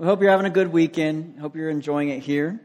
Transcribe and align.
We 0.00 0.06
hope 0.06 0.22
you're 0.22 0.30
having 0.30 0.46
a 0.46 0.48
good 0.48 0.72
weekend. 0.72 1.38
Hope 1.40 1.54
you're 1.54 1.68
enjoying 1.68 2.08
it 2.08 2.20
here. 2.20 2.58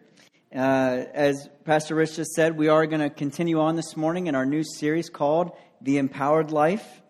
Uh, 0.55 1.03
as 1.13 1.49
Pastor 1.65 1.93
Rich 1.93 2.15
just 2.15 2.31
said, 2.31 2.55
we 2.55 2.69
are 2.69 2.87
going 2.87 3.01
to 3.01 3.09
continue 3.09 3.59
on 3.59 3.75
this 3.75 3.97
morning 3.97 4.27
in 4.27 4.35
our 4.35 4.45
new 4.45 4.63
series 4.63 5.09
called 5.09 5.51
The 5.81 5.97
Empowered 5.97 6.51
Life. 6.51 7.01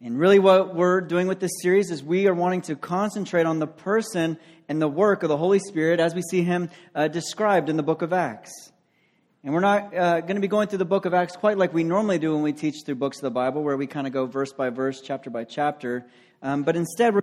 And 0.00 0.18
really, 0.18 0.38
what 0.38 0.74
we're 0.74 1.02
doing 1.02 1.26
with 1.26 1.38
this 1.38 1.50
series 1.60 1.90
is 1.90 2.02
we 2.02 2.28
are 2.28 2.34
wanting 2.34 2.62
to 2.62 2.76
concentrate 2.76 3.44
on 3.44 3.58
the 3.58 3.66
person 3.66 4.38
and 4.70 4.80
the 4.80 4.88
work 4.88 5.22
of 5.22 5.28
the 5.28 5.36
Holy 5.36 5.58
Spirit 5.58 6.00
as 6.00 6.14
we 6.14 6.22
see 6.22 6.42
him 6.42 6.70
uh, 6.94 7.08
described 7.08 7.68
in 7.68 7.76
the 7.76 7.82
book 7.82 8.00
of 8.00 8.14
Acts. 8.14 8.72
And 9.44 9.52
we're 9.52 9.60
not 9.60 9.94
uh, 9.94 10.20
going 10.22 10.36
to 10.36 10.40
be 10.40 10.48
going 10.48 10.68
through 10.68 10.78
the 10.78 10.86
book 10.86 11.04
of 11.04 11.12
Acts 11.12 11.36
quite 11.36 11.58
like 11.58 11.74
we 11.74 11.84
normally 11.84 12.18
do 12.18 12.32
when 12.32 12.42
we 12.42 12.54
teach 12.54 12.76
through 12.86 12.94
books 12.94 13.18
of 13.18 13.24
the 13.24 13.30
Bible, 13.30 13.62
where 13.62 13.76
we 13.76 13.86
kind 13.86 14.06
of 14.06 14.14
go 14.14 14.24
verse 14.24 14.54
by 14.54 14.70
verse, 14.70 15.02
chapter 15.02 15.28
by 15.28 15.44
chapter. 15.44 16.06
Um, 16.40 16.62
but 16.62 16.74
instead, 16.74 17.14
we're 17.14 17.20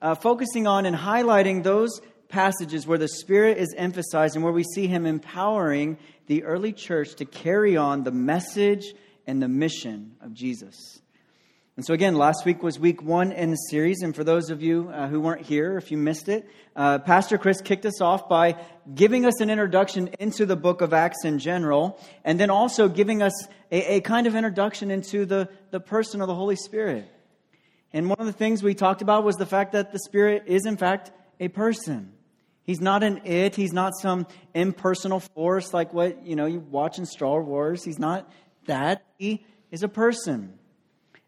uh, 0.00 0.14
focusing 0.14 0.66
on 0.66 0.86
and 0.86 0.96
highlighting 0.96 1.62
those 1.62 2.00
passages 2.28 2.86
where 2.86 2.96
the 2.96 3.08
Spirit 3.08 3.58
is 3.58 3.74
emphasized 3.76 4.34
and 4.34 4.42
where 4.42 4.54
we 4.54 4.64
see 4.64 4.86
Him 4.86 5.04
empowering 5.04 5.98
the 6.28 6.44
early 6.44 6.72
church 6.72 7.14
to 7.16 7.26
carry 7.26 7.76
on 7.76 8.02
the 8.04 8.10
message 8.10 8.94
and 9.26 9.42
the 9.42 9.48
mission 9.48 10.16
of 10.22 10.32
Jesus. 10.32 11.00
And 11.76 11.84
so, 11.84 11.92
again, 11.92 12.14
last 12.14 12.46
week 12.46 12.62
was 12.62 12.78
week 12.78 13.02
one 13.02 13.32
in 13.32 13.50
the 13.50 13.56
series. 13.56 14.00
And 14.02 14.14
for 14.16 14.24
those 14.24 14.50
of 14.50 14.62
you 14.62 14.90
uh, 14.90 15.08
who 15.08 15.20
weren't 15.20 15.42
here, 15.42 15.76
if 15.76 15.90
you 15.90 15.98
missed 15.98 16.28
it, 16.28 16.48
uh, 16.74 16.98
Pastor 16.98 17.36
Chris 17.36 17.60
kicked 17.60 17.84
us 17.84 18.00
off 18.00 18.28
by 18.28 18.56
giving 18.94 19.26
us 19.26 19.40
an 19.40 19.50
introduction 19.50 20.08
into 20.18 20.46
the 20.46 20.56
book 20.56 20.80
of 20.80 20.94
Acts 20.94 21.24
in 21.24 21.38
general, 21.38 22.00
and 22.24 22.40
then 22.40 22.48
also 22.48 22.88
giving 22.88 23.22
us 23.22 23.46
a, 23.70 23.96
a 23.96 24.00
kind 24.00 24.26
of 24.26 24.34
introduction 24.34 24.90
into 24.90 25.26
the, 25.26 25.48
the 25.70 25.80
person 25.80 26.22
of 26.22 26.28
the 26.28 26.34
Holy 26.34 26.56
Spirit. 26.56 27.06
And 27.92 28.08
one 28.08 28.20
of 28.20 28.26
the 28.26 28.32
things 28.32 28.62
we 28.62 28.74
talked 28.74 29.02
about 29.02 29.24
was 29.24 29.36
the 29.36 29.46
fact 29.46 29.72
that 29.72 29.92
the 29.92 29.98
Spirit 29.98 30.44
is, 30.46 30.64
in 30.66 30.76
fact, 30.76 31.10
a 31.40 31.48
person. 31.48 32.12
He's 32.62 32.80
not 32.80 33.02
an 33.02 33.22
it. 33.24 33.56
He's 33.56 33.72
not 33.72 33.94
some 34.00 34.26
impersonal 34.54 35.20
force 35.20 35.74
like 35.74 35.92
what 35.92 36.24
you 36.24 36.36
know 36.36 36.46
you 36.46 36.60
watch 36.60 36.98
in 36.98 37.06
Star 37.06 37.42
Wars. 37.42 37.82
He's 37.82 37.98
not 37.98 38.30
that. 38.66 39.02
He 39.18 39.44
is 39.70 39.82
a 39.82 39.88
person. 39.88 40.56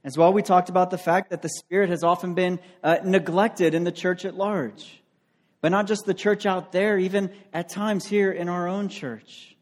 As 0.04 0.16
well, 0.19 0.32
we 0.32 0.42
talked 0.42 0.69
about 0.69 0.91
the 0.91 0.98
fact 0.98 1.30
that 1.30 1.42
the 1.42 1.48
Spirit 1.48 1.88
has 1.88 2.02
often 2.02 2.34
been 2.34 2.60
uh, 2.82 2.98
neglected 3.04 3.74
in 3.74 3.84
the 3.84 3.92
church 3.92 4.24
at 4.24 4.34
large, 4.34 5.00
but 5.60 5.70
not 5.70 5.86
just 5.86 6.04
the 6.06 6.14
church 6.14 6.44
out 6.44 6.72
there, 6.72 6.98
even 6.98 7.30
at 7.52 7.69
times 7.69 8.04
here 8.04 8.32
in 8.32 8.48
our 8.48 8.69
own 8.69 8.88
church. 8.88 9.56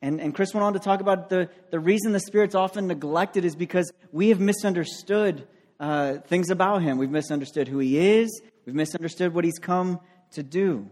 And, 0.00 0.20
and 0.20 0.34
Chris 0.34 0.54
went 0.54 0.64
on 0.64 0.74
to 0.74 0.78
talk 0.78 1.00
about 1.00 1.28
the, 1.28 1.48
the 1.70 1.80
reason 1.80 2.12
the 2.12 2.20
Spirit's 2.20 2.54
often 2.54 2.86
neglected 2.86 3.44
is 3.44 3.56
because 3.56 3.90
we 4.12 4.28
have 4.28 4.38
misunderstood 4.38 5.46
uh, 5.80 6.14
things 6.26 6.50
about 6.50 6.82
him. 6.82 6.98
We've 6.98 7.10
misunderstood 7.10 7.68
who 7.68 7.78
he 7.78 7.98
is, 7.98 8.42
we've 8.66 8.74
misunderstood 8.74 9.34
what 9.34 9.44
he's 9.44 9.58
come 9.58 10.00
to 10.32 10.42
do. 10.42 10.88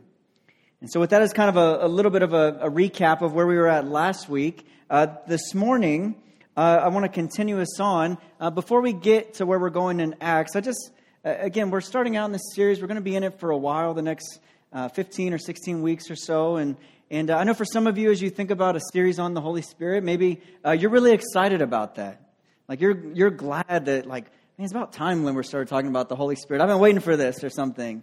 And 0.80 0.91
so, 0.91 0.98
with 0.98 1.11
that 1.11 1.22
as 1.22 1.33
kind 1.33 1.48
of 1.48 1.56
a, 1.56 1.86
a 1.86 1.89
little 1.89 2.11
bit 2.11 2.22
of 2.22 2.33
a, 2.33 2.58
a, 2.62 2.70
recap 2.70 3.22
of 3.22 3.34
where 3.34 3.47
we 3.47 3.55
were 3.55 3.69
at 3.69 3.86
last 3.86 4.28
week, 4.28 4.66
uh, 4.91 5.06
this 5.28 5.55
morning, 5.55 6.16
uh, 6.56 6.80
I 6.83 6.89
want 6.89 7.05
to 7.05 7.08
continue 7.08 7.61
us 7.61 7.78
on. 7.78 8.19
Uh, 8.41 8.50
before 8.50 8.80
we 8.80 8.92
get 8.92 9.34
to 9.34 9.47
where 9.47 9.61
we're 9.61 9.70
going 9.70 10.00
in 10.00 10.16
Acts, 10.20 10.56
I 10.56 10.61
just, 10.61 10.91
again, 11.22 11.70
we're 11.70 11.80
starting 11.80 12.17
out 12.17 12.27
in 12.27 12.33
this 12.33 12.52
series. 12.55 12.80
We're 12.80 12.89
going 12.89 12.96
to 12.96 13.00
be 13.00 13.14
in 13.14 13.22
it 13.22 13.39
for 13.39 13.52
a 13.52 13.56
while, 13.56 13.94
the 13.94 14.02
next 14.02 14.41
uh, 14.72 14.89
15 14.89 15.33
or 15.33 15.39
16 15.39 15.83
weeks 15.83 16.11
or 16.11 16.17
so. 16.17 16.56
And, 16.56 16.77
and 17.11 17.30
uh, 17.30 17.36
I 17.36 17.44
know 17.44 17.55
for 17.55 17.64
some 17.64 17.86
of 17.86 17.96
you, 17.96 18.11
as 18.11 18.20
you 18.20 18.28
think 18.28 18.50
about 18.50 18.74
a 18.74 18.80
series 18.92 19.20
on 19.20 19.34
the 19.34 19.41
Holy 19.41 19.62
Spirit, 19.62 20.02
maybe 20.02 20.41
you're 20.77 20.91
really 20.91 21.12
excited 21.12 21.62
about 21.62 21.94
that. 21.94 22.20
Like, 22.69 22.80
you're, 22.80 23.06
you're 23.14 23.30
glad 23.30 23.84
that, 23.86 24.06
like, 24.06 24.27
it's 24.58 24.72
about 24.72 24.92
time 24.92 25.25
when 25.25 25.34
we 25.34 25.42
started 25.42 25.69
talking 25.69 25.89
about 25.89 26.08
the 26.08 26.17
Holy 26.17 26.36
Spirit. 26.36 26.62
I've 26.62 26.69
been 26.69 26.78
waiting 26.78 27.00
for 27.00 27.17
this 27.17 27.42
or 27.42 27.50
something. 27.50 28.03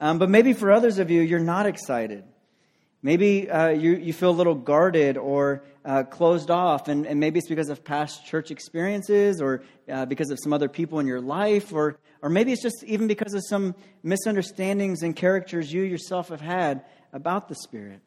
Um, 0.00 0.18
but 0.18 0.30
maybe 0.30 0.54
for 0.54 0.72
others 0.72 0.98
of 0.98 1.10
you, 1.10 1.20
you're 1.20 1.38
not 1.38 1.66
excited. 1.66 2.24
Maybe 3.02 3.50
uh, 3.50 3.68
you, 3.68 3.96
you 3.96 4.12
feel 4.12 4.30
a 4.30 4.32
little 4.32 4.54
guarded 4.54 5.16
or 5.16 5.62
uh, 5.84 6.04
closed 6.04 6.50
off, 6.50 6.88
and, 6.88 7.06
and 7.06 7.20
maybe 7.20 7.38
it's 7.38 7.48
because 7.48 7.68
of 7.68 7.84
past 7.84 8.26
church 8.26 8.50
experiences 8.50 9.40
or 9.40 9.62
uh, 9.90 10.06
because 10.06 10.30
of 10.30 10.38
some 10.42 10.52
other 10.52 10.68
people 10.68 11.00
in 11.00 11.06
your 11.06 11.20
life, 11.20 11.72
or, 11.72 11.98
or 12.22 12.28
maybe 12.28 12.52
it's 12.52 12.62
just 12.62 12.82
even 12.84 13.06
because 13.06 13.32
of 13.32 13.42
some 13.46 13.74
misunderstandings 14.02 15.02
and 15.02 15.16
characters 15.16 15.72
you 15.72 15.82
yourself 15.82 16.28
have 16.28 16.42
had 16.42 16.84
about 17.12 17.48
the 17.48 17.54
Spirit. 17.54 18.00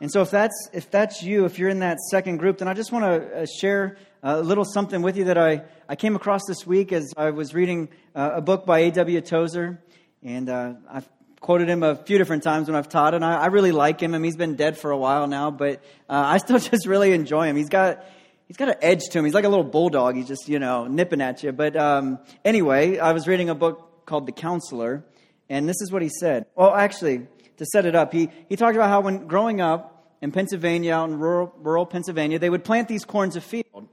And 0.00 0.10
so, 0.10 0.22
if 0.22 0.30
that's, 0.30 0.68
if 0.72 0.90
that's 0.90 1.22
you, 1.22 1.44
if 1.44 1.58
you're 1.58 1.68
in 1.68 1.80
that 1.80 1.98
second 2.10 2.38
group, 2.38 2.58
then 2.58 2.68
I 2.68 2.74
just 2.74 2.92
want 2.92 3.04
to 3.04 3.42
uh, 3.42 3.46
share 3.60 3.96
a 4.24 4.40
little 4.40 4.64
something 4.64 5.02
with 5.02 5.18
you 5.18 5.24
that 5.24 5.36
I, 5.36 5.64
I 5.86 5.96
came 5.96 6.16
across 6.16 6.40
this 6.48 6.66
week 6.66 6.92
as 6.92 7.12
I 7.14 7.30
was 7.30 7.52
reading 7.52 7.90
uh, 8.14 8.32
a 8.36 8.40
book 8.40 8.64
by 8.64 8.78
A.W. 8.80 9.20
Tozer. 9.20 9.82
And 10.22 10.48
uh, 10.48 10.72
I've 10.90 11.06
quoted 11.40 11.68
him 11.68 11.82
a 11.82 11.94
few 11.94 12.16
different 12.16 12.42
times 12.42 12.66
when 12.66 12.74
I've 12.74 12.88
taught, 12.88 13.12
and 13.12 13.22
I, 13.22 13.34
I 13.34 13.46
really 13.46 13.70
like 13.70 14.00
him. 14.00 14.14
I 14.14 14.18
mean, 14.18 14.24
he's 14.24 14.36
been 14.36 14.56
dead 14.56 14.78
for 14.78 14.92
a 14.92 14.96
while 14.96 15.26
now, 15.26 15.50
but 15.50 15.84
uh, 16.08 16.22
I 16.26 16.38
still 16.38 16.58
just 16.70 16.86
really 16.86 17.12
enjoy 17.12 17.48
him. 17.48 17.56
He's 17.56 17.68
got 17.68 18.02
he's 18.48 18.56
got 18.56 18.70
an 18.70 18.76
edge 18.80 19.02
to 19.10 19.18
him. 19.18 19.26
He's 19.26 19.34
like 19.34 19.44
a 19.44 19.50
little 19.50 19.62
bulldog. 19.62 20.16
He's 20.16 20.26
just 20.26 20.48
you 20.48 20.58
know 20.58 20.86
nipping 20.86 21.20
at 21.20 21.42
you. 21.42 21.52
But 21.52 21.76
um, 21.76 22.18
anyway, 22.46 22.96
I 22.96 23.12
was 23.12 23.28
reading 23.28 23.50
a 23.50 23.54
book 23.54 24.06
called 24.06 24.24
The 24.24 24.32
Counselor, 24.32 25.04
and 25.50 25.68
this 25.68 25.82
is 25.82 25.92
what 25.92 26.00
he 26.00 26.08
said. 26.08 26.46
Well, 26.56 26.74
actually, 26.74 27.26
to 27.58 27.66
set 27.66 27.84
it 27.84 27.94
up, 27.94 28.14
he 28.14 28.30
he 28.48 28.56
talked 28.56 28.74
about 28.74 28.88
how 28.88 29.02
when 29.02 29.26
growing 29.26 29.60
up 29.60 30.16
in 30.22 30.32
Pennsylvania, 30.32 30.94
out 30.94 31.10
in 31.10 31.18
rural, 31.18 31.52
rural 31.58 31.84
Pennsylvania, 31.84 32.38
they 32.38 32.48
would 32.48 32.64
plant 32.64 32.88
these 32.88 33.04
corns 33.04 33.36
of 33.36 33.44
field. 33.44 33.90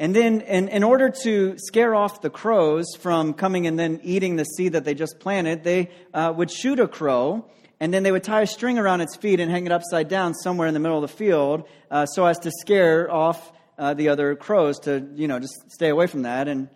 And 0.00 0.14
then, 0.14 0.42
in, 0.42 0.68
in 0.68 0.84
order 0.84 1.10
to 1.24 1.56
scare 1.58 1.92
off 1.92 2.20
the 2.20 2.30
crows 2.30 2.86
from 3.00 3.34
coming 3.34 3.66
and 3.66 3.76
then 3.76 3.98
eating 4.04 4.36
the 4.36 4.44
seed 4.44 4.74
that 4.74 4.84
they 4.84 4.94
just 4.94 5.18
planted, 5.18 5.64
they 5.64 5.90
uh, 6.14 6.32
would 6.36 6.52
shoot 6.52 6.78
a 6.78 6.86
crow, 6.86 7.44
and 7.80 7.92
then 7.92 8.04
they 8.04 8.12
would 8.12 8.22
tie 8.22 8.42
a 8.42 8.46
string 8.46 8.78
around 8.78 9.00
its 9.00 9.16
feet 9.16 9.40
and 9.40 9.50
hang 9.50 9.66
it 9.66 9.72
upside 9.72 10.08
down 10.08 10.34
somewhere 10.34 10.68
in 10.68 10.74
the 10.74 10.78
middle 10.78 11.02
of 11.02 11.10
the 11.10 11.16
field 11.16 11.68
uh, 11.90 12.06
so 12.06 12.26
as 12.26 12.38
to 12.40 12.52
scare 12.60 13.10
off 13.10 13.52
uh, 13.76 13.92
the 13.94 14.08
other 14.08 14.36
crows 14.36 14.78
to, 14.80 15.04
you 15.16 15.26
know, 15.26 15.40
just 15.40 15.68
stay 15.72 15.88
away 15.88 16.06
from 16.06 16.22
that. 16.22 16.46
And 16.46 16.68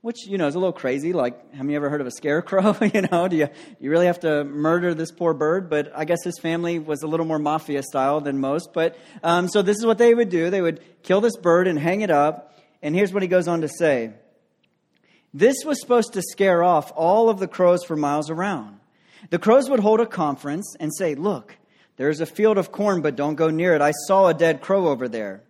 which, 0.00 0.26
you 0.28 0.38
know, 0.38 0.46
is 0.46 0.54
a 0.54 0.58
little 0.58 0.72
crazy. 0.72 1.12
Like, 1.12 1.52
have 1.54 1.68
you 1.68 1.74
ever 1.74 1.90
heard 1.90 2.00
of 2.00 2.06
a 2.06 2.12
scarecrow? 2.12 2.76
you 2.94 3.02
know, 3.02 3.26
do 3.26 3.36
you, 3.36 3.48
you 3.80 3.90
really 3.90 4.06
have 4.06 4.20
to 4.20 4.44
murder 4.44 4.94
this 4.94 5.10
poor 5.10 5.34
bird? 5.34 5.68
But 5.68 5.90
I 5.96 6.04
guess 6.04 6.22
his 6.22 6.38
family 6.38 6.78
was 6.78 7.02
a 7.02 7.08
little 7.08 7.26
more 7.26 7.40
mafia 7.40 7.82
style 7.82 8.20
than 8.20 8.38
most. 8.38 8.72
But 8.72 8.96
um, 9.24 9.48
so 9.48 9.62
this 9.62 9.76
is 9.78 9.84
what 9.84 9.98
they 9.98 10.14
would 10.14 10.28
do 10.28 10.50
they 10.50 10.62
would 10.62 10.80
kill 11.02 11.20
this 11.20 11.36
bird 11.36 11.66
and 11.66 11.76
hang 11.76 12.02
it 12.02 12.10
up 12.10 12.54
and 12.82 12.94
here's 12.94 13.12
what 13.12 13.22
he 13.22 13.28
goes 13.28 13.48
on 13.48 13.60
to 13.62 13.68
say 13.68 14.12
This 15.34 15.64
was 15.64 15.80
supposed 15.80 16.12
to 16.14 16.22
scare 16.22 16.62
off 16.62 16.92
all 16.94 17.28
of 17.28 17.38
the 17.38 17.48
crows 17.48 17.84
for 17.84 17.96
miles 17.96 18.30
around. 18.30 18.80
The 19.30 19.38
crows 19.38 19.68
would 19.68 19.80
hold 19.80 20.00
a 20.00 20.06
conference 20.06 20.76
and 20.78 20.94
say, 20.94 21.14
Look, 21.14 21.56
there's 21.96 22.20
a 22.20 22.26
field 22.26 22.58
of 22.58 22.72
corn, 22.72 23.02
but 23.02 23.16
don't 23.16 23.34
go 23.34 23.50
near 23.50 23.74
it. 23.74 23.82
I 23.82 23.92
saw 24.06 24.28
a 24.28 24.34
dead 24.34 24.60
crow 24.60 24.88
over 24.88 25.08
there. 25.08 25.42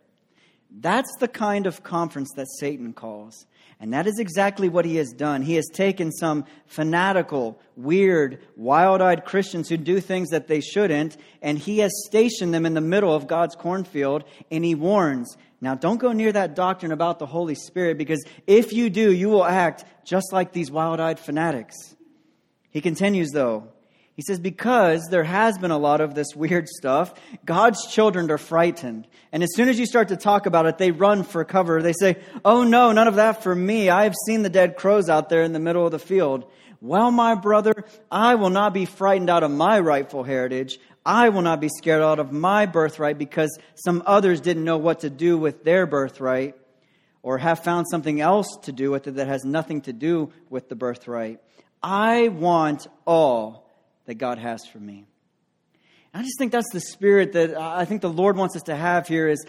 That's 0.71 1.15
the 1.19 1.29
kind 1.29 1.67
of 1.67 1.83
conference 1.83 2.31
that 2.37 2.47
Satan 2.59 2.93
calls. 2.93 3.47
And 3.81 3.93
that 3.93 4.07
is 4.07 4.19
exactly 4.19 4.69
what 4.69 4.85
he 4.85 4.97
has 4.97 5.13
done. 5.13 5.43
He 5.43 5.55
has 5.55 5.69
taken 5.73 6.11
some 6.11 6.47
fanatical, 6.67 7.61
weird, 7.77 8.41
wild 8.57 9.01
eyed 9.01 9.25
Christians 9.25 9.69
who 9.69 9.77
do 9.77 10.01
things 10.01 10.31
that 10.31 10.49
they 10.49 10.61
shouldn't, 10.61 11.17
and 11.43 11.59
he 11.59 11.79
has 11.79 11.93
stationed 12.07 12.53
them 12.53 12.67
in 12.67 12.75
the 12.75 12.81
middle 12.81 13.15
of 13.15 13.29
God's 13.29 13.55
cornfield, 13.55 14.25
and 14.51 14.65
he 14.65 14.75
warns 14.75 15.37
now, 15.61 15.75
don't 15.75 15.99
go 15.99 16.13
near 16.13 16.31
that 16.31 16.55
doctrine 16.55 16.93
about 16.93 17.19
the 17.19 17.27
Holy 17.27 17.57
Spirit 17.57 17.99
because 17.99 18.25
if 18.47 18.73
you 18.73 18.91
do, 18.91 19.13
you 19.13 19.29
will 19.29 19.45
act 19.45 19.85
just 20.05 20.33
like 20.33 20.53
these 20.53 20.71
wild 20.71 21.01
eyed 21.01 21.19
fanatics. 21.19 21.75
He 22.71 22.81
continues, 22.81 23.31
though. 23.31 23.69
He 24.15 24.23
says, 24.23 24.39
because 24.39 25.07
there 25.11 25.25
has 25.25 25.59
been 25.59 25.71
a 25.71 25.79
lot 25.79 26.01
of 26.01 26.15
this 26.15 26.35
weird 26.35 26.69
stuff, 26.69 27.15
God's 27.45 27.87
children 27.87 28.31
are 28.31 28.39
frightened. 28.39 29.07
And 29.33 29.43
as 29.43 29.51
soon 29.55 29.69
as 29.69 29.79
you 29.79 29.87
start 29.87 30.09
to 30.09 30.17
talk 30.17 30.47
about 30.47 30.67
it, 30.67 30.79
they 30.79 30.91
run 30.91 31.23
for 31.23 31.45
cover. 31.45 31.83
They 31.83 31.93
say, 31.93 32.19
Oh 32.45 32.65
no, 32.65 32.93
none 32.93 33.07
of 33.07 33.17
that 33.17 33.43
for 33.43 33.55
me. 33.55 33.91
I 33.91 34.05
have 34.05 34.15
seen 34.27 34.43
the 34.43 34.49
dead 34.49 34.77
crows 34.77 35.09
out 35.09 35.29
there 35.29 35.43
in 35.43 35.53
the 35.53 35.61
middle 35.61 35.85
of 35.85 35.93
the 35.93 35.99
field. 36.01 36.51
Well, 36.81 37.11
my 37.11 37.35
brother, 37.35 37.75
I 38.11 38.37
will 38.37 38.51
not 38.51 38.73
be 38.73 38.85
frightened 38.85 39.31
out 39.31 39.43
of 39.43 39.51
my 39.51 39.81
rightful 39.81 40.23
heritage. 40.23 40.79
I 41.09 41.31
will 41.31 41.41
not 41.41 41.59
be 41.59 41.71
scared 41.71 42.03
out 42.03 42.19
of 42.19 42.33
my 42.33 42.67
birthright 42.67 43.17
because 43.17 43.59
some 43.75 44.03
others 44.05 44.43
didn't 44.43 44.65
know 44.65 44.77
what 44.77 45.01
to 45.01 45.09
do 45.09 45.39
with 45.39 45.65
their 45.65 45.87
birthright 45.87 46.55
or 47.23 47.39
have 47.39 47.65
found 47.65 47.87
something 47.91 48.21
else 48.21 48.59
to 48.65 48.73
do 48.73 48.91
with 48.91 49.07
it 49.07 49.13
that 49.13 49.27
has 49.27 49.43
nothing 49.43 49.81
to 49.83 49.95
do 49.95 50.31
with 50.51 50.69
the 50.69 50.77
birthright. 50.77 51.41
I 51.83 52.29
want 52.29 52.89
all 53.07 53.71
that 54.05 54.17
God 54.17 54.37
has 54.37 54.67
for 54.67 54.79
me. 54.79 55.07
I 56.13 56.21
just 56.21 56.37
think 56.37 56.53
that's 56.53 56.71
the 56.75 56.81
spirit 56.81 57.33
that 57.33 57.57
I 57.57 57.87
think 57.87 58.03
the 58.03 58.11
Lord 58.11 58.37
wants 58.37 58.55
us 58.55 58.65
to 58.65 58.77
have 58.77 59.09
here 59.09 59.29
is 59.29 59.47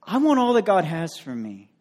I 0.00 0.18
want 0.18 0.38
all 0.38 0.52
that 0.52 0.64
God 0.64 0.84
has 0.84 1.18
for 1.18 1.34
me. 1.34 1.72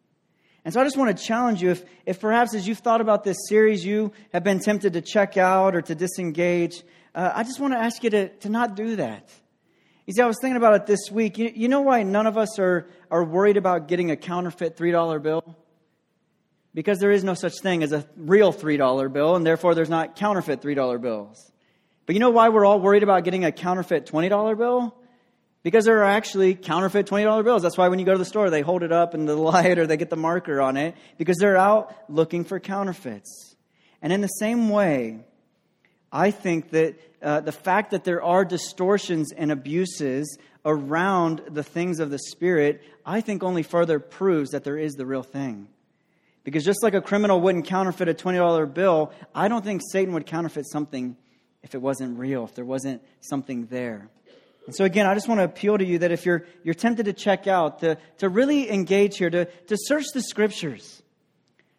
And 0.66 0.74
so 0.74 0.82
I 0.82 0.86
just 0.86 0.98
want 0.98 1.16
to 1.16 1.24
challenge 1.24 1.62
you 1.62 1.70
if, 1.70 1.84
if 2.08 2.20
perhaps 2.20 2.56
as 2.56 2.68
you've 2.68 2.80
thought 2.80 3.02
about 3.02 3.24
this 3.24 3.38
series, 3.48 3.86
you 3.86 4.12
have 4.32 4.44
been 4.44 4.60
tempted 4.60 4.94
to 4.94 5.02
check 5.02 5.38
out 5.38 5.76
or 5.76 5.84
to 5.84 5.94
disengage, 5.94 6.82
uh, 7.16 7.32
I 7.36 7.44
just 7.44 7.60
want 7.60 7.74
to 7.74 7.80
ask 7.80 8.04
you 8.04 8.10
to, 8.12 8.30
to 8.30 8.50
not 8.50 8.76
do 8.76 8.96
that. 8.96 9.30
You 10.06 10.14
see, 10.14 10.22
I 10.22 10.26
was 10.26 10.38
thinking 10.42 10.58
about 10.58 10.76
it 10.76 10.86
this 10.86 11.10
week. 11.12 11.38
You, 11.38 11.52
you 11.56 11.68
know 11.70 11.82
why 11.82 12.04
none 12.04 12.28
of 12.28 12.38
us 12.38 12.60
are, 12.60 12.88
are 13.10 13.24
worried 13.24 13.56
about 13.56 13.88
getting 13.88 14.12
a 14.12 14.18
counterfeit 14.18 14.76
$3 14.76 15.22
bill? 15.22 15.58
Because 16.74 17.00
there 17.00 17.12
is 17.12 17.24
no 17.24 17.36
such 17.36 17.54
thing 17.62 17.84
as 17.84 17.94
a 17.94 18.06
real 18.18 18.52
$3 18.52 19.14
bill, 19.14 19.36
and 19.36 19.46
therefore 19.46 19.76
there's 19.76 19.90
not 19.90 20.16
counterfeit 20.16 20.62
$3 20.62 21.02
bills. 21.02 21.52
But 22.06 22.16
you 22.16 22.20
know 22.20 22.32
why 22.32 22.50
we're 22.50 22.66
all 22.66 22.80
worried 22.80 23.04
about 23.04 23.24
getting 23.24 23.46
a 23.46 23.52
counterfeit 23.52 24.06
$20 24.08 24.58
bill? 24.58 24.96
Because 25.62 25.86
there 25.86 26.00
are 26.00 26.10
actually 26.10 26.56
counterfeit 26.56 27.06
$20 27.06 27.44
bills. 27.46 27.62
That's 27.62 27.78
why 27.78 27.88
when 27.88 28.00
you 28.00 28.06
go 28.06 28.12
to 28.12 28.18
the 28.18 28.26
store, 28.26 28.50
they 28.50 28.62
hold 28.62 28.84
it 28.84 28.92
up 28.92 29.14
in 29.14 29.26
the 29.26 29.36
light 29.38 29.78
or 29.78 29.88
they 29.88 29.96
get 29.96 30.10
the 30.10 30.18
marker 30.18 30.60
on 30.60 30.76
it 30.76 30.96
because 31.18 31.38
they're 31.38 31.56
out 31.56 31.96
looking 32.10 32.44
for 32.44 32.60
counterfeits. 32.60 33.56
And 34.02 34.12
in 34.12 34.20
the 34.20 34.28
same 34.28 34.68
way, 34.68 35.20
I 36.14 36.30
think 36.30 36.70
that 36.70 36.96
uh, 37.24 37.40
the 37.40 37.52
fact 37.52 37.92
that 37.92 38.04
there 38.04 38.22
are 38.22 38.46
distortions 38.46 39.32
and 39.32 39.52
abuses 39.52 40.38
around 40.64 41.42
the 41.50 41.64
things 41.64 42.00
of 42.00 42.12
the 42.12 42.20
Spirit, 42.20 42.84
I 43.04 43.20
think 43.22 43.42
only 43.42 43.64
further 43.64 44.00
proves 44.00 44.52
that 44.52 44.64
there 44.64 44.78
is 44.78 44.94
the 44.94 45.08
real 45.08 45.24
thing. 45.24 45.68
Because 46.44 46.64
just 46.64 46.84
like 46.84 46.94
a 46.94 47.02
criminal 47.02 47.42
wouldn't 47.42 47.66
counterfeit 47.66 48.10
a 48.10 48.14
$20 48.14 48.74
bill, 48.74 49.12
I 49.34 49.48
don't 49.48 49.64
think 49.64 49.82
Satan 49.92 50.14
would 50.14 50.26
counterfeit 50.26 50.68
something 50.68 51.18
if 51.64 51.74
it 51.74 51.82
wasn't 51.82 52.20
real, 52.20 52.44
if 52.44 52.54
there 52.54 52.66
wasn't 52.66 53.02
something 53.22 53.66
there. 53.68 54.10
And 54.66 54.76
so 54.76 54.86
again, 54.86 55.06
I 55.08 55.14
just 55.14 55.28
want 55.28 55.40
to 55.40 55.46
appeal 55.46 55.78
to 55.78 55.86
you 55.86 56.00
that 56.00 56.12
if 56.12 56.26
you're, 56.26 56.46
you're 56.64 56.74
tempted 56.74 57.06
to 57.06 57.14
check 57.14 57.48
out, 57.48 57.80
to, 57.80 57.98
to 58.20 58.30
really 58.30 58.70
engage 58.70 59.18
here, 59.18 59.30
to, 59.30 59.46
to 59.46 59.78
search 59.78 60.06
the 60.14 60.22
scriptures, 60.22 61.03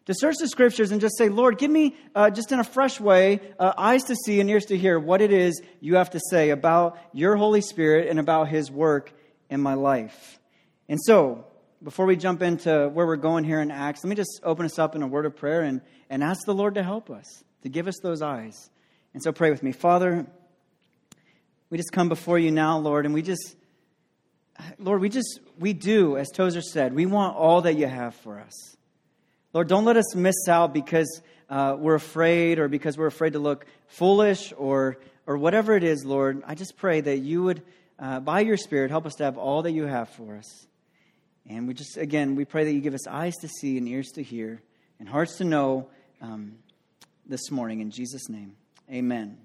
to 0.05 0.13
search 0.13 0.35
the 0.39 0.47
scriptures 0.47 0.91
and 0.91 1.01
just 1.01 1.17
say, 1.17 1.29
Lord, 1.29 1.57
give 1.57 1.71
me 1.71 1.95
uh, 2.13 2.29
just 2.29 2.51
in 2.51 2.59
a 2.59 2.63
fresh 2.63 2.99
way 2.99 3.39
uh, 3.59 3.73
eyes 3.77 4.03
to 4.03 4.15
see 4.15 4.39
and 4.39 4.49
ears 4.49 4.65
to 4.65 4.77
hear 4.77 4.99
what 4.99 5.21
it 5.21 5.31
is 5.31 5.61
you 5.79 5.95
have 5.95 6.11
to 6.11 6.19
say 6.29 6.51
about 6.51 6.97
your 7.11 7.35
Holy 7.35 7.61
Spirit 7.61 8.07
and 8.07 8.19
about 8.19 8.47
His 8.47 8.71
work 8.71 9.11
in 9.49 9.59
my 9.61 9.73
life. 9.73 10.39
And 10.87 10.99
so, 11.01 11.45
before 11.83 12.05
we 12.05 12.15
jump 12.15 12.41
into 12.41 12.89
where 12.89 13.05
we're 13.05 13.15
going 13.15 13.43
here 13.43 13.59
in 13.59 13.71
Acts, 13.71 14.03
let 14.03 14.09
me 14.09 14.15
just 14.15 14.39
open 14.43 14.65
us 14.65 14.79
up 14.79 14.95
in 14.95 15.01
a 15.01 15.07
word 15.07 15.25
of 15.25 15.35
prayer 15.35 15.61
and, 15.61 15.81
and 16.09 16.23
ask 16.23 16.45
the 16.45 16.53
Lord 16.53 16.75
to 16.75 16.83
help 16.83 17.09
us, 17.09 17.43
to 17.63 17.69
give 17.69 17.87
us 17.87 17.95
those 18.01 18.21
eyes. 18.21 18.69
And 19.13 19.23
so, 19.23 19.31
pray 19.31 19.49
with 19.49 19.63
me. 19.63 19.71
Father, 19.71 20.27
we 21.71 21.77
just 21.77 21.91
come 21.91 22.09
before 22.09 22.37
you 22.37 22.51
now, 22.51 22.77
Lord, 22.77 23.05
and 23.05 23.13
we 23.13 23.23
just, 23.23 23.55
Lord, 24.77 25.01
we 25.01 25.09
just, 25.09 25.39
we 25.59 25.73
do, 25.73 26.15
as 26.15 26.29
Tozer 26.29 26.61
said, 26.61 26.93
we 26.93 27.07
want 27.07 27.35
all 27.35 27.61
that 27.63 27.75
you 27.75 27.87
have 27.87 28.13
for 28.15 28.39
us. 28.39 28.75
Lord, 29.55 29.69
don't 29.69 29.85
let 29.85 29.95
us 29.95 30.13
miss 30.13 30.49
out 30.49 30.73
because 30.73 31.21
uh, 31.49 31.77
we're 31.79 31.95
afraid 31.95 32.59
or 32.59 32.67
because 32.67 32.97
we're 32.97 33.07
afraid 33.07 33.31
to 33.33 33.39
look 33.39 33.65
foolish 33.87 34.51
or, 34.57 34.97
or 35.25 35.37
whatever 35.37 35.77
it 35.77 35.83
is, 35.85 36.03
Lord. 36.03 36.43
I 36.45 36.55
just 36.55 36.75
pray 36.75 36.99
that 36.99 37.19
you 37.19 37.43
would, 37.43 37.61
uh, 37.97 38.19
by 38.19 38.41
your 38.41 38.57
Spirit, 38.57 38.91
help 38.91 39.05
us 39.05 39.15
to 39.15 39.23
have 39.23 39.37
all 39.37 39.61
that 39.61 39.71
you 39.71 39.85
have 39.85 40.09
for 40.09 40.35
us. 40.35 40.67
And 41.47 41.69
we 41.69 41.73
just, 41.73 41.95
again, 41.95 42.35
we 42.35 42.43
pray 42.43 42.65
that 42.65 42.73
you 42.73 42.81
give 42.81 42.93
us 42.93 43.07
eyes 43.07 43.33
to 43.37 43.47
see 43.47 43.77
and 43.77 43.87
ears 43.87 44.09
to 44.15 44.23
hear 44.23 44.61
and 44.99 45.07
hearts 45.07 45.37
to 45.37 45.45
know 45.45 45.87
um, 46.21 46.57
this 47.25 47.49
morning. 47.49 47.79
In 47.79 47.91
Jesus' 47.91 48.27
name, 48.27 48.57
amen. 48.91 49.37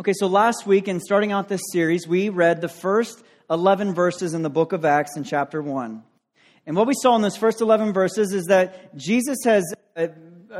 Okay, 0.00 0.14
so 0.14 0.26
last 0.26 0.66
week, 0.66 0.88
in 0.88 0.98
starting 0.98 1.30
out 1.30 1.48
this 1.48 1.62
series, 1.70 2.08
we 2.08 2.28
read 2.28 2.60
the 2.60 2.68
first 2.68 3.22
11 3.48 3.94
verses 3.94 4.34
in 4.34 4.42
the 4.42 4.50
book 4.50 4.72
of 4.72 4.84
Acts 4.84 5.16
in 5.16 5.22
chapter 5.22 5.62
1. 5.62 6.02
And 6.66 6.76
what 6.76 6.86
we 6.86 6.94
saw 6.94 7.14
in 7.16 7.22
those 7.22 7.36
first 7.36 7.60
11 7.60 7.92
verses 7.92 8.32
is 8.32 8.46
that 8.46 8.96
Jesus 8.96 9.38
has, 9.44 9.64
uh, 9.96 10.08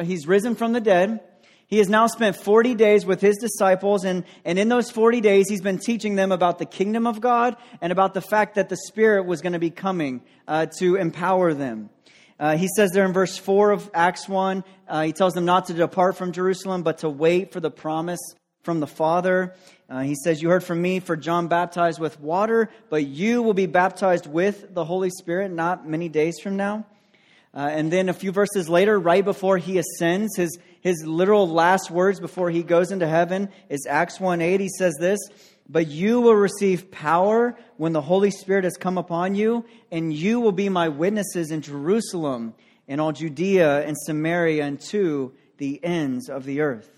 he's 0.03 0.27
risen 0.27 0.55
from 0.55 0.73
the 0.73 0.81
dead. 0.81 1.21
He 1.67 1.79
has 1.79 1.89
now 1.89 2.07
spent 2.07 2.37
40 2.37 2.75
days 2.75 3.07
with 3.07 3.21
his 3.21 3.39
disciples, 3.39 4.05
and, 4.05 4.25
and 4.45 4.59
in 4.59 4.69
those 4.69 4.91
40 4.91 5.23
days, 5.23 5.49
he's 5.49 5.63
been 5.63 5.79
teaching 5.79 6.15
them 6.15 6.31
about 6.31 6.59
the 6.59 6.67
kingdom 6.67 7.07
of 7.07 7.21
God 7.21 7.57
and 7.81 7.91
about 7.91 8.13
the 8.13 8.21
fact 8.21 8.57
that 8.57 8.69
the 8.69 8.77
Spirit 8.77 9.25
was 9.25 9.41
going 9.41 9.55
to 9.55 9.59
be 9.59 9.71
coming 9.71 10.23
uh, 10.47 10.67
to 10.79 10.97
empower 10.97 11.55
them. 11.55 11.89
Uh, 12.39 12.57
he 12.57 12.69
says 12.77 12.91
there 12.93 13.07
in 13.07 13.13
verse 13.13 13.39
4 13.39 13.71
of 13.71 13.91
Acts 13.95 14.29
1, 14.29 14.63
uh, 14.89 15.03
he 15.03 15.13
tells 15.13 15.33
them 15.33 15.47
not 15.47 15.67
to 15.67 15.73
depart 15.73 16.17
from 16.17 16.33
Jerusalem, 16.33 16.83
but 16.83 16.99
to 16.99 17.09
wait 17.09 17.53
for 17.53 17.61
the 17.61 17.71
promise 17.71 18.21
from 18.65 18.81
the 18.81 18.87
Father. 18.87 19.55
Uh, 19.89 20.01
he 20.01 20.15
says, 20.15 20.43
You 20.43 20.49
heard 20.49 20.65
from 20.65 20.81
me, 20.81 20.99
for 20.99 21.17
John 21.17 21.49
baptized 21.49 22.01
with 22.01 22.19
water, 22.19 22.71
but 22.89 23.07
you 23.07 23.43
will 23.43 23.55
be 23.55 23.67
baptized 23.67 24.27
with 24.27 24.75
the 24.75 24.85
Holy 24.85 25.11
Spirit 25.11 25.53
not 25.53 25.87
many 25.87 26.09
days 26.09 26.35
from 26.43 26.57
now. 26.57 26.87
Uh, 27.55 27.69
and 27.71 27.93
then 27.93 28.09
a 28.09 28.15
few 28.15 28.33
verses 28.33 28.69
later, 28.69 28.99
right 28.99 29.25
before 29.25 29.59
he 29.59 29.79
ascends, 29.79 30.37
his, 30.37 30.59
his 30.81 31.05
literal 31.07 31.49
last 31.49 31.91
words 31.91 32.19
before 32.19 32.51
he 32.51 32.65
goes 32.65 32.91
into 32.91 33.07
heaven 33.07 33.49
is 33.69 33.87
Acts 33.89 34.19
1 34.19 34.41
8. 34.41 34.61
He 34.61 34.69
says 34.69 34.97
this, 34.99 35.21
But 35.69 35.87
you 35.87 36.21
will 36.21 36.35
receive 36.35 36.91
power 36.91 37.57
when 37.77 37.93
the 37.93 38.01
Holy 38.01 38.33
Spirit 38.33 38.65
has 38.65 38.77
come 38.77 38.99
upon 38.99 39.37
you, 39.37 39.65
and 39.93 40.13
you 40.13 40.41
will 40.41 40.53
be 40.53 40.69
my 40.69 40.89
witnesses 40.89 41.53
in 41.53 41.61
Jerusalem, 41.61 42.55
in 42.89 42.99
all 42.99 43.13
Judea 43.13 43.87
and 43.87 43.97
Samaria, 43.97 44.65
and 44.65 44.81
to 44.81 45.33
the 45.59 45.79
ends 45.85 46.29
of 46.29 46.45
the 46.45 46.61
earth. 46.63 46.94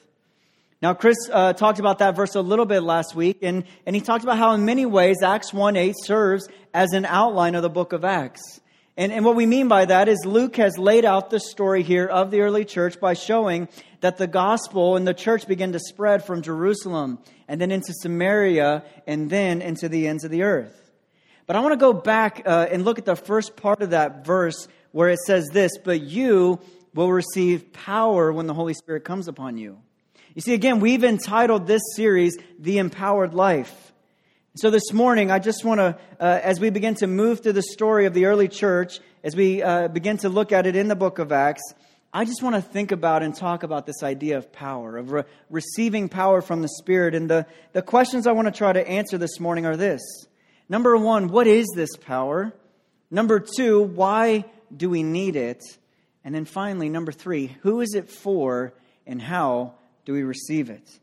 Now, 0.83 0.93
Chris 0.93 1.17
uh, 1.33 1.55
talked 1.55 1.79
about 1.79 2.01
that 2.01 2.15
verse 2.17 2.35
a 2.35 2.43
little 2.43 2.67
bit 2.67 2.81
last 2.83 3.15
week, 3.15 3.39
and, 3.43 3.65
and 3.87 3.97
he 3.97 4.03
talked 4.03 4.25
about 4.25 4.37
how, 4.37 4.53
in 4.53 4.67
many 4.67 4.85
ways, 4.85 5.23
Acts 5.23 5.53
1 5.53 5.75
8 5.75 5.95
serves 6.03 6.49
as 6.75 6.93
an 6.93 7.07
outline 7.07 7.55
of 7.55 7.63
the 7.63 7.71
book 7.71 7.95
of 7.95 8.05
Acts. 8.05 8.61
And, 8.99 9.11
and 9.11 9.25
what 9.25 9.37
we 9.37 9.47
mean 9.47 9.69
by 9.69 9.87
that 9.87 10.09
is 10.09 10.25
Luke 10.27 10.57
has 10.57 10.79
laid 10.79 11.05
out 11.05 11.31
the 11.31 11.41
story 11.41 11.83
here 11.83 12.07
of 12.07 12.31
the 12.31 12.41
early 12.41 12.65
church 12.65 13.01
by 13.01 13.15
showing 13.15 13.69
that 14.01 14.19
the 14.19 14.27
gospel 14.27 14.97
and 14.97 15.07
the 15.07 15.15
church 15.15 15.47
began 15.47 15.73
to 15.73 15.79
spread 15.79 16.25
from 16.25 16.43
Jerusalem 16.43 17.19
and 17.49 17.61
then 17.61 17.71
into 17.71 17.93
Samaria 17.93 18.85
and 19.07 19.29
then 19.31 19.63
into 19.63 19.89
the 19.89 20.09
ends 20.09 20.25
of 20.25 20.31
the 20.31 20.43
earth. 20.43 20.91
But 21.47 21.57
I 21.57 21.61
want 21.61 21.73
to 21.73 21.79
go 21.79 21.93
back 21.93 22.43
uh, 22.45 22.69
and 22.71 22.85
look 22.85 22.99
at 22.99 23.05
the 23.05 23.17
first 23.17 23.57
part 23.57 23.83
of 23.83 23.91
that 23.91 24.27
verse 24.27 24.67
where 24.93 25.09
it 25.09 25.21
says 25.21 25.49
this 25.53 25.73
But 25.83 26.01
you 26.01 26.59
will 26.95 27.13
receive 27.13 27.73
power 27.73 28.33
when 28.33 28.47
the 28.47 28.55
Holy 28.55 28.75
Spirit 28.75 29.05
comes 29.05 29.29
upon 29.29 29.59
you. 29.59 29.79
You 30.37 30.43
see, 30.43 30.53
again, 30.53 30.81
we've 30.81 31.03
entitled 31.03 31.67
this 31.67 31.81
series, 31.95 32.37
The 32.59 32.77
Empowered 32.77 33.33
Life. 33.33 33.91
So 34.57 34.69
this 34.69 34.93
morning, 34.93 35.31
I 35.31 35.39
just 35.39 35.65
want 35.65 35.79
to, 35.79 35.97
uh, 36.21 36.41
as 36.43 36.61
we 36.61 36.69
begin 36.69 36.95
to 36.97 37.07
move 37.07 37.43
through 37.43 37.55
the 37.55 37.63
story 37.63 38.05
of 38.05 38.13
the 38.13 38.27
early 38.27 38.47
church, 38.47 39.01
as 39.25 39.35
we 39.35 39.63
uh, 39.63 39.89
begin 39.89 40.19
to 40.19 40.29
look 40.29 40.53
at 40.53 40.67
it 40.67 40.77
in 40.77 40.89
the 40.89 40.95
book 40.95 41.19
of 41.19 41.33
Acts, 41.33 41.63
I 42.13 42.27
just 42.27 42.43
want 42.43 42.55
to 42.55 42.61
think 42.61 42.93
about 42.93 43.23
and 43.23 43.35
talk 43.35 43.63
about 43.63 43.87
this 43.87 44.03
idea 44.03 44.37
of 44.37 44.53
power, 44.53 44.99
of 44.99 45.11
re- 45.11 45.23
receiving 45.49 46.11
power 46.11 46.43
from 46.43 46.61
the 46.61 46.69
Spirit. 46.69 47.15
And 47.15 47.31
the, 47.31 47.47
the 47.73 47.81
questions 47.81 48.27
I 48.27 48.33
want 48.33 48.45
to 48.45 48.53
try 48.53 48.75
to 48.75 48.87
answer 48.87 49.17
this 49.17 49.41
morning 49.41 49.65
are 49.65 49.79
this 49.79 50.03
Number 50.69 50.99
one, 50.99 51.29
what 51.29 51.47
is 51.47 51.67
this 51.75 51.97
power? 51.97 52.53
Number 53.11 53.41
two, 53.41 53.81
why 53.81 54.45
do 54.77 54.91
we 54.91 55.03
need 55.03 55.35
it? 55.35 55.63
And 56.25 56.35
then 56.35 56.45
finally, 56.45 56.91
number 56.91 57.11
three, 57.11 57.57
who 57.63 57.81
is 57.81 57.95
it 57.95 58.11
for 58.11 58.75
and 59.07 59.23
how 59.23 59.76
do 60.07 60.15
we 60.15 60.23
receive 60.23 60.71
it? 60.71 60.99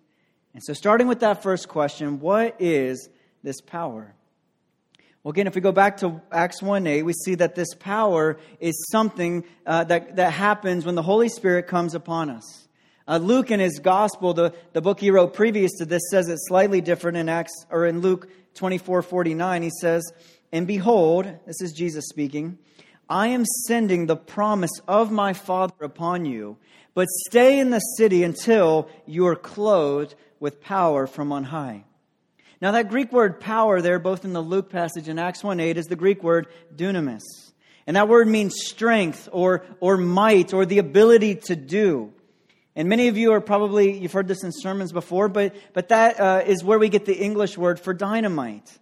And 0.55 0.63
so, 0.63 0.73
starting 0.73 1.07
with 1.07 1.19
that 1.19 1.44
first 1.44 1.67
question, 1.67 2.19
what 2.19 2.56
is 2.59 3.09
this 3.44 3.61
power? 3.61 4.16
Well, 5.23 5.31
again, 5.31 5.45
if 5.45 5.56
we 5.56 5.61
go 5.61 5.71
back 5.71 5.97
to 5.97 6.21
Acts 6.31 6.61
1 6.61 6.87
8, 6.87 7.04
we 7.04 7.13
see 7.13 7.35
that 7.35 7.54
this 7.54 7.75
power 7.75 8.37
is 8.59 8.87
something 8.92 9.44
uh, 9.66 9.83
that, 9.85 10.16
that 10.16 10.33
happens 10.33 10.85
when 10.85 10.95
the 10.95 11.04
Holy 11.04 11.30
Spirit 11.30 11.68
comes 11.68 11.94
upon 11.94 12.30
us. 12.30 12.68
Uh, 13.07 13.18
Luke, 13.18 13.51
in 13.51 13.59
his 13.59 13.80
gospel, 13.80 14.33
the, 14.33 14.54
the 14.71 14.81
book 14.81 14.99
he 14.99 15.11
wrote 15.11 15.33
previous 15.33 15.71
to 15.78 15.85
this, 15.85 16.01
says 16.09 16.30
it 16.30 16.37
slightly 16.39 16.80
different 16.80 17.18
in 17.18 17.30
Acts 17.30 17.66
or 17.69 17.85
in 17.85 17.99
Luke 17.99 18.30
24 18.56 19.01
49. 19.01 19.61
He 19.61 19.71
says, 19.81 20.09
And 20.51 20.66
behold, 20.66 21.25
this 21.45 21.61
is 21.61 21.73
Jesus 21.73 22.06
speaking, 22.07 22.57
I 23.10 23.28
am 23.28 23.45
sending 23.68 24.06
the 24.06 24.16
promise 24.16 24.80
of 24.88 25.12
my 25.12 25.33
Father 25.33 25.74
upon 25.81 26.26
you, 26.26 26.57
but 26.94 27.07
stay 27.28 27.60
in 27.60 27.69
the 27.69 27.80
city 27.80 28.24
until 28.24 28.90
you 29.06 29.28
are 29.28 29.36
clothed 29.36 30.16
with 30.40 30.62
power 30.62 31.07
from 31.07 31.31
on 31.31 31.45
high. 31.45 31.83
Now, 32.62 32.72
that 32.72 32.90
Greek 32.90 33.12
word 33.12 33.40
power 33.42 33.81
there, 33.81 34.00
both 34.00 34.24
in 34.24 34.31
the 34.31 34.42
Luke 34.42 34.69
passage 34.69 35.10
and 35.10 35.19
Acts 35.19 35.44
1 35.44 35.60
8, 35.60 35.78
is 35.78 35.88
the 35.88 35.98
Greek 35.98 36.24
word 36.24 36.48
dunamis. 36.74 37.22
And 37.86 37.98
that 37.98 38.07
word 38.07 38.28
means 38.28 38.56
strength 38.64 39.28
or, 39.31 39.66
or 39.81 39.98
might 39.98 40.54
or 40.54 40.66
the 40.66 40.78
ability 40.78 41.36
to 41.48 41.56
do. 41.56 42.14
And 42.76 42.90
many 42.90 43.10
of 43.10 43.18
you 43.18 43.33
are 43.33 43.42
probably, 43.42 44.00
you've 44.00 44.14
heard 44.14 44.28
this 44.28 44.44
in 44.44 44.52
sermons 44.52 44.92
before, 44.92 45.28
but, 45.28 45.54
but 45.74 45.90
that 45.90 46.19
uh, 46.19 46.44
is 46.45 46.64
where 46.64 46.80
we 46.80 46.90
get 46.90 47.06
the 47.06 47.16
English 47.16 47.57
word 47.57 47.80
for 47.80 47.94
dynamite. 47.94 48.80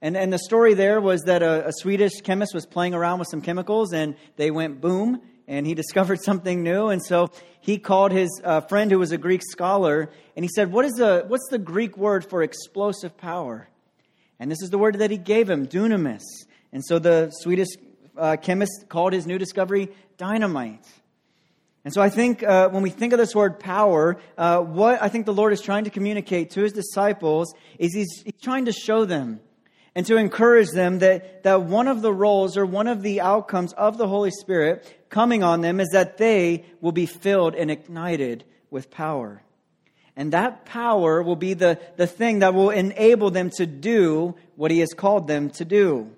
And, 0.00 0.16
and 0.16 0.32
the 0.32 0.38
story 0.38 0.74
there 0.74 1.00
was 1.00 1.22
that 1.22 1.42
a, 1.42 1.68
a 1.68 1.72
Swedish 1.72 2.20
chemist 2.20 2.54
was 2.54 2.66
playing 2.66 2.94
around 2.94 3.18
with 3.18 3.28
some 3.28 3.42
chemicals 3.42 3.92
and 3.92 4.14
they 4.36 4.50
went 4.50 4.80
boom 4.80 5.20
and 5.48 5.66
he 5.66 5.74
discovered 5.82 6.20
something 6.22 6.62
new. 6.62 6.88
And 6.88 7.02
so 7.02 7.30
he 7.60 7.78
called 7.78 8.12
his 8.12 8.40
uh, 8.44 8.60
friend 8.62 8.90
who 8.90 8.98
was 8.98 9.10
a 9.10 9.18
Greek 9.18 9.42
scholar 9.42 10.10
and 10.36 10.44
he 10.44 10.48
said, 10.54 10.70
what 10.70 10.84
is 10.84 10.92
the, 10.92 11.24
What's 11.26 11.48
the 11.50 11.58
Greek 11.58 11.96
word 11.96 12.28
for 12.28 12.42
explosive 12.42 13.16
power? 13.16 13.68
And 14.38 14.50
this 14.50 14.62
is 14.62 14.70
the 14.70 14.78
word 14.78 14.98
that 15.00 15.10
he 15.10 15.16
gave 15.16 15.50
him, 15.50 15.66
dunamis. 15.66 16.22
And 16.72 16.84
so 16.84 17.00
the 17.00 17.30
Swedish 17.30 17.68
uh, 18.16 18.36
chemist 18.36 18.88
called 18.88 19.12
his 19.12 19.26
new 19.26 19.38
discovery 19.38 19.88
dynamite. 20.16 20.86
And 21.84 21.92
so 21.92 22.00
I 22.00 22.08
think 22.08 22.42
uh, 22.44 22.68
when 22.68 22.82
we 22.82 22.90
think 22.90 23.12
of 23.12 23.18
this 23.18 23.34
word 23.34 23.58
power, 23.58 24.20
uh, 24.36 24.60
what 24.60 25.02
I 25.02 25.08
think 25.08 25.26
the 25.26 25.32
Lord 25.32 25.52
is 25.52 25.60
trying 25.60 25.84
to 25.84 25.90
communicate 25.90 26.50
to 26.50 26.60
his 26.60 26.72
disciples 26.72 27.52
is 27.78 27.94
he's, 27.94 28.22
he's 28.22 28.40
trying 28.40 28.66
to 28.66 28.72
show 28.72 29.04
them 29.04 29.40
and 29.98 30.06
to 30.06 30.16
encourage 30.16 30.70
them 30.70 31.00
that, 31.00 31.42
that 31.42 31.62
one 31.62 31.88
of 31.88 32.02
the 32.02 32.12
roles 32.12 32.56
or 32.56 32.64
one 32.64 32.86
of 32.86 33.02
the 33.02 33.20
outcomes 33.20 33.72
of 33.72 33.98
the 33.98 34.06
Holy 34.06 34.30
Spirit 34.30 34.86
coming 35.08 35.42
on 35.42 35.60
them 35.60 35.80
is 35.80 35.88
that 35.92 36.18
they 36.18 36.64
will 36.80 36.92
be 36.92 37.04
filled 37.04 37.56
and 37.56 37.68
ignited 37.68 38.44
with 38.70 38.92
power. 38.92 39.42
And 40.14 40.32
that 40.32 40.64
power 40.64 41.20
will 41.20 41.34
be 41.34 41.54
the, 41.54 41.80
the 41.96 42.06
thing 42.06 42.38
that 42.38 42.54
will 42.54 42.70
enable 42.70 43.32
them 43.32 43.50
to 43.56 43.66
do 43.66 44.36
what 44.54 44.70
he 44.70 44.78
has 44.78 44.90
called 44.90 45.26
them 45.26 45.50
to 45.50 45.64
do. 45.64 46.14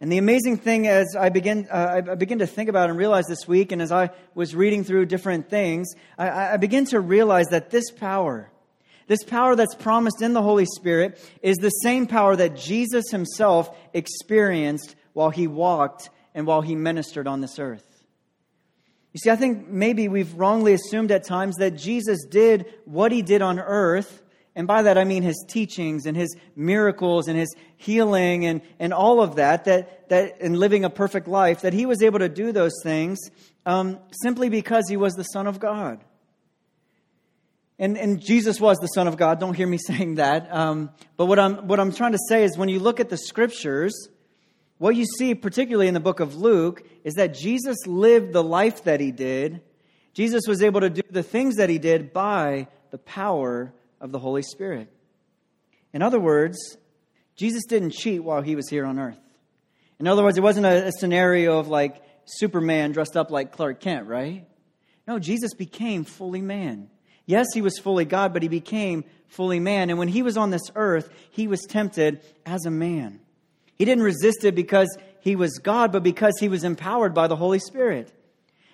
And 0.00 0.10
the 0.10 0.18
amazing 0.18 0.56
thing 0.56 0.88
as 0.88 1.14
I 1.16 1.28
begin, 1.28 1.68
uh, 1.70 2.02
I 2.10 2.14
begin 2.16 2.40
to 2.40 2.46
think 2.48 2.68
about 2.68 2.90
and 2.90 2.98
realize 2.98 3.26
this 3.28 3.46
week, 3.46 3.70
and 3.70 3.80
as 3.80 3.92
I 3.92 4.10
was 4.34 4.52
reading 4.52 4.82
through 4.82 5.06
different 5.06 5.48
things, 5.48 5.94
I, 6.18 6.54
I 6.54 6.56
begin 6.56 6.86
to 6.86 6.98
realize 6.98 7.46
that 7.50 7.70
this 7.70 7.88
power, 7.92 8.50
this 9.06 9.22
power 9.24 9.54
that's 9.54 9.74
promised 9.74 10.22
in 10.22 10.32
the 10.32 10.42
Holy 10.42 10.66
Spirit, 10.66 11.18
is 11.42 11.56
the 11.56 11.70
same 11.70 12.06
power 12.06 12.36
that 12.36 12.56
Jesus 12.56 13.10
himself 13.10 13.76
experienced 13.92 14.96
while 15.12 15.30
he 15.30 15.46
walked 15.46 16.10
and 16.34 16.46
while 16.46 16.60
he 16.60 16.74
ministered 16.74 17.26
on 17.26 17.40
this 17.40 17.58
earth. 17.58 17.84
You 19.12 19.18
see, 19.18 19.30
I 19.30 19.36
think 19.36 19.68
maybe 19.68 20.08
we've 20.08 20.34
wrongly 20.34 20.74
assumed 20.74 21.10
at 21.10 21.24
times 21.24 21.56
that 21.56 21.72
Jesus 21.72 22.24
did 22.24 22.66
what 22.84 23.12
he 23.12 23.22
did 23.22 23.40
on 23.40 23.58
earth 23.58 24.22
and 24.56 24.66
by 24.66 24.82
that 24.82 24.96
I 24.96 25.04
mean 25.04 25.22
his 25.22 25.44
teachings 25.46 26.06
and 26.06 26.16
his 26.16 26.34
miracles 26.56 27.28
and 27.28 27.38
his 27.38 27.54
healing 27.76 28.46
and, 28.46 28.62
and 28.80 28.94
all 28.94 29.20
of 29.20 29.36
that, 29.36 29.66
that, 29.66 30.08
that 30.08 30.40
in 30.40 30.54
living 30.54 30.82
a 30.82 30.90
perfect 30.90 31.28
life, 31.28 31.60
that 31.60 31.74
he 31.74 31.84
was 31.84 32.02
able 32.02 32.20
to 32.20 32.28
do 32.30 32.52
those 32.52 32.72
things 32.82 33.18
um, 33.66 33.98
simply 34.22 34.48
because 34.48 34.88
he 34.88 34.96
was 34.96 35.12
the 35.12 35.24
Son 35.24 35.46
of 35.46 35.60
God. 35.60 36.02
And, 37.78 37.98
and 37.98 38.20
Jesus 38.20 38.60
was 38.60 38.78
the 38.78 38.86
Son 38.88 39.06
of 39.06 39.16
God. 39.16 39.38
Don't 39.38 39.54
hear 39.54 39.66
me 39.66 39.78
saying 39.86 40.16
that. 40.16 40.54
Um, 40.54 40.90
but 41.16 41.26
what 41.26 41.38
I'm, 41.38 41.68
what 41.68 41.80
I'm 41.80 41.92
trying 41.92 42.12
to 42.12 42.18
say 42.28 42.44
is 42.44 42.56
when 42.56 42.68
you 42.68 42.80
look 42.80 43.00
at 43.00 43.08
the 43.08 43.18
scriptures, 43.18 44.08
what 44.78 44.96
you 44.96 45.04
see, 45.18 45.34
particularly 45.34 45.88
in 45.88 45.94
the 45.94 46.00
book 46.00 46.20
of 46.20 46.36
Luke, 46.36 46.86
is 47.04 47.14
that 47.14 47.34
Jesus 47.34 47.76
lived 47.86 48.32
the 48.32 48.42
life 48.42 48.84
that 48.84 49.00
he 49.00 49.10
did. 49.10 49.62
Jesus 50.12 50.46
was 50.46 50.62
able 50.62 50.80
to 50.80 50.90
do 50.90 51.02
the 51.10 51.22
things 51.22 51.56
that 51.56 51.68
he 51.68 51.78
did 51.78 52.12
by 52.12 52.68
the 52.90 52.98
power 52.98 53.72
of 54.00 54.12
the 54.12 54.18
Holy 54.18 54.42
Spirit. 54.42 54.90
In 55.92 56.02
other 56.02 56.20
words, 56.20 56.76
Jesus 57.36 57.64
didn't 57.64 57.90
cheat 57.90 58.22
while 58.22 58.42
he 58.42 58.56
was 58.56 58.68
here 58.68 58.84
on 58.84 58.98
earth. 58.98 59.18
In 59.98 60.06
other 60.06 60.22
words, 60.22 60.36
it 60.36 60.42
wasn't 60.42 60.66
a, 60.66 60.86
a 60.86 60.92
scenario 60.92 61.58
of 61.58 61.68
like 61.68 62.02
Superman 62.26 62.92
dressed 62.92 63.16
up 63.16 63.30
like 63.30 63.52
Clark 63.52 63.80
Kent, 63.80 64.06
right? 64.06 64.46
No, 65.06 65.18
Jesus 65.18 65.54
became 65.54 66.04
fully 66.04 66.42
man. 66.42 66.90
Yes, 67.26 67.46
he 67.52 67.60
was 67.60 67.78
fully 67.78 68.04
God, 68.04 68.32
but 68.32 68.42
he 68.42 68.48
became 68.48 69.04
fully 69.28 69.60
man. 69.60 69.90
And 69.90 69.98
when 69.98 70.08
he 70.08 70.22
was 70.22 70.36
on 70.36 70.50
this 70.50 70.70
earth, 70.74 71.12
he 71.30 71.48
was 71.48 71.60
tempted 71.68 72.20
as 72.46 72.64
a 72.64 72.70
man. 72.70 73.20
He 73.74 73.84
didn't 73.84 74.04
resist 74.04 74.44
it 74.44 74.54
because 74.54 74.96
he 75.20 75.36
was 75.36 75.58
God, 75.58 75.92
but 75.92 76.02
because 76.02 76.34
he 76.38 76.48
was 76.48 76.64
empowered 76.64 77.12
by 77.12 77.26
the 77.26 77.36
Holy 77.36 77.58
Spirit. 77.58 78.12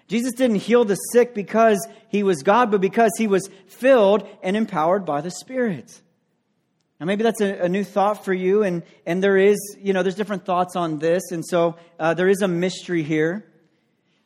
Jesus 0.06 0.34
didn't 0.34 0.56
heal 0.56 0.84
the 0.84 0.96
sick 0.96 1.34
because 1.34 1.86
he 2.08 2.22
was 2.22 2.42
God, 2.42 2.70
but 2.70 2.82
because 2.82 3.12
he 3.16 3.26
was 3.26 3.48
filled 3.66 4.28
and 4.42 4.56
empowered 4.56 5.06
by 5.06 5.22
the 5.22 5.30
Spirit. 5.30 6.00
Now, 7.00 7.06
maybe 7.06 7.22
that's 7.24 7.40
a, 7.40 7.64
a 7.64 7.68
new 7.68 7.82
thought 7.82 8.24
for 8.24 8.34
you, 8.34 8.62
and, 8.62 8.82
and 9.06 9.22
there 9.22 9.36
is, 9.38 9.58
you 9.80 9.92
know, 9.92 10.02
there's 10.02 10.14
different 10.14 10.44
thoughts 10.44 10.76
on 10.76 10.98
this, 10.98 11.32
and 11.32 11.44
so 11.44 11.76
uh, 11.98 12.14
there 12.14 12.28
is 12.28 12.42
a 12.42 12.48
mystery 12.48 13.02
here. 13.02 13.44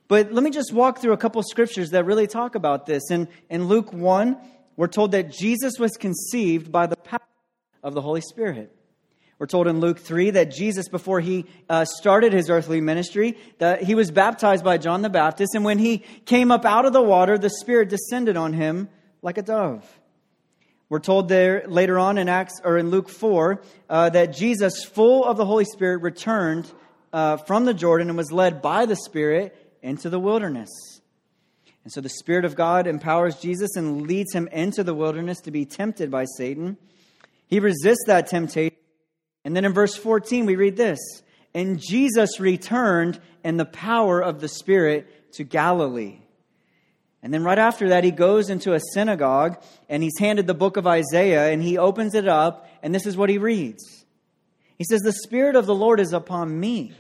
But 0.09 0.33
let 0.33 0.45
me 0.45 0.51
just 0.51 0.73
walk 0.73 1.01
through 1.01 1.13
a 1.13 1.17
couple 1.17 1.43
scriptures 1.43 1.91
that 1.91 2.05
really 2.05 2.27
talk 2.27 2.55
about 2.55 2.87
this. 2.87 3.11
In, 3.11 3.29
in 3.51 3.67
Luke 3.67 3.93
1, 3.93 4.37
we're 4.77 4.87
told 4.87 5.13
that 5.13 5.33
Jesus 5.33 5.79
was 5.79 5.93
conceived 5.93 6.71
by 6.71 6.87
the 6.87 6.97
power 6.97 7.21
of 7.83 7.95
the 7.95 8.03
Holy 8.03 8.21
Spirit. 8.21 8.73
We're 9.39 9.47
told 9.47 9.67
in 9.67 9.81
Luke 9.81 9.99
3 9.99 10.31
that 10.31 10.51
Jesus, 10.51 10.89
before 10.89 11.21
he 11.21 11.45
uh, 11.69 11.85
started 11.85 12.33
his 12.33 12.49
earthly 12.49 12.81
ministry, 12.81 13.37
that 13.59 13.83
he 13.83 13.95
was 13.95 14.11
baptized 14.11 14.65
by 14.65 14.79
John 14.79 15.03
the 15.03 15.11
Baptist, 15.11 15.55
and 15.55 15.65
when 15.65 15.79
he 15.79 15.99
came 16.25 16.51
up 16.51 16.65
out 16.65 16.87
of 16.87 16.93
the 16.93 17.03
water, 17.03 17.37
the 17.37 17.51
Spirit 17.51 17.91
descended 17.91 18.37
on 18.37 18.55
him 18.55 18.89
like 19.21 19.37
a 19.37 19.43
dove. 19.43 19.85
We're 20.89 21.01
told 21.01 21.29
there 21.29 21.65
later 21.67 21.99
on 21.99 22.17
in 22.17 22.29
Acts 22.29 22.61
or 22.63 22.79
in 22.79 22.91
Luke 22.91 23.09
4 23.09 23.61
uh, 23.91 24.11
that 24.11 24.33
Jesus, 24.33 24.85
full 24.85 25.25
of 25.25 25.37
the 25.37 25.45
Holy 25.45 25.65
Spirit, 25.65 26.01
returned 26.01 26.71
uh, 27.13 27.37
from 27.39 27.65
the 27.65 27.75
Jordan 27.75 28.09
and 28.09 28.17
was 28.17 28.31
led 28.31 28.63
by 28.63 28.87
the 28.87 28.97
Spirit 28.97 29.66
into 29.87 30.11
the 30.11 30.21
wilderness. 30.21 30.71
And 31.85 31.93
so 31.93 32.01
the 32.01 32.09
Spirit 32.09 32.45
of 32.45 32.57
God 32.57 32.87
empowers 32.87 33.37
Jesus 33.37 33.77
and 33.77 34.07
leads 34.07 34.35
him 34.35 34.49
into 34.49 34.83
the 34.83 34.95
wilderness 34.95 35.41
to 35.43 35.51
be 35.51 35.65
tempted 35.65 36.11
by 36.11 36.25
Satan. 36.37 36.77
He 37.47 37.61
resists 37.61 38.05
that 38.07 38.27
temptation 38.27 38.77
and 39.47 39.55
then 39.55 39.65
in 39.65 39.73
verse 39.73 39.95
14, 39.95 40.45
we 40.45 40.57
read 40.57 40.77
this 40.77 40.99
And 41.55 41.81
Jesus 41.81 42.41
returned 42.41 43.21
in 43.45 43.57
the 43.57 43.65
power 43.65 44.21
of 44.21 44.41
the 44.41 44.49
Spirit 44.49 45.33
to 45.35 45.45
Galilee. 45.45 46.19
And 47.23 47.33
then 47.33 47.45
right 47.45 47.59
after 47.59 47.91
that, 47.91 48.03
he 48.03 48.11
goes 48.11 48.51
into 48.51 48.75
a 48.75 48.81
synagogue 48.93 49.63
and 49.89 50.03
he's 50.03 50.19
handed 50.19 50.49
the 50.49 50.55
book 50.55 50.77
of 50.77 50.89
Isaiah 50.89 51.53
and 51.53 51.63
he 51.63 51.79
opens 51.79 52.17
it 52.17 52.27
up, 52.27 52.69
and 52.83 52.93
this 52.93 53.07
is 53.07 53.17
what 53.17 53.31
he 53.31 53.39
reads. 53.39 54.05
He 54.79 54.85
says, 54.85 55.01
The 55.03 55.13
Spirit 55.13 55.55
of 55.55 55.67
the 55.67 55.75
Lord 55.77 56.01
is 56.01 56.13
upon 56.13 56.59
me 56.59 56.93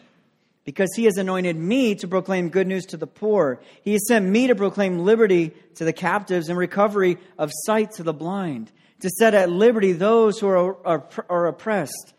because 0.66 0.90
he 0.96 1.04
has 1.04 1.16
anointed 1.16 1.56
me 1.56 1.94
to 1.94 2.08
proclaim 2.08 2.50
good 2.50 2.66
news 2.66 2.84
to 2.86 2.96
the 2.96 3.06
poor. 3.06 3.62
He 3.82 3.92
has 3.92 4.06
sent 4.08 4.26
me 4.26 4.48
to 4.48 4.54
proclaim 4.54 4.98
liberty 4.98 5.52
to 5.76 5.84
the 5.84 5.92
captives 5.92 6.48
and 6.48 6.58
recovery 6.58 7.18
of 7.38 7.52
sight 7.64 7.92
to 7.92 8.02
the 8.02 8.12
blind, 8.12 8.72
to 9.00 9.08
set 9.08 9.32
at 9.32 9.48
liberty 9.48 9.92
those 9.92 10.40
who 10.40 10.48
are, 10.48 10.76
are, 10.84 11.08
are 11.30 11.46
oppressed 11.46 12.12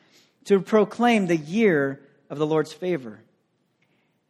to 0.46 0.62
proclaim 0.62 1.28
the 1.28 1.36
year 1.36 2.02
of 2.30 2.40
the 2.40 2.48
Lord's 2.48 2.72
favor. 2.72 3.22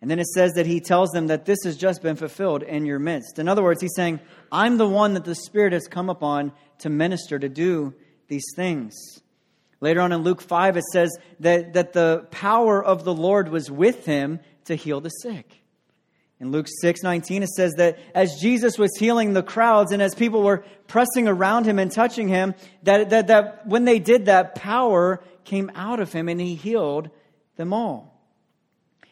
And 0.01 0.09
then 0.09 0.19
it 0.19 0.27
says 0.27 0.53
that 0.53 0.65
he 0.65 0.79
tells 0.79 1.11
them 1.11 1.27
that 1.27 1.45
this 1.45 1.59
has 1.63 1.77
just 1.77 2.01
been 2.01 2.15
fulfilled 2.15 2.63
in 2.63 2.87
your 2.87 2.99
midst. 2.99 3.37
In 3.37 3.47
other 3.47 3.63
words, 3.63 3.81
he's 3.81 3.95
saying, 3.95 4.19
I'm 4.51 4.77
the 4.77 4.89
one 4.89 5.13
that 5.13 5.25
the 5.25 5.35
Spirit 5.35 5.73
has 5.73 5.87
come 5.87 6.09
upon 6.09 6.53
to 6.79 6.89
minister, 6.89 7.37
to 7.37 7.49
do 7.49 7.93
these 8.27 8.45
things. 8.55 8.95
Later 9.79 10.01
on 10.01 10.11
in 10.11 10.21
Luke 10.21 10.41
5, 10.41 10.77
it 10.77 10.83
says 10.91 11.15
that, 11.39 11.73
that 11.73 11.93
the 11.93 12.27
power 12.31 12.83
of 12.83 13.03
the 13.03 13.13
Lord 13.13 13.49
was 13.49 13.69
with 13.69 14.05
him 14.05 14.39
to 14.65 14.75
heal 14.75 15.01
the 15.01 15.09
sick. 15.09 15.61
In 16.39 16.51
Luke 16.51 16.67
6 16.81 17.01
19, 17.01 17.43
it 17.43 17.49
says 17.49 17.73
that 17.77 17.97
as 18.13 18.39
Jesus 18.39 18.77
was 18.77 18.91
healing 18.99 19.33
the 19.33 19.41
crowds 19.41 19.91
and 19.91 20.01
as 20.03 20.13
people 20.13 20.43
were 20.43 20.63
pressing 20.87 21.27
around 21.27 21.65
him 21.65 21.79
and 21.79 21.91
touching 21.91 22.27
him, 22.27 22.53
that, 22.83 23.09
that, 23.09 23.27
that 23.27 23.65
when 23.65 23.85
they 23.85 23.97
did 23.97 24.25
that, 24.25 24.53
power 24.53 25.23
came 25.45 25.71
out 25.73 25.99
of 25.99 26.13
him 26.13 26.29
and 26.29 26.39
he 26.39 26.53
healed 26.53 27.09
them 27.55 27.73
all. 27.73 28.13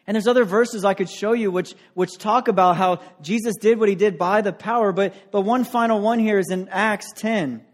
And 0.06 0.14
there's 0.14 0.28
other 0.28 0.46
verses 0.46 0.86
I 0.86 0.94
could 0.94 1.10
show 1.10 1.34
you 1.34 1.50
which, 1.50 1.74
which 1.96 2.20
talk 2.20 2.48
about 2.48 2.78
how 2.78 3.02
Jesus 3.24 3.56
did 3.60 3.80
what 3.80 3.90
he 3.90 3.96
did 3.96 4.20
by 4.20 4.42
the 4.42 4.54
power, 4.54 4.92
but, 4.92 5.16
but 5.32 5.42
one 5.42 5.64
final 5.64 6.00
one 6.00 6.20
here 6.20 6.38
is 6.38 6.52
in 6.52 6.70
Acts 6.70 7.12
10. 7.16 7.65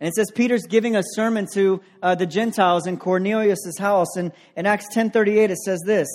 And 0.00 0.08
it 0.08 0.14
says 0.14 0.30
Peter's 0.34 0.66
giving 0.66 0.94
a 0.94 1.02
sermon 1.14 1.46
to 1.54 1.80
uh, 2.02 2.14
the 2.14 2.26
Gentiles 2.26 2.86
in 2.86 2.98
Cornelius' 2.98 3.78
house. 3.78 4.16
And 4.16 4.32
in 4.54 4.66
Acts 4.66 4.94
10.38 4.94 5.50
it 5.50 5.58
says 5.58 5.80
this, 5.86 6.06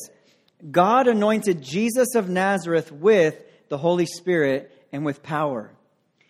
God 0.70 1.08
anointed 1.08 1.62
Jesus 1.62 2.14
of 2.16 2.30
Nazareth 2.30 2.92
with 2.92 3.44
the 3.70 3.80
Holy 3.80 4.06
Spirit 4.06 4.72
and 4.92 5.04
with 5.04 5.24
power. 5.24 5.72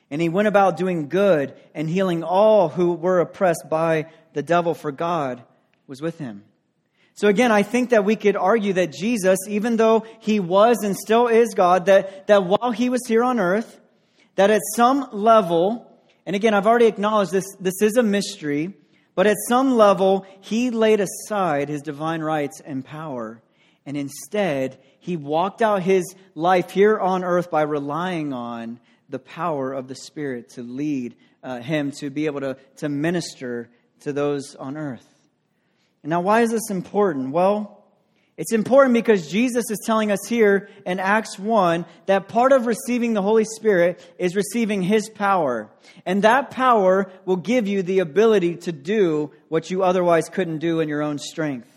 And 0.10 0.22
he 0.22 0.30
went 0.30 0.48
about 0.48 0.78
doing 0.78 1.10
good 1.10 1.54
and 1.74 1.90
healing 1.90 2.24
all 2.24 2.70
who 2.70 2.94
were 2.94 3.20
oppressed 3.20 3.66
by 3.70 4.12
the 4.34 4.44
devil, 4.44 4.74
for 4.74 4.92
God 4.92 5.44
was 5.88 6.02
with 6.02 6.18
him. 6.20 6.44
So 7.14 7.28
again, 7.28 7.52
I 7.52 7.64
think 7.64 7.90
that 7.90 8.06
we 8.06 8.16
could 8.16 8.36
argue 8.36 8.74
that 8.74 8.94
Jesus, 8.94 9.38
even 9.48 9.76
though 9.76 10.06
he 10.20 10.40
was 10.40 10.84
and 10.84 10.96
still 10.96 11.28
is 11.28 11.54
God, 11.54 11.86
that, 11.88 12.28
that 12.28 12.46
while 12.46 12.72
he 12.72 12.90
was 12.90 13.02
here 13.08 13.24
on 13.24 13.40
earth, 13.40 13.80
that 14.36 14.50
at 14.50 14.62
some 14.76 15.08
level, 15.12 15.91
and 16.26 16.36
again, 16.36 16.54
I've 16.54 16.68
already 16.68 16.88
acknowledged 16.88 17.32
this, 17.32 17.46
this 17.60 17.82
is 17.82 17.98
a 17.98 18.04
mystery, 18.04 18.74
but 19.16 19.28
at 19.28 19.38
some 19.48 19.76
level, 19.76 20.26
he 20.42 20.72
laid 20.72 21.02
aside 21.02 21.70
his 21.70 21.82
divine 21.82 22.22
rights 22.22 22.62
and 22.64 22.86
power 22.86 23.42
and 23.86 23.98
instead, 23.98 24.78
he 25.00 25.18
walked 25.18 25.62
out 25.62 25.82
his 25.82 26.16
life 26.36 26.72
here 26.72 27.00
on 27.00 27.24
earth 27.24 27.50
by 27.50 27.64
relying 27.64 28.34
on 28.34 28.80
the 29.10 29.20
power 29.20 29.74
of 29.74 29.88
the 29.88 29.96
Spirit 29.96 30.50
to 30.52 30.62
lead 30.62 31.16
uh, 31.44 31.60
him 31.60 31.92
to 31.92 32.10
be 32.10 32.28
able 32.28 32.42
to, 32.42 32.58
to 32.78 32.90
minister 32.90 33.70
to 34.02 34.14
those 34.14 34.56
on 34.56 34.78
earth. 34.78 35.06
And 36.04 36.12
now, 36.12 36.22
why 36.22 36.42
is 36.42 36.52
this 36.52 36.70
important? 36.70 37.32
Well, 37.32 37.81
it's 38.38 38.54
important 38.54 38.94
because 38.94 39.30
Jesus 39.30 39.70
is 39.70 39.80
telling 39.86 40.12
us 40.12 40.26
here 40.28 40.70
in 40.86 41.00
Acts 41.00 41.38
1 41.38 41.86
that 42.06 42.28
part 42.28 42.54
of 42.54 42.66
receiving 42.66 43.14
the 43.14 43.22
Holy 43.22 43.44
Spirit 43.44 44.04
is 44.18 44.36
receiving 44.36 44.82
His 44.82 45.10
power. 45.10 45.70
And 46.06 46.24
that 46.24 46.50
power 46.50 47.12
will 47.26 47.36
give 47.36 47.68
you 47.68 47.84
the 47.84 48.00
ability 48.00 48.56
to 48.58 48.72
do 48.72 49.32
what 49.50 49.70
you 49.70 49.84
otherwise 49.84 50.30
couldn't 50.30 50.60
do 50.60 50.80
in 50.80 50.90
your 50.90 51.02
own 51.02 51.20
strength. 51.20 51.68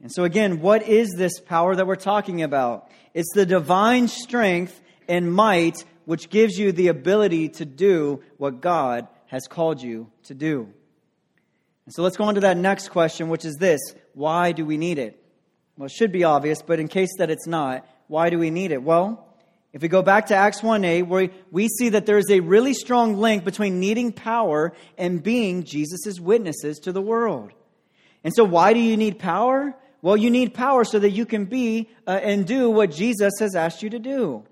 And 0.00 0.10
so, 0.10 0.24
again, 0.24 0.60
what 0.60 0.82
is 0.82 1.14
this 1.16 1.38
power 1.40 1.76
that 1.76 1.86
we're 1.86 1.96
talking 1.96 2.42
about? 2.42 2.90
It's 3.14 3.32
the 3.34 3.46
divine 3.46 4.08
strength 4.08 4.80
and 5.08 5.32
might 5.32 5.84
which 6.04 6.30
gives 6.30 6.58
you 6.58 6.72
the 6.72 6.88
ability 6.88 7.48
to 7.48 7.64
do 7.64 8.22
what 8.36 8.60
God 8.60 9.06
has 9.26 9.46
called 9.46 9.80
you 9.80 10.10
to 10.24 10.34
do. 10.34 10.68
And 11.86 11.94
so 11.94 12.02
let's 12.02 12.16
go 12.16 12.24
on 12.24 12.34
to 12.34 12.40
that 12.40 12.56
next 12.56 12.88
question, 12.88 13.28
which 13.28 13.44
is 13.44 13.56
this 13.56 13.80
why 14.14 14.52
do 14.52 14.64
we 14.64 14.76
need 14.76 14.98
it? 14.98 15.21
Well, 15.82 15.88
it 15.88 15.92
should 15.94 16.12
be 16.12 16.22
obvious, 16.22 16.62
but 16.62 16.78
in 16.78 16.86
case 16.86 17.10
that 17.18 17.28
it's 17.28 17.48
not, 17.48 17.84
why 18.06 18.30
do 18.30 18.38
we 18.38 18.50
need 18.50 18.70
it? 18.70 18.84
Well, 18.84 19.26
If 19.72 19.82
we 19.82 19.88
go 19.88 20.00
back 20.00 20.26
to 20.26 20.36
Acts 20.36 20.62
1 20.62 20.84
8, 20.84 21.02
where 21.02 21.30
we 21.50 21.66
see 21.66 21.88
that 21.88 22.06
there 22.06 22.18
is 22.18 22.30
a 22.30 22.38
really 22.38 22.72
strong 22.72 23.16
link 23.16 23.42
between 23.42 23.80
needing 23.80 24.12
power 24.12 24.74
and 24.96 25.20
being 25.20 25.64
Jesus' 25.64 26.20
witnesses 26.20 26.78
to 26.84 26.92
the 26.92 27.02
world. 27.02 27.50
And 28.22 28.32
so, 28.32 28.44
why 28.44 28.74
do 28.74 28.78
you 28.78 28.96
need 28.96 29.18
power? 29.18 29.74
Well, 30.02 30.16
you 30.16 30.30
need 30.30 30.54
power 30.54 30.84
so 30.84 31.00
that 31.00 31.10
you 31.10 31.26
can 31.26 31.46
be 31.46 31.88
uh, 32.06 32.10
and 32.22 32.46
do 32.46 32.70
what 32.70 32.92
Jesus 32.92 33.32
has 33.40 33.56
asked 33.56 33.82
you 33.82 33.90
to 33.90 33.98
do. 33.98 34.44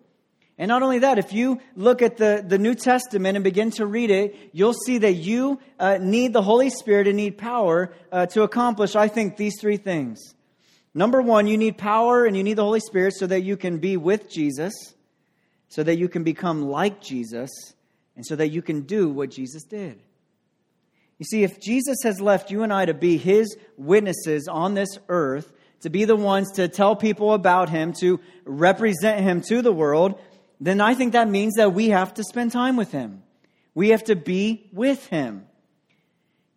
And 0.59 0.69
not 0.69 0.83
only 0.83 0.99
that, 0.99 1.19
if 1.19 1.33
you 1.33 1.61
look 1.77 2.03
at 2.03 2.17
the, 2.17 2.45
the 2.45 2.59
New 2.59 2.75
Testament 2.75 3.37
and 3.37 3.45
begin 3.45 3.71
to 3.79 3.87
read 3.87 4.11
it, 4.11 4.51
you'll 4.53 4.75
see 4.75 4.99
that 4.99 5.13
you 5.13 5.61
uh, 5.79 5.99
need 6.01 6.33
the 6.33 6.43
Holy 6.43 6.71
Spirit 6.71 7.07
and 7.07 7.17
need 7.17 7.39
power 7.39 7.95
uh, 8.11 8.27
to 8.27 8.43
accomplish, 8.43 8.97
I 8.97 9.07
think, 9.07 9.37
these 9.37 9.61
three 9.61 9.77
things. 9.77 10.35
Number 10.95 11.23
one, 11.23 11.47
you 11.47 11.57
need 11.57 11.79
power 11.79 12.25
and 12.25 12.37
you 12.37 12.43
need 12.43 12.55
the 12.55 12.65
Holy 12.65 12.81
Spirit 12.81 13.15
so 13.15 13.27
that 13.27 13.43
you 13.43 13.57
can 13.57 13.79
be 13.79 13.97
with 13.97 14.31
Jesus, 14.31 14.73
so 15.69 15.83
that 15.83 15.97
you 15.97 16.09
can 16.09 16.25
become 16.25 16.63
like 16.69 17.01
Jesus, 17.01 17.51
and 18.17 18.27
so 18.27 18.37
that 18.37 18.49
you 18.49 18.63
can 18.63 18.83
do 18.83 19.09
what 19.09 19.31
Jesus 19.31 19.63
did. 19.65 20.01
You 21.19 21.25
see, 21.25 21.45
if 21.45 21.61
Jesus 21.61 21.99
has 22.03 22.21
left 22.21 22.51
you 22.51 22.63
and 22.63 22.73
I 22.73 22.87
to 22.87 22.95
be 22.95 23.19
his 23.19 23.57
witnesses 23.77 24.49
on 24.49 24.75
this 24.75 24.99
earth, 25.09 25.53
to 25.81 25.91
be 25.91 26.05
the 26.05 26.17
ones 26.17 26.53
to 26.53 26.69
tell 26.69 26.97
people 26.97 27.35
about 27.35 27.69
him, 27.69 27.93
to 28.01 28.21
represent 28.45 29.21
him 29.21 29.43
to 29.43 29.63
the 29.63 29.73
world, 29.73 30.19
then 30.61 30.81
I 30.81 30.95
think 30.95 31.13
that 31.13 31.29
means 31.29 31.55
that 31.55 31.73
we 31.73 31.89
have 31.89 32.15
to 32.15 32.25
spend 32.25 32.53
time 32.53 32.77
with 32.77 32.93
Him. 32.93 33.23
We 33.75 33.91
have 33.91 34.05
to 34.05 34.17
be 34.17 34.69
with 34.73 35.07
Him. 35.07 35.47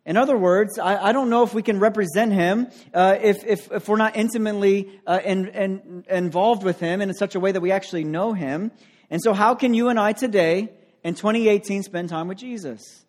In 0.06 0.18
other 0.18 0.36
words, 0.36 0.78
I, 0.78 1.08
I 1.08 1.12
don't 1.12 1.30
know 1.30 1.44
if 1.44 1.54
we 1.54 1.62
can 1.62 1.78
represent 1.80 2.32
Him 2.32 2.68
uh, 2.92 3.16
if, 3.22 3.44
if, 3.44 3.72
if, 3.72 3.88
we're 3.88 3.96
not 3.96 4.16
intimately 4.16 5.00
uh, 5.06 5.20
in, 5.24 5.48
in, 5.48 6.04
involved 6.10 6.62
with 6.62 6.78
Him 6.78 7.00
in 7.00 7.12
such 7.14 7.34
a 7.34 7.40
way 7.40 7.52
that 7.52 7.60
we 7.60 7.72
actually 7.72 8.04
know 8.04 8.34
Him. 8.34 8.70
And 9.10 9.22
so, 9.22 9.32
how 9.32 9.54
can 9.54 9.72
you 9.72 9.88
and 9.88 9.98
I 9.98 10.12
today, 10.12 10.70
in 11.02 11.14
2018, 11.14 11.82
spend 11.84 12.10
time 12.10 12.28
with 12.28 12.36
Jesus? 12.36 13.04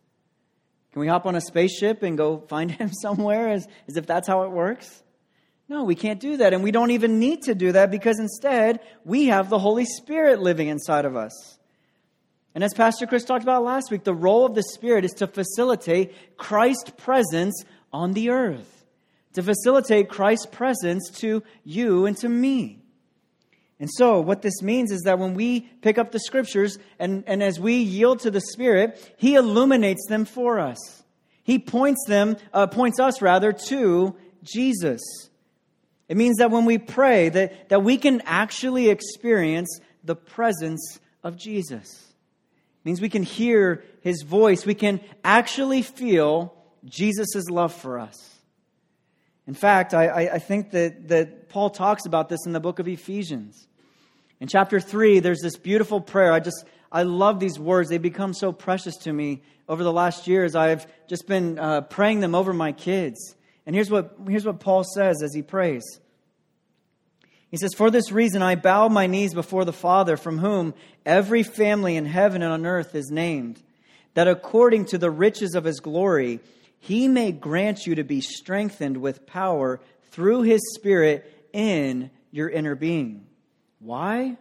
Can 0.93 1.01
we 1.01 1.07
hop 1.07 1.25
on 1.25 1.35
a 1.35 1.41
spaceship 1.41 2.01
and 2.01 2.17
go 2.17 2.39
find 2.47 2.71
Him 2.79 2.93
somewhere 2.93 3.49
as, 3.49 3.67
as 3.89 3.97
if 3.97 4.05
that's 4.05 4.27
how 4.27 4.43
it 4.43 4.51
works? 4.51 5.03
No, 5.67 5.83
we 5.83 5.95
can't 5.95 6.19
do 6.19 6.37
that. 6.37 6.53
And 6.53 6.63
we 6.63 6.71
don't 6.71 6.91
even 6.91 7.19
need 7.19 7.43
to 7.43 7.55
do 7.55 7.73
that 7.73 7.91
because 7.91 8.19
instead 8.19 8.79
we 9.03 9.25
have 9.25 9.49
the 9.49 9.59
Holy 9.59 9.85
Spirit 9.85 10.39
living 10.39 10.67
inside 10.67 11.05
of 11.05 11.15
us. 11.17 11.54
And 12.55 12.63
as 12.63 12.73
Pastor 12.73 13.05
Chris 13.05 13.25
talked 13.25 13.43
about 13.43 13.65
last 13.65 13.91
week, 13.91 14.05
the 14.05 14.13
role 14.13 14.45
of 14.45 14.55
the 14.55 14.63
Spirit 14.63 15.03
is 15.03 15.11
to 15.15 15.27
facilitate 15.27 16.37
Christ's 16.37 16.89
presence 16.91 17.65
on 17.91 18.13
the 18.13 18.29
earth, 18.29 18.85
to 19.33 19.43
facilitate 19.43 20.07
Christ's 20.07 20.45
presence 20.45 21.09
to 21.19 21.43
you 21.65 22.05
and 22.05 22.15
to 22.17 22.29
me. 22.29 22.79
And 23.77 23.89
so, 23.91 24.21
what 24.21 24.41
this 24.41 24.61
means 24.61 24.89
is 24.89 25.01
that 25.01 25.19
when 25.19 25.33
we 25.33 25.59
pick 25.81 25.97
up 25.97 26.13
the 26.13 26.19
scriptures 26.19 26.79
and, 26.97 27.25
and 27.27 27.43
as 27.43 27.59
we 27.59 27.75
yield 27.75 28.19
to 28.19 28.31
the 28.31 28.39
Spirit, 28.39 29.13
He 29.17 29.35
illuminates 29.35 30.07
them 30.07 30.23
for 30.23 30.57
us. 30.57 31.03
He 31.43 31.59
points 31.59 32.05
them, 32.07 32.37
uh, 32.53 32.67
points 32.67 33.01
us 33.01 33.21
rather, 33.21 33.51
to 33.67 34.15
Jesus. 34.43 35.01
It 36.07 36.15
means 36.15 36.37
that 36.37 36.51
when 36.51 36.63
we 36.63 36.77
pray, 36.77 37.27
that, 37.27 37.67
that 37.67 37.83
we 37.83 37.97
can 37.97 38.21
actually 38.25 38.87
experience 38.87 39.81
the 40.05 40.15
presence 40.15 40.99
of 41.21 41.35
Jesus. 41.35 42.04
Means 42.85 43.01
we 43.01 43.09
can 43.09 43.23
hear 43.23 43.83
his 44.01 44.21
voice. 44.21 44.65
We 44.65 44.75
can 44.75 45.01
actually 45.23 45.81
feel 45.81 46.53
Jesus' 46.85 47.49
love 47.49 47.73
for 47.73 47.99
us. 47.99 48.35
In 49.47 49.55
fact, 49.55 49.93
I, 49.93 50.29
I 50.29 50.39
think 50.39 50.71
that, 50.71 51.07
that 51.09 51.49
Paul 51.49 51.71
talks 51.71 52.05
about 52.05 52.29
this 52.29 52.45
in 52.45 52.53
the 52.53 52.59
book 52.59 52.79
of 52.79 52.87
Ephesians. 52.87 53.67
In 54.39 54.47
chapter 54.47 54.79
3, 54.79 55.19
there's 55.19 55.41
this 55.41 55.57
beautiful 55.57 55.99
prayer. 55.99 56.31
I 56.31 56.39
just, 56.39 56.65
I 56.91 57.03
love 57.03 57.39
these 57.39 57.59
words. 57.59 57.89
They 57.89 57.97
become 57.97 58.33
so 58.33 58.51
precious 58.51 58.97
to 58.97 59.13
me 59.13 59.41
over 59.67 59.83
the 59.83 59.93
last 59.93 60.27
years. 60.27 60.55
I've 60.55 60.85
just 61.07 61.27
been 61.27 61.57
uh, 61.57 61.81
praying 61.81 62.19
them 62.19 62.35
over 62.35 62.53
my 62.53 62.71
kids. 62.71 63.35
And 63.65 63.75
here's 63.75 63.89
what, 63.89 64.15
here's 64.27 64.45
what 64.45 64.59
Paul 64.59 64.83
says 64.83 65.23
as 65.23 65.33
he 65.33 65.41
prays. 65.41 65.83
He 67.55 67.59
says, 67.59 67.73
For 67.73 67.89
this 67.89 68.11
reason 68.11 68.41
I 68.41 68.55
bow 68.55 68.89
my 68.89 69.07
knees 69.07 69.33
before 69.33 69.63
the 69.63 69.71
Father, 69.71 70.17
from 70.17 70.39
whom 70.39 70.73
every 71.05 71.41
family 71.41 71.95
in 71.95 72.05
heaven 72.05 72.41
and 72.41 72.51
on 72.51 72.65
earth 72.65 72.93
is 72.95 73.09
named, 73.09 73.61
that 74.13 74.27
according 74.27 74.87
to 74.87 74.97
the 74.97 75.09
riches 75.09 75.55
of 75.55 75.63
his 75.63 75.79
glory, 75.79 76.41
he 76.79 77.07
may 77.07 77.31
grant 77.31 77.85
you 77.85 77.95
to 77.95 78.03
be 78.03 78.19
strengthened 78.19 78.97
with 78.97 79.25
power 79.25 79.79
through 80.11 80.41
his 80.41 80.59
Spirit 80.75 81.31
in 81.53 82.11
your 82.29 82.49
inner 82.49 82.75
being. 82.75 83.25
Why? 83.79 84.35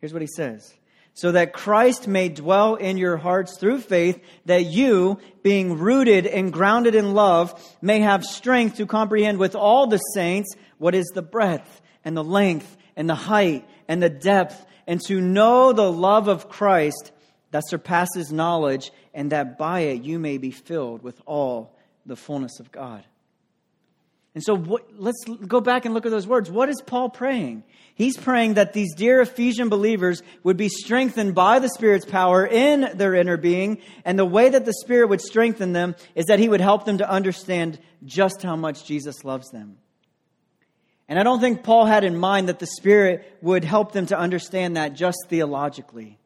Here's 0.00 0.12
what 0.12 0.22
he 0.22 0.28
says 0.28 0.72
so 1.12 1.32
that 1.32 1.52
Christ 1.52 2.06
may 2.06 2.28
dwell 2.28 2.76
in 2.76 2.96
your 2.96 3.16
hearts 3.16 3.58
through 3.58 3.80
faith, 3.80 4.22
that 4.46 4.66
you, 4.66 5.18
being 5.42 5.76
rooted 5.76 6.24
and 6.24 6.52
grounded 6.52 6.94
in 6.94 7.14
love, 7.14 7.76
may 7.82 7.98
have 7.98 8.22
strength 8.22 8.76
to 8.76 8.86
comprehend 8.86 9.38
with 9.38 9.56
all 9.56 9.88
the 9.88 9.98
saints 9.98 10.54
what 10.78 10.94
is 10.94 11.06
the 11.12 11.20
breadth 11.20 11.79
and 12.04 12.16
the 12.16 12.24
length 12.24 12.76
and 12.96 13.08
the 13.08 13.14
height 13.14 13.66
and 13.88 14.02
the 14.02 14.10
depth, 14.10 14.66
and 14.86 15.00
to 15.06 15.20
know 15.20 15.72
the 15.72 15.90
love 15.90 16.28
of 16.28 16.48
Christ 16.48 17.12
that 17.50 17.68
surpasses 17.68 18.32
knowledge, 18.32 18.92
and 19.12 19.32
that 19.32 19.58
by 19.58 19.80
it 19.80 20.02
you 20.02 20.18
may 20.18 20.38
be 20.38 20.50
filled 20.50 21.02
with 21.02 21.20
all 21.26 21.74
the 22.06 22.16
fullness 22.16 22.60
of 22.60 22.70
God. 22.70 23.04
And 24.34 24.44
so 24.44 24.54
what, 24.54 24.86
let's 24.96 25.24
go 25.24 25.60
back 25.60 25.84
and 25.84 25.92
look 25.92 26.06
at 26.06 26.12
those 26.12 26.26
words. 26.26 26.50
What 26.50 26.68
is 26.68 26.80
Paul 26.80 27.10
praying? 27.10 27.64
He's 27.96 28.16
praying 28.16 28.54
that 28.54 28.72
these 28.72 28.94
dear 28.94 29.20
Ephesian 29.20 29.68
believers 29.68 30.22
would 30.44 30.56
be 30.56 30.68
strengthened 30.68 31.34
by 31.34 31.58
the 31.58 31.68
Spirit's 31.68 32.04
power 32.04 32.46
in 32.46 32.96
their 32.96 33.14
inner 33.14 33.36
being. 33.36 33.78
And 34.04 34.16
the 34.16 34.24
way 34.24 34.48
that 34.48 34.64
the 34.64 34.72
Spirit 34.72 35.08
would 35.08 35.20
strengthen 35.20 35.72
them 35.72 35.96
is 36.14 36.26
that 36.26 36.38
He 36.38 36.48
would 36.48 36.60
help 36.60 36.84
them 36.84 36.98
to 36.98 37.10
understand 37.10 37.80
just 38.04 38.42
how 38.42 38.54
much 38.54 38.84
Jesus 38.84 39.24
loves 39.24 39.50
them. 39.50 39.78
And 41.10 41.18
I 41.18 41.24
don't 41.24 41.40
think 41.40 41.64
Paul 41.64 41.86
had 41.86 42.04
in 42.04 42.16
mind 42.16 42.48
that 42.48 42.60
the 42.60 42.66
Spirit 42.66 43.36
would 43.42 43.64
help 43.64 43.90
them 43.90 44.06
to 44.06 44.18
understand 44.18 44.76
that 44.76 44.94
just 44.94 45.18
theologically. 45.28 46.18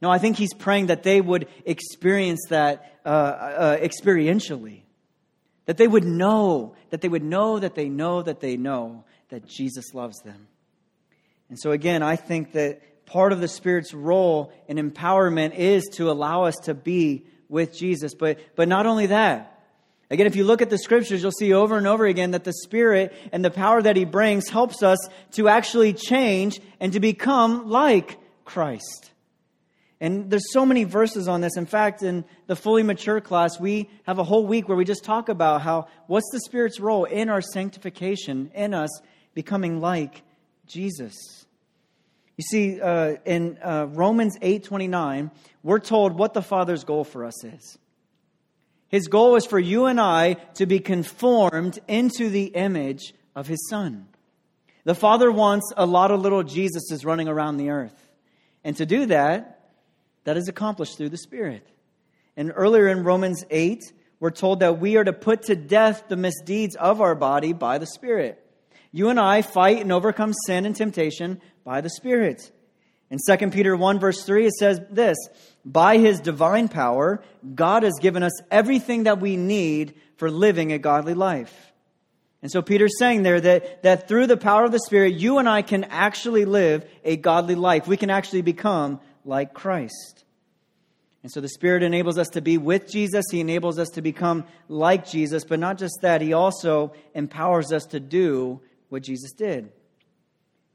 No, 0.00 0.08
I 0.08 0.18
think 0.18 0.36
he's 0.36 0.54
praying 0.54 0.86
that 0.86 1.02
they 1.02 1.20
would 1.20 1.48
experience 1.66 2.40
that 2.50 3.00
uh, 3.04 3.08
uh, 3.08 3.76
experientially. 3.78 4.82
That 5.66 5.78
they 5.78 5.88
would 5.88 6.04
know, 6.04 6.76
that 6.90 7.00
they 7.00 7.08
would 7.08 7.24
know 7.24 7.58
that 7.58 7.74
they 7.74 7.88
know 7.88 8.22
that 8.22 8.38
they 8.38 8.56
know 8.56 9.02
that 9.30 9.48
Jesus 9.48 9.94
loves 9.94 10.20
them. 10.20 10.46
And 11.48 11.58
so, 11.58 11.72
again, 11.72 12.04
I 12.04 12.14
think 12.14 12.52
that 12.52 13.06
part 13.06 13.32
of 13.32 13.40
the 13.40 13.48
Spirit's 13.48 13.92
role 13.92 14.52
in 14.68 14.76
empowerment 14.76 15.56
is 15.56 15.88
to 15.94 16.08
allow 16.08 16.44
us 16.44 16.54
to 16.64 16.74
be 16.74 17.26
with 17.48 17.76
Jesus. 17.76 18.14
But, 18.14 18.38
but 18.54 18.68
not 18.68 18.86
only 18.86 19.06
that, 19.06 19.53
Again, 20.10 20.26
if 20.26 20.36
you 20.36 20.44
look 20.44 20.62
at 20.62 20.70
the 20.70 20.78
scriptures, 20.78 21.22
you'll 21.22 21.32
see 21.32 21.52
over 21.52 21.76
and 21.76 21.86
over 21.86 22.06
again 22.06 22.32
that 22.32 22.44
the 22.44 22.52
Spirit 22.52 23.14
and 23.32 23.44
the 23.44 23.50
power 23.50 23.80
that 23.80 23.96
He 23.96 24.04
brings 24.04 24.48
helps 24.48 24.82
us 24.82 24.98
to 25.32 25.48
actually 25.48 25.92
change 25.92 26.60
and 26.78 26.92
to 26.92 27.00
become 27.00 27.70
like 27.70 28.18
Christ. 28.44 29.12
And 30.00 30.28
there's 30.28 30.52
so 30.52 30.66
many 30.66 30.84
verses 30.84 31.28
on 31.28 31.40
this. 31.40 31.56
In 31.56 31.64
fact, 31.64 32.02
in 32.02 32.24
the 32.46 32.56
fully 32.56 32.82
mature 32.82 33.20
class, 33.20 33.58
we 33.58 33.88
have 34.02 34.18
a 34.18 34.24
whole 34.24 34.46
week 34.46 34.68
where 34.68 34.76
we 34.76 34.84
just 34.84 35.04
talk 35.04 35.30
about 35.30 35.62
how 35.62 35.88
what's 36.06 36.28
the 36.32 36.40
Spirit's 36.40 36.78
role 36.78 37.04
in 37.04 37.30
our 37.30 37.40
sanctification, 37.40 38.50
in 38.54 38.74
us 38.74 38.90
becoming 39.32 39.80
like 39.80 40.22
Jesus. 40.66 41.14
You 42.36 42.42
see, 42.42 42.80
uh, 42.80 43.16
in 43.24 43.58
uh, 43.62 43.86
Romans 43.90 44.36
8:29, 44.40 45.30
we're 45.62 45.78
told 45.78 46.18
what 46.18 46.34
the 46.34 46.42
Father's 46.42 46.84
goal 46.84 47.04
for 47.04 47.24
us 47.24 47.44
is. 47.44 47.78
His 48.94 49.08
goal 49.08 49.34
is 49.34 49.44
for 49.44 49.58
you 49.58 49.86
and 49.86 50.00
I 50.00 50.34
to 50.54 50.66
be 50.66 50.78
conformed 50.78 51.80
into 51.88 52.30
the 52.30 52.44
image 52.44 53.12
of 53.34 53.48
His 53.48 53.68
Son. 53.68 54.06
The 54.84 54.94
Father 54.94 55.32
wants 55.32 55.72
a 55.76 55.84
lot 55.84 56.12
of 56.12 56.20
little 56.20 56.44
Jesuses 56.44 57.04
running 57.04 57.26
around 57.26 57.56
the 57.56 57.70
earth. 57.70 58.12
And 58.62 58.76
to 58.76 58.86
do 58.86 59.06
that, 59.06 59.72
that 60.22 60.36
is 60.36 60.46
accomplished 60.46 60.96
through 60.96 61.08
the 61.08 61.16
Spirit. 61.16 61.66
And 62.36 62.52
earlier 62.54 62.86
in 62.86 63.02
Romans 63.02 63.42
8, 63.50 63.82
we're 64.20 64.30
told 64.30 64.60
that 64.60 64.78
we 64.78 64.96
are 64.96 65.02
to 65.02 65.12
put 65.12 65.42
to 65.46 65.56
death 65.56 66.04
the 66.06 66.16
misdeeds 66.16 66.76
of 66.76 67.00
our 67.00 67.16
body 67.16 67.52
by 67.52 67.78
the 67.78 67.86
Spirit. 67.86 68.48
You 68.92 69.08
and 69.08 69.18
I 69.18 69.42
fight 69.42 69.80
and 69.80 69.90
overcome 69.90 70.34
sin 70.46 70.66
and 70.66 70.76
temptation 70.76 71.40
by 71.64 71.80
the 71.80 71.90
Spirit. 71.90 72.52
In 73.14 73.20
2 73.38 73.50
Peter 73.50 73.76
1, 73.76 74.00
verse 74.00 74.24
3, 74.24 74.46
it 74.46 74.54
says 74.54 74.80
this 74.90 75.16
By 75.64 75.98
his 75.98 76.18
divine 76.18 76.66
power, 76.66 77.22
God 77.54 77.84
has 77.84 77.94
given 78.00 78.24
us 78.24 78.32
everything 78.50 79.04
that 79.04 79.20
we 79.20 79.36
need 79.36 79.94
for 80.16 80.32
living 80.32 80.72
a 80.72 80.80
godly 80.80 81.14
life. 81.14 81.72
And 82.42 82.50
so 82.50 82.60
Peter's 82.60 82.98
saying 82.98 83.22
there 83.22 83.40
that, 83.40 83.84
that 83.84 84.08
through 84.08 84.26
the 84.26 84.36
power 84.36 84.64
of 84.64 84.72
the 84.72 84.80
Spirit, 84.80 85.14
you 85.14 85.38
and 85.38 85.48
I 85.48 85.62
can 85.62 85.84
actually 85.84 86.44
live 86.44 86.84
a 87.04 87.16
godly 87.16 87.54
life. 87.54 87.86
We 87.86 87.96
can 87.96 88.10
actually 88.10 88.42
become 88.42 88.98
like 89.24 89.54
Christ. 89.54 90.24
And 91.22 91.30
so 91.30 91.40
the 91.40 91.48
Spirit 91.48 91.84
enables 91.84 92.18
us 92.18 92.30
to 92.30 92.40
be 92.40 92.58
with 92.58 92.90
Jesus. 92.90 93.26
He 93.30 93.38
enables 93.38 93.78
us 93.78 93.90
to 93.90 94.02
become 94.02 94.44
like 94.68 95.06
Jesus. 95.06 95.44
But 95.44 95.60
not 95.60 95.78
just 95.78 96.00
that, 96.02 96.20
He 96.20 96.32
also 96.32 96.92
empowers 97.14 97.72
us 97.72 97.84
to 97.86 98.00
do 98.00 98.60
what 98.88 99.04
Jesus 99.04 99.30
did. 99.30 99.70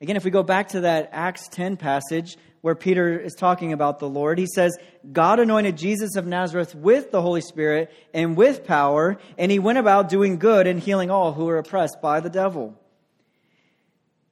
Again, 0.01 0.15
if 0.15 0.23
we 0.23 0.31
go 0.31 0.43
back 0.43 0.69
to 0.69 0.81
that 0.81 1.09
Acts 1.11 1.47
10 1.49 1.77
passage, 1.77 2.37
where 2.61 2.75
Peter 2.75 3.17
is 3.17 3.33
talking 3.33 3.73
about 3.73 3.99
the 3.99 4.09
Lord. 4.09 4.37
He 4.37 4.47
says, 4.47 4.77
God 5.11 5.39
anointed 5.39 5.77
Jesus 5.77 6.15
of 6.15 6.27
Nazareth 6.27 6.75
with 6.75 7.11
the 7.11 7.21
Holy 7.21 7.41
Spirit 7.41 7.91
and 8.13 8.35
with 8.35 8.65
power, 8.65 9.17
and 9.37 9.51
he 9.51 9.59
went 9.59 9.77
about 9.77 10.09
doing 10.09 10.39
good 10.39 10.67
and 10.67 10.79
healing 10.79 11.09
all 11.09 11.33
who 11.33 11.45
were 11.45 11.57
oppressed 11.57 12.01
by 12.01 12.19
the 12.19 12.29
devil. 12.29 12.77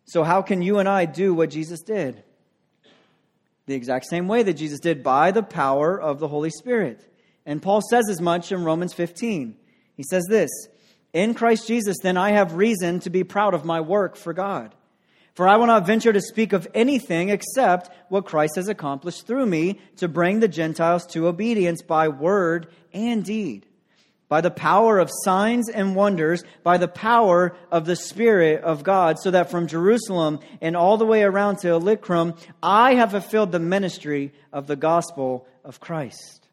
So, 0.06 0.24
how 0.24 0.42
can 0.42 0.62
you 0.62 0.80
and 0.80 0.88
I 0.88 1.06
do 1.06 1.34
what 1.34 1.50
Jesus 1.50 1.82
did? 1.82 2.24
The 3.66 3.76
exact 3.76 4.06
same 4.06 4.28
way 4.28 4.44
that 4.44 4.54
Jesus 4.54 4.80
did 4.80 5.04
by 5.04 5.32
the 5.32 5.44
power 5.44 6.00
of 6.00 6.20
the 6.20 6.30
Holy 6.30 6.50
Spirit. 6.50 7.02
And 7.46 7.62
Paul 7.62 7.82
says 7.90 8.10
as 8.10 8.22
much 8.22 8.52
in 8.52 8.64
Romans 8.64 8.94
15. 8.94 9.56
He 9.96 10.04
says 10.04 10.26
this 10.30 10.50
In 11.12 11.34
Christ 11.34 11.68
Jesus, 11.68 11.98
then 12.02 12.16
I 12.16 12.32
have 12.32 12.54
reason 12.54 13.02
to 13.02 13.10
be 13.10 13.26
proud 13.26 13.54
of 13.54 13.66
my 13.66 13.82
work 13.82 14.16
for 14.16 14.34
God. 14.34 14.74
For 15.38 15.48
I 15.48 15.58
will 15.58 15.68
not 15.68 15.86
venture 15.86 16.12
to 16.12 16.20
speak 16.20 16.52
of 16.52 16.68
anything 16.74 17.30
except 17.30 17.92
what 18.10 18.26
Christ 18.26 18.56
has 18.56 18.70
accomplished 18.70 19.28
through 19.28 19.46
me 19.46 19.80
to 19.98 20.08
bring 20.08 20.40
the 20.40 20.48
Gentiles 20.48 21.06
to 21.12 21.28
obedience 21.28 21.84
by 21.84 22.08
word 22.08 22.66
and 22.92 23.24
deed, 23.24 23.68
by 24.30 24.42
the 24.42 24.50
power 24.50 24.98
of 24.98 25.12
signs 25.24 25.70
and 25.70 25.96
wonders, 25.96 26.44
by 26.64 26.80
the 26.80 26.88
power 26.88 27.56
of 27.72 27.86
the 27.86 27.96
Spirit 27.96 28.64
of 28.64 28.82
God, 28.82 29.20
so 29.20 29.30
that 29.30 29.52
from 29.52 29.68
Jerusalem 29.68 30.40
and 30.60 30.76
all 30.76 30.98
the 30.98 31.06
way 31.06 31.22
around 31.22 31.58
to 31.58 31.70
Illyricum, 31.70 32.34
I 32.64 32.96
have 32.96 33.12
fulfilled 33.12 33.52
the 33.52 33.60
ministry 33.60 34.34
of 34.52 34.66
the 34.66 34.76
gospel 34.76 35.46
of 35.64 35.80
Christ. 35.80 36.48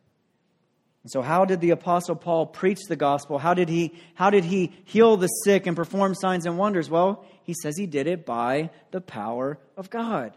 So, 1.07 1.20
how 1.20 1.44
did 1.47 1.61
the 1.61 1.70
Apostle 1.70 2.16
Paul 2.16 2.47
preach 2.47 2.81
the 2.88 2.97
gospel? 2.97 3.38
How 3.38 3.53
did 3.55 3.68
he, 3.68 3.94
how 4.14 4.29
did 4.29 4.44
he 4.44 4.73
heal 4.85 5.16
the 5.16 5.27
sick 5.27 5.66
and 5.66 5.77
perform 5.77 6.14
signs 6.14 6.44
and 6.47 6.59
wonders? 6.59 6.88
Well, 6.88 7.27
he 7.44 7.54
says 7.54 7.76
he 7.76 7.87
did 7.87 8.07
it 8.07 8.26
by 8.26 8.70
the 8.90 9.00
power 9.00 9.59
of 9.76 9.90
God. 9.90 10.33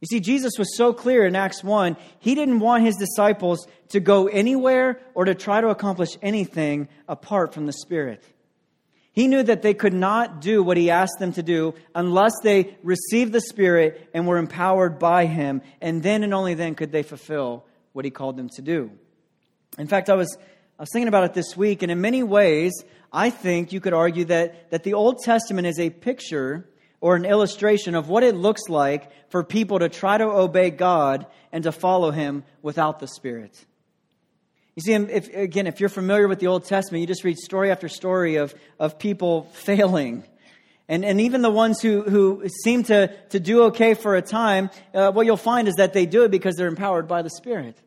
You 0.00 0.06
see, 0.06 0.20
Jesus 0.20 0.52
was 0.58 0.76
so 0.76 0.92
clear 0.92 1.26
in 1.26 1.34
Acts 1.34 1.64
1, 1.64 1.96
he 2.18 2.34
didn't 2.34 2.60
want 2.60 2.84
his 2.84 2.96
disciples 2.96 3.66
to 3.88 4.00
go 4.00 4.26
anywhere 4.26 5.00
or 5.14 5.24
to 5.24 5.34
try 5.34 5.60
to 5.60 5.68
accomplish 5.68 6.16
anything 6.20 6.88
apart 7.08 7.54
from 7.54 7.66
the 7.66 7.72
Spirit. 7.72 8.22
He 9.12 9.28
knew 9.28 9.42
that 9.42 9.62
they 9.62 9.72
could 9.72 9.94
not 9.94 10.42
do 10.42 10.62
what 10.62 10.76
he 10.76 10.90
asked 10.90 11.18
them 11.18 11.32
to 11.32 11.42
do 11.42 11.74
unless 11.94 12.34
they 12.42 12.76
received 12.82 13.32
the 13.32 13.40
Spirit 13.40 14.10
and 14.12 14.26
were 14.26 14.36
empowered 14.36 14.98
by 14.98 15.24
him, 15.24 15.62
and 15.80 16.02
then 16.02 16.22
and 16.22 16.34
only 16.34 16.52
then 16.52 16.74
could 16.74 16.92
they 16.92 17.02
fulfill 17.02 17.64
what 17.94 18.04
he 18.04 18.10
called 18.10 18.36
them 18.36 18.50
to 18.50 18.62
do. 18.62 18.90
In 19.78 19.86
fact, 19.86 20.10
I 20.10 20.14
was, 20.14 20.36
I 20.78 20.82
was 20.82 20.90
thinking 20.92 21.08
about 21.08 21.24
it 21.24 21.32
this 21.32 21.56
week, 21.56 21.82
and 21.82 21.90
in 21.90 22.02
many 22.02 22.22
ways, 22.22 22.74
I 23.16 23.30
think 23.30 23.72
you 23.72 23.80
could 23.80 23.94
argue 23.94 24.26
that, 24.26 24.70
that 24.70 24.84
the 24.84 24.92
Old 24.92 25.20
Testament 25.22 25.66
is 25.66 25.80
a 25.80 25.88
picture 25.88 26.68
or 27.00 27.16
an 27.16 27.24
illustration 27.24 27.94
of 27.94 28.10
what 28.10 28.22
it 28.22 28.36
looks 28.36 28.68
like 28.68 29.10
for 29.30 29.42
people 29.42 29.78
to 29.78 29.88
try 29.88 30.18
to 30.18 30.24
obey 30.24 30.68
God 30.68 31.24
and 31.50 31.64
to 31.64 31.72
follow 31.72 32.10
Him 32.10 32.44
without 32.60 33.00
the 33.00 33.08
Spirit. 33.08 33.64
You 34.74 34.82
see, 34.82 34.92
if, 34.92 35.34
again, 35.34 35.66
if 35.66 35.80
you're 35.80 35.88
familiar 35.88 36.28
with 36.28 36.40
the 36.40 36.48
Old 36.48 36.66
Testament, 36.66 37.00
you 37.00 37.06
just 37.06 37.24
read 37.24 37.38
story 37.38 37.70
after 37.70 37.88
story 37.88 38.36
of, 38.36 38.54
of 38.78 38.98
people 38.98 39.44
failing. 39.54 40.22
And, 40.86 41.02
and 41.02 41.18
even 41.22 41.40
the 41.40 41.50
ones 41.50 41.80
who, 41.80 42.02
who 42.02 42.46
seem 42.64 42.82
to, 42.84 43.08
to 43.30 43.40
do 43.40 43.62
okay 43.64 43.94
for 43.94 44.16
a 44.16 44.22
time, 44.22 44.68
uh, 44.92 45.10
what 45.10 45.24
you'll 45.24 45.38
find 45.38 45.68
is 45.68 45.76
that 45.76 45.94
they 45.94 46.04
do 46.04 46.24
it 46.24 46.30
because 46.30 46.56
they're 46.56 46.68
empowered 46.68 47.08
by 47.08 47.22
the 47.22 47.30
Spirit. 47.30 47.78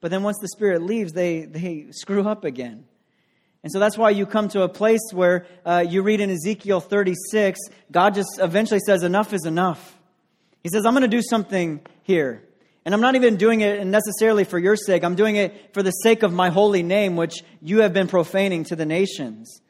But 0.00 0.12
then 0.12 0.22
once 0.22 0.38
the 0.40 0.48
Spirit 0.48 0.82
leaves, 0.82 1.12
they, 1.12 1.46
they 1.46 1.88
screw 1.90 2.28
up 2.28 2.44
again. 2.44 2.84
And 3.62 3.72
so 3.72 3.78
that's 3.78 3.98
why 3.98 4.10
you 4.10 4.24
come 4.24 4.48
to 4.50 4.62
a 4.62 4.68
place 4.68 5.00
where 5.12 5.46
uh, 5.64 5.84
you 5.88 6.02
read 6.02 6.20
in 6.20 6.30
Ezekiel 6.30 6.80
36, 6.80 7.58
God 7.90 8.14
just 8.14 8.38
eventually 8.38 8.80
says, 8.86 9.02
Enough 9.02 9.32
is 9.32 9.44
enough. 9.44 9.98
He 10.62 10.68
says, 10.68 10.86
I'm 10.86 10.92
going 10.92 11.02
to 11.02 11.08
do 11.08 11.22
something 11.22 11.80
here. 12.02 12.42
And 12.84 12.94
I'm 12.94 13.00
not 13.00 13.16
even 13.16 13.36
doing 13.36 13.60
it 13.60 13.86
necessarily 13.86 14.44
for 14.44 14.58
your 14.58 14.76
sake. 14.76 15.04
I'm 15.04 15.14
doing 15.14 15.36
it 15.36 15.74
for 15.74 15.82
the 15.82 15.90
sake 15.90 16.22
of 16.22 16.32
my 16.32 16.48
holy 16.48 16.82
name, 16.82 17.16
which 17.16 17.42
you 17.60 17.80
have 17.82 17.92
been 17.92 18.06
profaning 18.06 18.64
to 18.64 18.76
the 18.76 18.86
nations. 18.86 19.60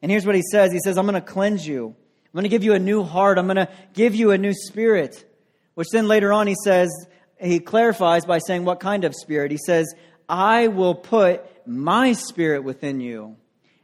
And 0.00 0.10
here's 0.10 0.24
what 0.24 0.34
he 0.34 0.42
says 0.50 0.72
He 0.72 0.80
says, 0.84 0.96
I'm 0.96 1.06
going 1.06 1.20
to 1.20 1.20
cleanse 1.20 1.66
you. 1.66 1.88
I'm 1.88 2.32
going 2.32 2.44
to 2.44 2.48
give 2.48 2.64
you 2.64 2.74
a 2.74 2.78
new 2.78 3.02
heart. 3.02 3.38
I'm 3.38 3.46
going 3.46 3.56
to 3.56 3.68
give 3.92 4.14
you 4.14 4.30
a 4.30 4.38
new 4.38 4.54
spirit. 4.54 5.24
Which 5.74 5.88
then 5.92 6.08
later 6.08 6.32
on 6.32 6.46
he 6.46 6.56
says, 6.64 6.90
he 7.40 7.60
clarifies 7.60 8.24
by 8.24 8.38
saying 8.38 8.64
what 8.64 8.80
kind 8.80 9.04
of 9.04 9.14
spirit. 9.14 9.50
He 9.50 9.58
says, 9.58 9.92
I 10.28 10.68
will 10.68 10.94
put 10.94 11.44
my 11.66 12.12
spirit 12.12 12.64
within 12.64 13.00
you, 13.00 13.36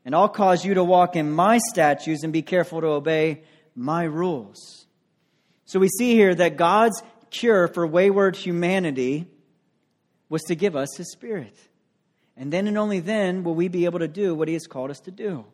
and 0.05 0.15
I'll 0.15 0.29
cause 0.29 0.65
you 0.65 0.75
to 0.75 0.85
walk 0.85 1.17
in 1.17 1.31
my 1.31 1.59
statutes 1.59 2.23
and 2.23 2.33
be 2.33 2.43
careful 2.43 2.81
to 2.81 2.87
obey 2.89 3.43
my 3.75 4.05
rules. 4.05 4.87
So 5.65 5.79
we 5.79 5.89
see 5.89 6.15
here 6.15 6.35
that 6.35 6.57
God's 6.57 7.03
cure 7.31 7.69
for 7.69 7.87
wayward 7.87 8.37
humanity 8.37 9.27
was 10.29 10.43
to 10.45 10.55
give 10.55 10.77
us 10.77 10.97
his 10.97 11.13
spirit. 11.13 11.55
And 12.37 12.53
then 12.53 12.67
and 12.69 12.79
only 12.79 13.01
then 13.01 13.45
will 13.45 13.55
we 13.55 13.69
be 13.69 13.85
able 13.85 13.99
to 13.99 14.09
do 14.09 14.35
what 14.35 14.49
he 14.49 14.55
has 14.55 14.67
called 14.67 14.91
us 14.91 15.01
to 15.01 15.11
do. 15.11 15.45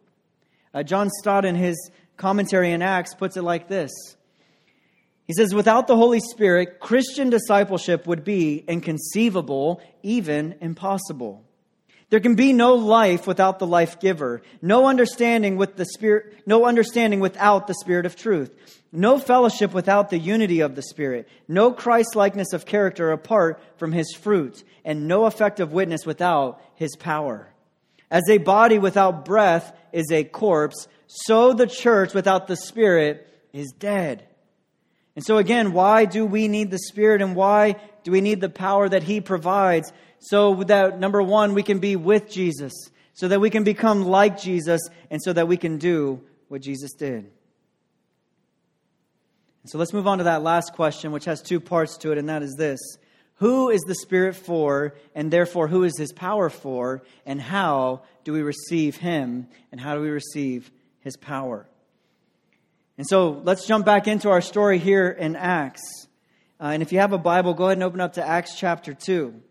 Uh, 0.73 0.83
John 0.83 1.11
Stott, 1.11 1.45
in 1.45 1.55
his 1.55 1.91
commentary 2.17 2.73
in 2.73 2.83
Acts, 2.83 3.15
puts 3.15 3.37
it 3.37 3.43
like 3.43 3.69
this 3.69 3.91
he 5.27 5.33
says, 5.33 5.55
without 5.55 5.87
the 5.87 5.97
Holy 5.97 6.21
Spirit, 6.21 6.81
Christian 6.81 7.31
discipleship 7.31 8.07
would 8.07 8.25
be 8.25 8.63
inconceivable, 8.69 9.81
even 10.03 10.57
impossible. 10.61 11.43
There 12.14 12.20
can 12.20 12.37
be 12.37 12.53
no 12.53 12.74
life 12.74 13.27
without 13.27 13.59
the 13.59 13.66
life 13.66 13.98
giver, 13.98 14.40
no 14.62 14.87
understanding 14.87 15.57
with 15.57 15.74
the 15.74 15.85
spirit, 15.85 16.46
no 16.46 16.64
understanding 16.64 17.18
without 17.18 17.66
the 17.66 17.74
spirit 17.74 18.07
of 18.07 18.14
truth, 18.14 18.55
no 18.92 19.18
fellowship 19.18 19.74
without 19.74 20.11
the 20.11 20.18
unity 20.20 20.61
of 20.61 20.77
the 20.77 20.83
spirit, 20.83 21.29
no 21.48 21.72
Christ 21.72 22.14
likeness 22.14 22.53
of 22.53 22.66
character 22.66 23.11
apart 23.11 23.61
from 23.79 23.90
his 23.90 24.14
fruit, 24.14 24.62
and 24.85 25.09
no 25.09 25.27
effective 25.27 25.72
witness 25.72 26.07
without 26.07 26.61
his 26.77 26.94
power. 26.94 27.53
As 28.12 28.22
a 28.31 28.38
body 28.38 28.79
without 28.79 29.24
breath 29.24 29.77
is 29.92 30.12
a 30.12 30.22
corpse, 30.22 30.87
so 31.09 31.53
the 31.53 31.66
church 31.66 32.14
without 32.14 32.46
the 32.46 32.55
spirit 32.55 33.29
is 33.53 33.72
dead. 33.72 34.24
And 35.16 35.24
so, 35.24 35.38
again, 35.38 35.72
why 35.72 36.05
do 36.05 36.27
we 36.27 36.48
need 36.48 36.70
the 36.70 36.79
Spirit 36.79 37.22
and 37.22 37.37
why 37.37 37.77
do 38.03 38.11
we 38.11 38.20
need 38.20 38.40
the 38.40 38.48
power 38.48 38.88
that 38.88 39.05
He 39.05 39.20
provides? 39.20 39.92
So 40.25 40.55
that, 40.65 40.99
number 40.99 41.23
one, 41.23 41.53
we 41.53 41.63
can 41.63 41.81
be 41.81 41.97
with 41.97 42.31
Jesus, 42.31 42.73
so 43.13 43.29
that 43.29 43.41
we 43.41 43.51
can 43.51 43.63
become 43.63 44.07
like 44.07 44.41
Jesus, 44.41 44.81
and 45.11 45.23
so 45.23 45.35
that 45.35 45.49
we 45.49 45.59
can 45.59 45.77
do 45.77 46.23
what 46.49 46.63
Jesus 46.63 46.93
did. 46.95 47.31
So 49.67 49.77
let's 49.77 49.93
move 49.93 50.07
on 50.07 50.19
to 50.19 50.25
that 50.25 50.43
last 50.43 50.73
question, 50.73 51.13
which 51.13 51.27
has 51.27 51.43
two 51.43 51.61
parts 51.61 51.99
to 51.99 52.13
it, 52.13 52.17
and 52.17 52.31
that 52.31 52.43
is 52.43 52.55
this 52.57 52.81
Who 53.35 53.69
is 53.69 53.83
the 53.83 53.95
Spirit 53.95 54.35
for, 54.35 54.95
and 55.15 55.31
therefore 55.31 55.69
who 55.69 55.85
is 55.85 55.99
His 55.99 56.11
power 56.11 56.49
for, 56.49 57.03
and 57.27 57.39
how 57.39 58.01
do 58.25 58.33
we 58.33 58.41
receive 58.41 58.97
Him, 58.97 59.47
and 59.73 59.79
how 59.79 59.95
do 59.95 60.01
we 60.01 60.09
receive 60.09 60.71
His 61.01 61.19
power? 61.19 61.67
And 62.97 63.07
so 63.07 63.43
let's 63.45 63.67
jump 63.67 63.85
back 63.85 64.09
into 64.09 64.31
our 64.31 64.41
story 64.41 64.79
here 64.79 65.11
in 65.11 65.37
Acts. 65.37 65.83
Uh, 66.59 66.69
and 66.69 66.83
if 66.83 66.93
you 66.93 67.01
have 67.01 67.13
a 67.13 67.19
Bible, 67.19 67.53
go 67.53 67.67
ahead 67.67 67.77
and 67.77 67.85
open 67.85 68.01
up 68.01 68.15
to 68.15 68.27
Acts 68.27 68.59
chapter 68.59 68.95
2. 68.95 69.43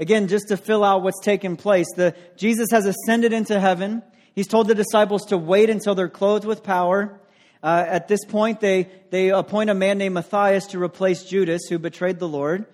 Again, 0.00 0.28
just 0.28 0.48
to 0.48 0.56
fill 0.56 0.84
out 0.84 1.02
what's 1.02 1.20
taken 1.20 1.56
place, 1.56 1.86
the, 1.96 2.14
Jesus 2.36 2.68
has 2.70 2.86
ascended 2.86 3.32
into 3.32 3.58
heaven. 3.58 4.02
He's 4.34 4.46
told 4.46 4.68
the 4.68 4.74
disciples 4.74 5.26
to 5.26 5.38
wait 5.38 5.70
until 5.70 5.94
they're 5.96 6.08
clothed 6.08 6.44
with 6.44 6.62
power. 6.62 7.20
Uh, 7.62 7.84
at 7.86 8.06
this 8.06 8.24
point, 8.24 8.60
they, 8.60 8.88
they 9.10 9.30
appoint 9.30 9.70
a 9.70 9.74
man 9.74 9.98
named 9.98 10.14
Matthias 10.14 10.66
to 10.68 10.80
replace 10.80 11.24
Judas, 11.24 11.62
who 11.68 11.80
betrayed 11.80 12.20
the 12.20 12.28
Lord. 12.28 12.66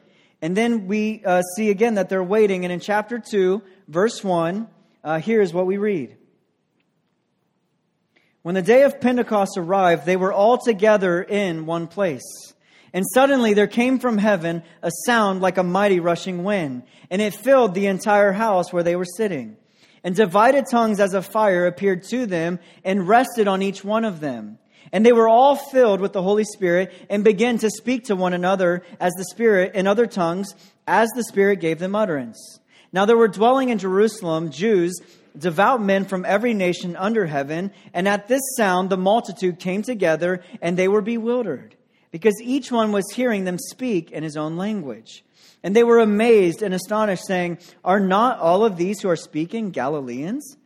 And 0.43 0.55
then 0.55 0.87
we 0.87 1.23
uh, 1.25 1.41
see 1.57 1.71
again 1.71 1.95
that 1.95 2.11
they're 2.11 2.23
waiting. 2.23 2.65
And 2.67 2.73
in 2.73 2.81
chapter 2.81 3.19
2, 3.19 3.63
verse 3.89 4.23
1, 4.23 4.69
uh, 5.03 5.19
here's 5.21 5.55
what 5.55 5.67
we 5.67 5.79
read. 5.79 6.17
When 8.43 8.55
the 8.55 8.61
day 8.61 8.83
of 8.83 9.01
Pentecost 9.01 9.57
arrived, 9.57 10.05
they 10.05 10.17
were 10.17 10.35
all 10.35 10.59
together 10.59 11.23
in 11.23 11.65
one 11.65 11.87
place. 11.87 12.53
And 12.95 13.05
suddenly 13.13 13.53
there 13.53 13.67
came 13.67 13.99
from 13.99 14.17
heaven 14.17 14.63
a 14.81 14.91
sound 15.05 15.43
like 15.43 15.59
a 15.59 15.65
mighty 15.65 16.01
rushing 16.01 16.45
wind, 16.45 16.85
and 17.11 17.21
it 17.21 17.35
filled 17.35 17.75
the 17.75 17.89
entire 17.89 18.33
house 18.33 18.73
where 18.73 18.85
they 18.85 18.97
were 18.97 19.05
sitting. 19.05 19.57
And 20.03 20.15
divided 20.15 20.67
tongues 20.71 21.01
as 21.01 21.13
of 21.13 21.27
fire 21.27 21.67
appeared 21.67 22.05
to 22.05 22.25
them 22.25 22.61
and 22.85 23.09
rested 23.09 23.49
on 23.49 23.63
each 23.63 23.85
one 23.85 24.05
of 24.05 24.21
them. 24.21 24.59
And 24.93 25.05
they 25.05 25.13
were 25.13 25.29
all 25.29 25.57
filled 25.57 26.01
with 26.01 26.13
the 26.13 26.23
Holy 26.23 26.45
Spirit 26.45 26.93
and 27.11 27.25
began 27.25 27.59
to 27.59 27.71
speak 27.71 28.05
to 28.05 28.17
one 28.17 28.33
another 28.33 28.85
as 29.01 29.13
the 29.15 29.25
Spirit 29.25 29.75
in 29.75 29.87
other 29.87 30.07
tongues, 30.07 30.55
as 30.87 31.11
the 31.17 31.25
Spirit 31.25 31.61
gave 31.61 31.81
them 31.81 31.97
utterance. 31.97 32.61
Now 32.93 33.07
there 33.07 33.17
were 33.17 33.29
dwelling 33.29 33.71
in 33.71 33.79
Jerusalem 33.79 34.51
Jews 34.51 34.95
devout 35.37 35.83
men 35.83 36.05
from 36.05 36.25
every 36.25 36.55
nation 36.55 36.95
under 36.95 37.27
heaven, 37.27 37.73
and 37.93 38.07
at 38.07 38.29
this 38.29 38.43
sound 38.57 38.89
the 38.89 38.97
multitude 38.97 39.59
came 39.59 39.83
together, 39.83 40.45
and 40.63 40.77
they 40.77 40.87
were 40.87 41.03
bewildered, 41.03 41.75
because 42.15 42.41
each 42.41 42.71
one 42.71 42.93
was 42.93 43.11
hearing 43.13 43.43
them 43.43 43.59
speak 43.59 44.13
in 44.13 44.23
his 44.23 44.37
own 44.37 44.57
language. 44.57 45.25
And 45.65 45.75
they 45.75 45.83
were 45.83 45.99
amazed 45.99 46.63
and 46.63 46.73
astonished, 46.73 47.27
saying, 47.27 47.59
Are 47.85 47.99
not 47.99 48.39
all 48.39 48.65
of 48.65 48.77
these 48.77 49.01
who 49.01 49.09
are 49.09 49.17
speaking 49.17 49.73
Galileans? 49.73 50.57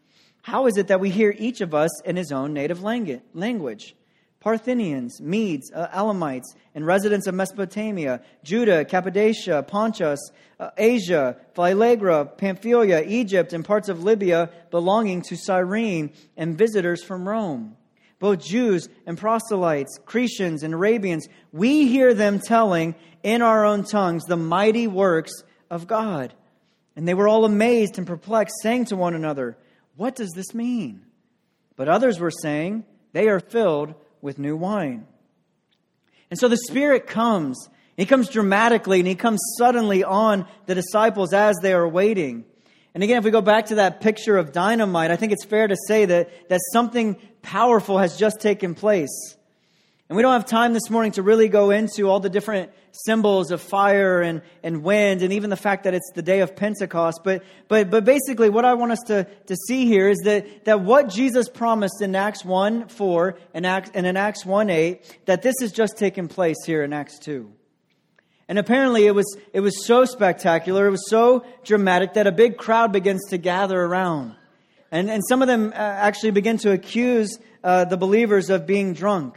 How 0.42 0.66
is 0.66 0.76
it 0.76 0.88
that 0.88 1.00
we 1.00 1.08
hear 1.08 1.34
each 1.38 1.62
of 1.62 1.74
us 1.74 2.02
in 2.02 2.16
his 2.16 2.32
own 2.32 2.52
native 2.52 2.82
language? 2.82 3.96
Parthians, 4.40 5.22
Medes, 5.22 5.72
uh, 5.72 5.88
Elamites, 5.90 6.54
and 6.74 6.86
residents 6.86 7.26
of 7.26 7.34
Mesopotamia, 7.34 8.20
Judea, 8.44 8.84
Cappadocia, 8.84 9.62
Pontus, 9.62 10.20
uh, 10.60 10.68
Asia, 10.76 11.38
Phrygia, 11.54 12.26
Pamphylia, 12.36 13.04
Egypt, 13.06 13.54
and 13.54 13.64
parts 13.64 13.88
of 13.88 14.04
Libya 14.04 14.50
belonging 14.70 15.22
to 15.22 15.34
Cyrene, 15.34 16.12
and 16.36 16.58
visitors 16.58 17.02
from 17.02 17.26
Rome. 17.26 17.74
Both 18.18 18.44
Jews 18.44 18.88
and 19.06 19.16
proselytes, 19.16 19.98
Cretians 20.04 20.62
and 20.62 20.74
Arabians, 20.74 21.28
we 21.52 21.86
hear 21.86 22.14
them 22.14 22.40
telling 22.40 22.94
in 23.22 23.42
our 23.42 23.64
own 23.64 23.84
tongues 23.84 24.24
the 24.24 24.36
mighty 24.36 24.86
works 24.86 25.32
of 25.70 25.86
God. 25.86 26.34
And 26.96 27.06
they 27.06 27.14
were 27.14 27.28
all 27.28 27.44
amazed 27.44 27.96
and 27.96 28.06
perplexed, 28.06 28.56
saying 28.62 28.86
to 28.86 28.96
one 28.96 29.14
another, 29.14 29.56
What 29.96 30.16
does 30.16 30.32
this 30.34 30.52
mean? 30.52 31.04
But 31.76 31.88
others 31.88 32.18
were 32.18 32.32
saying, 32.32 32.84
They 33.12 33.28
are 33.28 33.40
filled 33.40 33.94
with 34.20 34.38
new 34.38 34.56
wine. 34.56 35.06
And 36.30 36.38
so 36.38 36.48
the 36.48 36.56
Spirit 36.56 37.06
comes. 37.06 37.68
He 37.96 38.04
comes 38.04 38.28
dramatically 38.28 38.98
and 38.98 39.08
he 39.08 39.14
comes 39.14 39.40
suddenly 39.58 40.04
on 40.04 40.46
the 40.66 40.74
disciples 40.74 41.32
as 41.32 41.56
they 41.62 41.72
are 41.72 41.88
waiting. 41.88 42.44
And 42.94 43.02
again, 43.02 43.18
if 43.18 43.24
we 43.24 43.30
go 43.30 43.40
back 43.40 43.66
to 43.66 43.76
that 43.76 44.00
picture 44.00 44.36
of 44.36 44.52
dynamite, 44.52 45.10
I 45.10 45.16
think 45.16 45.32
it's 45.32 45.44
fair 45.44 45.68
to 45.68 45.76
say 45.86 46.04
that, 46.06 46.48
that 46.48 46.60
something 46.72 47.16
powerful 47.48 47.96
has 47.96 48.18
just 48.18 48.40
taken 48.40 48.74
place. 48.74 49.34
And 50.08 50.16
we 50.16 50.22
don't 50.22 50.34
have 50.34 50.44
time 50.44 50.74
this 50.74 50.90
morning 50.90 51.12
to 51.12 51.22
really 51.22 51.48
go 51.48 51.70
into 51.70 52.08
all 52.08 52.20
the 52.20 52.28
different 52.28 52.70
symbols 52.92 53.50
of 53.50 53.62
fire 53.62 54.20
and, 54.20 54.42
and 54.62 54.82
wind 54.82 55.22
and 55.22 55.32
even 55.32 55.48
the 55.48 55.56
fact 55.56 55.84
that 55.84 55.94
it's 55.94 56.10
the 56.14 56.20
day 56.20 56.40
of 56.40 56.54
Pentecost. 56.54 57.20
But, 57.24 57.42
but, 57.68 57.88
but 57.88 58.04
basically, 58.04 58.50
what 58.50 58.66
I 58.66 58.74
want 58.74 58.92
us 58.92 59.00
to, 59.06 59.24
to 59.46 59.56
see 59.66 59.86
here 59.86 60.10
is 60.10 60.18
that, 60.24 60.66
that 60.66 60.82
what 60.82 61.08
Jesus 61.08 61.48
promised 61.48 62.02
in 62.02 62.14
Acts 62.14 62.44
1 62.44 62.88
4 62.88 63.38
and, 63.54 63.66
Acts, 63.66 63.90
and 63.94 64.06
in 64.06 64.18
Acts 64.18 64.44
1 64.44 64.68
8, 64.68 65.20
that 65.24 65.40
this 65.40 65.54
has 65.62 65.72
just 65.72 65.96
taken 65.96 66.28
place 66.28 66.58
here 66.66 66.82
in 66.82 66.92
Acts 66.92 67.18
2. 67.18 67.50
And 68.46 68.58
apparently 68.58 69.06
it 69.06 69.14
was, 69.14 69.36
it 69.54 69.60
was 69.60 69.86
so 69.86 70.04
spectacular, 70.04 70.86
it 70.86 70.90
was 70.90 71.08
so 71.08 71.46
dramatic 71.64 72.14
that 72.14 72.26
a 72.26 72.32
big 72.32 72.58
crowd 72.58 72.92
begins 72.92 73.24
to 73.30 73.38
gather 73.38 73.80
around. 73.80 74.34
And, 74.90 75.10
and 75.10 75.22
some 75.28 75.42
of 75.42 75.48
them 75.48 75.72
uh, 75.72 75.76
actually 75.76 76.30
begin 76.30 76.58
to 76.58 76.72
accuse 76.72 77.38
uh, 77.62 77.84
the 77.84 77.96
believers 77.96 78.50
of 78.50 78.66
being 78.66 78.94
drunk. 78.94 79.36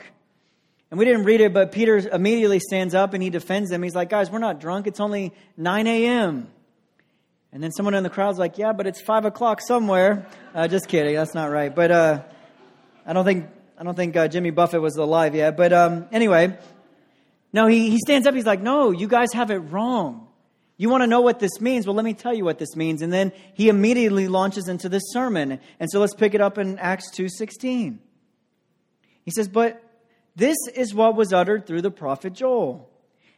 And 0.90 0.98
we 0.98 1.06
didn't 1.06 1.24
read 1.24 1.42
it, 1.42 1.54
but 1.54 1.72
Peter 1.72 1.98
immediately 1.98 2.60
stands 2.60 2.94
up 2.94 3.14
and 3.14 3.24
he 3.24 3.30
defends 3.30 3.70
them. 3.70 3.82
He's 3.82 3.96
like, 3.96 4.10
guys, 4.10 4.30
we're 4.30 4.40
not 4.40 4.60
drunk. 4.60 4.88
It's 4.88 5.00
only 5.00 5.34
9 5.58 5.88
a.m. 5.88 6.48
And 7.54 7.62
then 7.62 7.72
someone 7.72 7.94
in 7.94 8.04
the 8.04 8.10
crowd's 8.10 8.38
like, 8.38 8.58
yeah, 8.58 8.74
but 8.74 8.88
it's 8.88 9.02
5 9.02 9.26
o'clock 9.26 9.62
somewhere. 9.62 10.28
Uh, 10.54 10.68
just 10.68 10.88
kidding. 10.88 11.16
That's 11.16 11.34
not 11.34 11.50
right. 11.50 11.74
But 11.74 11.92
uh, 11.92 12.24
I 13.06 13.14
don't 13.14 13.26
think, 13.26 13.48
I 13.78 13.84
don't 13.84 13.96
think 13.96 14.16
uh, 14.16 14.28
Jimmy 14.28 14.52
Buffett 14.52 14.82
was 14.82 14.96
alive 14.98 15.36
yet. 15.36 15.58
But 15.58 15.74
um, 15.74 16.08
anyway, 16.12 16.58
no, 17.52 17.68
he, 17.68 17.90
he 17.90 17.98
stands 17.98 18.28
up. 18.28 18.34
He's 18.34 18.46
like, 18.46 18.62
no, 18.62 18.92
you 18.92 19.08
guys 19.08 19.34
have 19.34 19.52
it 19.52 19.58
wrong. 19.58 20.28
You 20.82 20.90
want 20.90 21.04
to 21.04 21.08
know 21.08 21.22
what 21.22 21.38
this 21.38 21.62
means? 21.62 21.86
Well, 21.86 21.96
let 21.96 22.06
me 22.06 22.16
tell 22.16 22.34
you 22.34 22.44
what 22.44 22.58
this 22.58 22.76
means. 22.76 23.04
And 23.04 23.14
then 23.14 23.34
he 23.54 23.70
immediately 23.70 24.28
launches 24.28 24.68
into 24.68 24.90
this 24.90 25.04
sermon. 25.12 25.60
And 25.80 25.92
so 25.92 26.00
let's 26.00 26.16
pick 26.16 26.34
it 26.34 26.42
up 26.42 26.58
in 26.58 26.80
Acts 26.80 27.12
2.16. 27.12 28.00
He 29.24 29.30
says, 29.30 29.48
but 29.48 29.80
this 30.36 30.58
is 30.74 30.92
what 30.92 31.16
was 31.16 31.34
uttered 31.34 31.68
through 31.68 31.84
the 31.84 31.92
prophet 31.92 32.34
Joel. 32.34 32.90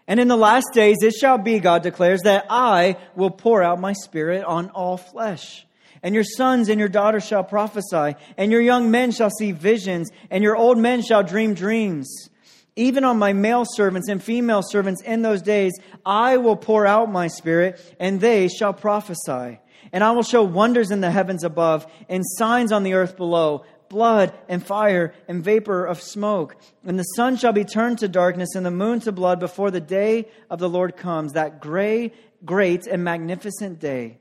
And 0.07 0.21
in 0.21 0.29
the 0.29 0.37
last 0.37 0.67
days 0.71 0.99
it 1.01 1.15
shall 1.15 1.37
be, 1.37 1.59
God 1.59 1.83
declares, 1.83 2.21
that 2.21 2.45
I 2.49 2.95
will 3.13 3.29
pour 3.29 3.61
out 3.61 3.77
my 3.77 3.91
spirit 3.91 4.45
on 4.45 4.69
all 4.69 4.95
flesh. 4.95 5.67
And 6.01 6.15
your 6.15 6.23
sons 6.23 6.69
and 6.69 6.79
your 6.79 6.87
daughters 6.87 7.25
shall 7.25 7.43
prophesy, 7.43 8.15
and 8.37 8.53
your 8.53 8.61
young 8.61 8.89
men 8.89 9.11
shall 9.11 9.29
see 9.29 9.51
visions, 9.51 10.11
and 10.31 10.45
your 10.45 10.55
old 10.55 10.77
men 10.77 11.01
shall 11.01 11.23
dream 11.23 11.55
dreams. 11.55 12.29
Even 12.75 13.03
on 13.03 13.19
my 13.19 13.33
male 13.33 13.65
servants 13.65 14.09
and 14.09 14.23
female 14.23 14.63
servants 14.63 15.01
in 15.03 15.21
those 15.21 15.41
days, 15.41 15.73
I 16.05 16.37
will 16.37 16.55
pour 16.55 16.87
out 16.87 17.11
my 17.11 17.27
spirit, 17.27 17.79
and 17.99 18.19
they 18.19 18.47
shall 18.47 18.73
prophesy. 18.73 19.59
And 19.91 20.03
I 20.03 20.11
will 20.11 20.23
show 20.23 20.43
wonders 20.43 20.89
in 20.89 21.01
the 21.01 21.11
heavens 21.11 21.43
above, 21.43 21.85
and 22.09 22.23
signs 22.25 22.71
on 22.71 22.83
the 22.83 22.93
earth 22.93 23.15
below 23.15 23.65
blood 23.89 24.33
and 24.49 24.65
fire 24.65 25.13
and 25.27 25.43
vapor 25.43 25.85
of 25.85 26.01
smoke. 26.01 26.57
And 26.83 26.97
the 26.97 27.03
sun 27.03 27.37
shall 27.37 27.53
be 27.53 27.63
turned 27.63 27.99
to 27.99 28.07
darkness 28.07 28.55
and 28.55 28.65
the 28.65 28.71
moon 28.71 28.99
to 29.01 29.11
blood 29.11 29.39
before 29.39 29.69
the 29.69 29.79
day 29.79 30.29
of 30.49 30.57
the 30.57 30.67
Lord 30.67 30.97
comes, 30.97 31.33
that 31.33 31.61
gray, 31.61 32.11
great 32.43 32.87
and 32.87 33.03
magnificent 33.03 33.79
day. 33.79 34.17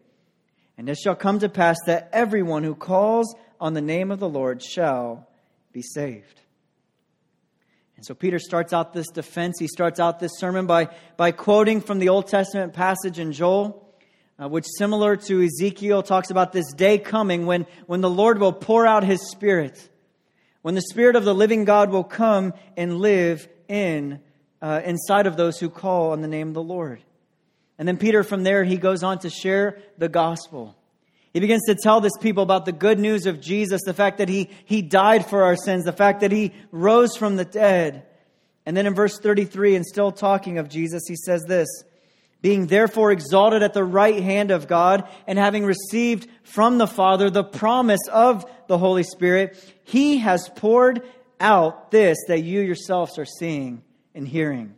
And 0.77 0.91
it 0.91 0.99
shall 0.99 1.15
come 1.15 1.39
to 1.39 1.49
pass 1.49 1.79
that 1.87 2.11
everyone 2.13 2.65
who 2.65 2.75
calls 2.75 3.35
on 3.59 3.73
the 3.73 3.81
name 3.81 4.11
of 4.11 4.21
the 4.21 4.29
Lord 4.29 4.63
shall 4.63 5.27
be 5.73 5.81
saved. 5.81 6.42
So 8.03 8.15
Peter 8.15 8.39
starts 8.39 8.73
out 8.73 8.93
this 8.93 9.09
defense. 9.09 9.59
He 9.59 9.69
starts 9.69 10.01
out 10.01 10.21
this 10.21 10.33
sermon 10.39 10.67
by, 10.67 10.89
by 11.17 11.33
quoting 11.33 11.81
from 11.81 11.99
the 11.99 12.09
Old 12.09 12.27
Testament 12.27 12.73
passage 12.73 13.19
in 13.19 13.33
Joel 13.33 13.83
uh, 14.43 14.49
which, 14.49 14.67
similar 14.79 15.17
to 15.17 15.43
Ezekiel, 15.43 16.03
talks 16.03 16.31
about 16.31 16.53
this 16.53 16.73
day 16.73 16.99
coming 16.99 17.47
when, 17.47 17.67
when 17.87 18.01
the 18.01 18.11
Lord 18.11 18.39
will 18.39 18.53
pour 18.53 18.87
out 18.87 19.05
his 19.05 19.31
Spirit, 19.31 19.89
when 20.63 20.75
the 20.75 20.83
Spirit 20.83 21.17
of 21.17 21.25
the 21.25 21.35
living 21.35 21.65
God 21.65 21.91
will 21.91 22.05
come 22.05 22.55
and 22.77 22.99
live 22.99 23.49
in 23.69 24.21
uh, 24.61 24.81
inside 24.85 25.27
of 25.27 25.37
those 25.37 25.59
who 25.59 25.69
call 25.71 26.13
on 26.13 26.23
the 26.23 26.29
name 26.29 26.49
of 26.49 26.55
the 26.55 26.63
Lord. 26.63 27.03
And 27.79 27.87
then 27.87 27.97
Peter, 27.97 28.23
from 28.23 28.43
there, 28.43 28.65
he 28.65 28.77
goes 28.77 29.03
on 29.03 29.19
to 29.21 29.31
share 29.31 29.79
the 29.99 30.09
gospel. 30.09 30.77
He 31.33 31.41
begins 31.41 31.63
to 31.67 31.75
tell 31.75 32.01
this 32.01 32.17
people 32.21 32.43
about 32.43 32.67
the 32.67 32.73
good 32.73 32.99
news 32.99 33.27
of 33.27 33.41
Jesus, 33.41 33.81
the 33.85 33.95
fact 33.95 34.19
that 34.19 34.29
he, 34.29 34.51
he 34.65 34.83
died 34.83 35.27
for 35.27 35.45
our 35.45 35.57
sins, 35.57 35.85
the 35.85 35.93
fact 35.93 36.21
that 36.21 36.33
he 36.33 36.53
rose 36.71 37.17
from 37.17 37.37
the 37.37 37.45
dead. 37.45 38.05
And 38.67 38.77
then 38.77 38.87
in 38.87 38.95
verse 38.95 39.19
33, 39.19 39.77
and 39.77 39.87
still 39.87 40.13
talking 40.13 40.59
of 40.59 40.69
Jesus, 40.69 41.03
he 41.09 41.17
says 41.17 41.43
this 41.45 41.69
being 42.43 42.67
therefore 42.67 43.13
exalted 43.13 43.63
at 43.63 43.73
the 43.73 43.85
right 43.85 44.21
hand 44.21 44.51
of 44.51 44.67
God, 44.67 45.09
and 45.29 45.39
having 45.39 45.65
received 45.65 46.29
from 46.43 46.77
the 46.77 46.89
Father 46.89 47.31
the 47.31 47.45
promise 47.45 48.07
of 48.11 48.45
the 48.67 48.77
Holy 48.77 49.05
Spirit, 49.05 49.57
he 49.85 50.19
has 50.19 50.51
poured 50.57 51.03
out 51.39 51.93
this 51.93 52.19
that 52.27 52.41
you 52.41 52.61
yourselves 52.61 53.17
are 53.17 53.25
seeing 53.25 53.83
and 54.13 54.27
hearing. 54.27 54.75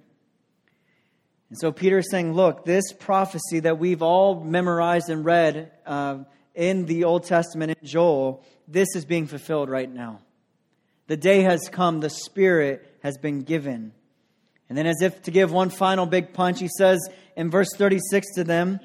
And 1.48 1.58
so 1.58 1.72
Peter 1.72 1.98
is 1.98 2.10
saying, 2.10 2.34
look, 2.34 2.64
this 2.64 2.92
prophecy 2.92 3.60
that 3.60 3.78
we've 3.78 4.02
all 4.02 4.44
memorized 4.44 5.08
and 5.08 5.24
read 5.24 5.72
uh, 5.86 6.18
in 6.54 6.86
the 6.86 7.04
Old 7.04 7.24
Testament 7.24 7.76
in 7.80 7.86
Joel, 7.86 8.44
this 8.68 8.94
is 8.94 9.04
being 9.04 9.26
fulfilled 9.26 9.68
right 9.68 9.90
now. 9.90 10.20
The 11.06 11.16
day 11.16 11.42
has 11.42 11.68
come, 11.70 12.00
the 12.00 12.10
Spirit 12.10 12.96
has 13.02 13.18
been 13.18 13.42
given. 13.42 13.92
And 14.68 14.78
then, 14.78 14.86
as 14.86 15.02
if 15.02 15.22
to 15.22 15.30
give 15.30 15.52
one 15.52 15.70
final 15.70 16.06
big 16.06 16.32
punch, 16.32 16.60
he 16.60 16.68
says 16.68 16.98
in 17.36 17.50
verse 17.50 17.68
36 17.76 18.34
to 18.36 18.44
them, 18.44 18.80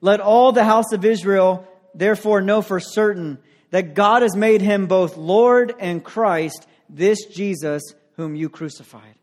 Let 0.00 0.20
all 0.20 0.52
the 0.52 0.64
house 0.64 0.92
of 0.92 1.04
Israel 1.04 1.66
therefore 1.94 2.42
know 2.42 2.60
for 2.60 2.80
certain 2.80 3.38
that 3.70 3.94
God 3.94 4.22
has 4.22 4.36
made 4.36 4.60
him 4.60 4.86
both 4.86 5.16
Lord 5.16 5.74
and 5.80 6.04
Christ, 6.04 6.66
this 6.88 7.24
Jesus 7.26 7.82
whom 8.16 8.34
you 8.34 8.48
crucified. 8.48 9.14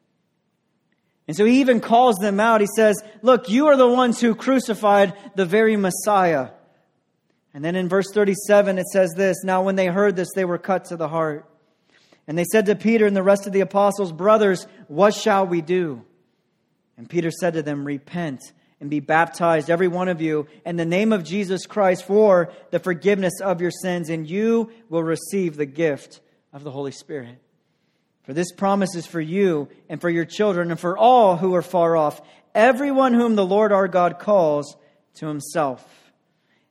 And 1.27 1.37
so 1.37 1.45
he 1.45 1.61
even 1.61 1.79
calls 1.79 2.17
them 2.17 2.39
out. 2.39 2.61
He 2.61 2.67
says, 2.75 3.01
Look, 3.21 3.49
you 3.49 3.67
are 3.67 3.77
the 3.77 3.87
ones 3.87 4.19
who 4.19 4.33
crucified 4.35 5.13
the 5.35 5.45
very 5.45 5.77
Messiah. 5.77 6.49
And 7.53 7.63
then 7.65 7.75
in 7.75 7.89
verse 7.89 8.11
37, 8.13 8.77
it 8.77 8.87
says 8.87 9.11
this 9.15 9.43
Now, 9.43 9.63
when 9.63 9.75
they 9.75 9.87
heard 9.87 10.15
this, 10.15 10.29
they 10.35 10.45
were 10.45 10.57
cut 10.57 10.85
to 10.85 10.95
the 10.95 11.09
heart. 11.09 11.45
And 12.27 12.37
they 12.37 12.45
said 12.45 12.67
to 12.67 12.75
Peter 12.75 13.05
and 13.05 13.15
the 13.15 13.23
rest 13.23 13.47
of 13.47 13.53
the 13.53 13.61
apostles, 13.61 14.11
Brothers, 14.11 14.67
what 14.87 15.13
shall 15.13 15.45
we 15.45 15.61
do? 15.61 16.03
And 16.97 17.09
Peter 17.09 17.31
said 17.31 17.53
to 17.53 17.63
them, 17.63 17.83
Repent 17.83 18.41
and 18.79 18.89
be 18.89 18.99
baptized, 18.99 19.69
every 19.69 19.87
one 19.87 20.07
of 20.07 20.21
you, 20.21 20.47
in 20.65 20.75
the 20.75 20.85
name 20.85 21.13
of 21.13 21.23
Jesus 21.23 21.65
Christ 21.65 22.03
for 22.03 22.51
the 22.71 22.79
forgiveness 22.79 23.39
of 23.41 23.61
your 23.61 23.71
sins, 23.71 24.09
and 24.09 24.29
you 24.29 24.71
will 24.89 25.03
receive 25.03 25.55
the 25.55 25.67
gift 25.67 26.19
of 26.51 26.63
the 26.63 26.71
Holy 26.71 26.91
Spirit. 26.91 27.37
For 28.23 28.33
this 28.33 28.51
promise 28.51 28.95
is 28.95 29.05
for 29.05 29.21
you 29.21 29.67
and 29.89 29.99
for 29.99 30.09
your 30.09 30.25
children 30.25 30.71
and 30.71 30.79
for 30.79 30.97
all 30.97 31.37
who 31.37 31.53
are 31.55 31.61
far 31.61 31.95
off, 31.95 32.21
everyone 32.55 33.13
whom 33.13 33.35
the 33.35 33.45
Lord 33.45 33.71
our 33.71 33.87
God 33.87 34.19
calls 34.19 34.75
to 35.15 35.27
himself. 35.27 36.00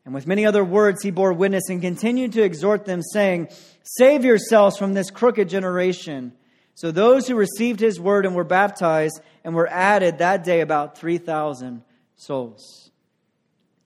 And 0.04 0.14
with 0.14 0.26
many 0.26 0.46
other 0.46 0.64
words, 0.64 1.02
he 1.02 1.10
bore 1.10 1.32
witness 1.32 1.68
and 1.68 1.80
continued 1.80 2.32
to 2.32 2.42
exhort 2.42 2.84
them, 2.84 3.02
saying, 3.02 3.48
Save 3.82 4.24
yourselves 4.24 4.76
from 4.76 4.94
this 4.94 5.10
crooked 5.10 5.48
generation. 5.48 6.32
So 6.74 6.90
those 6.90 7.28
who 7.28 7.34
received 7.34 7.80
his 7.80 8.00
word 8.00 8.24
and 8.24 8.34
were 8.34 8.44
baptized 8.44 9.20
and 9.44 9.54
were 9.54 9.68
added 9.68 10.18
that 10.18 10.44
day 10.44 10.62
about 10.62 10.96
3,000 10.96 11.82
souls. 12.16 12.90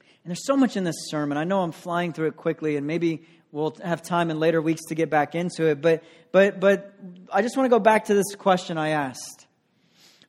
And 0.01 0.31
there's 0.31 0.47
so 0.47 0.57
much 0.57 0.77
in 0.77 0.85
this 0.85 1.09
sermon. 1.09 1.37
I 1.37 1.45
know 1.45 1.63
I'm 1.63 1.73
flying 1.73 2.13
through 2.13 2.29
it 2.29 2.37
quickly, 2.37 2.77
and 2.77 2.87
maybe 2.87 3.27
we'll 3.53 3.77
have 3.85 4.01
time 4.01 4.31
in 4.31 4.41
later 4.41 4.63
weeks 4.63 4.85
to 4.87 4.95
get 4.95 5.11
back 5.11 5.35
into 5.35 5.67
it. 5.67 5.83
But, 5.83 6.03
but, 6.33 6.61
but 6.61 6.95
I 7.33 7.43
just 7.43 7.57
want 7.57 7.67
to 7.67 7.71
go 7.71 7.81
back 7.81 8.07
to 8.07 8.15
this 8.15 8.35
question 8.37 8.79
I 8.79 8.91
asked 8.91 9.47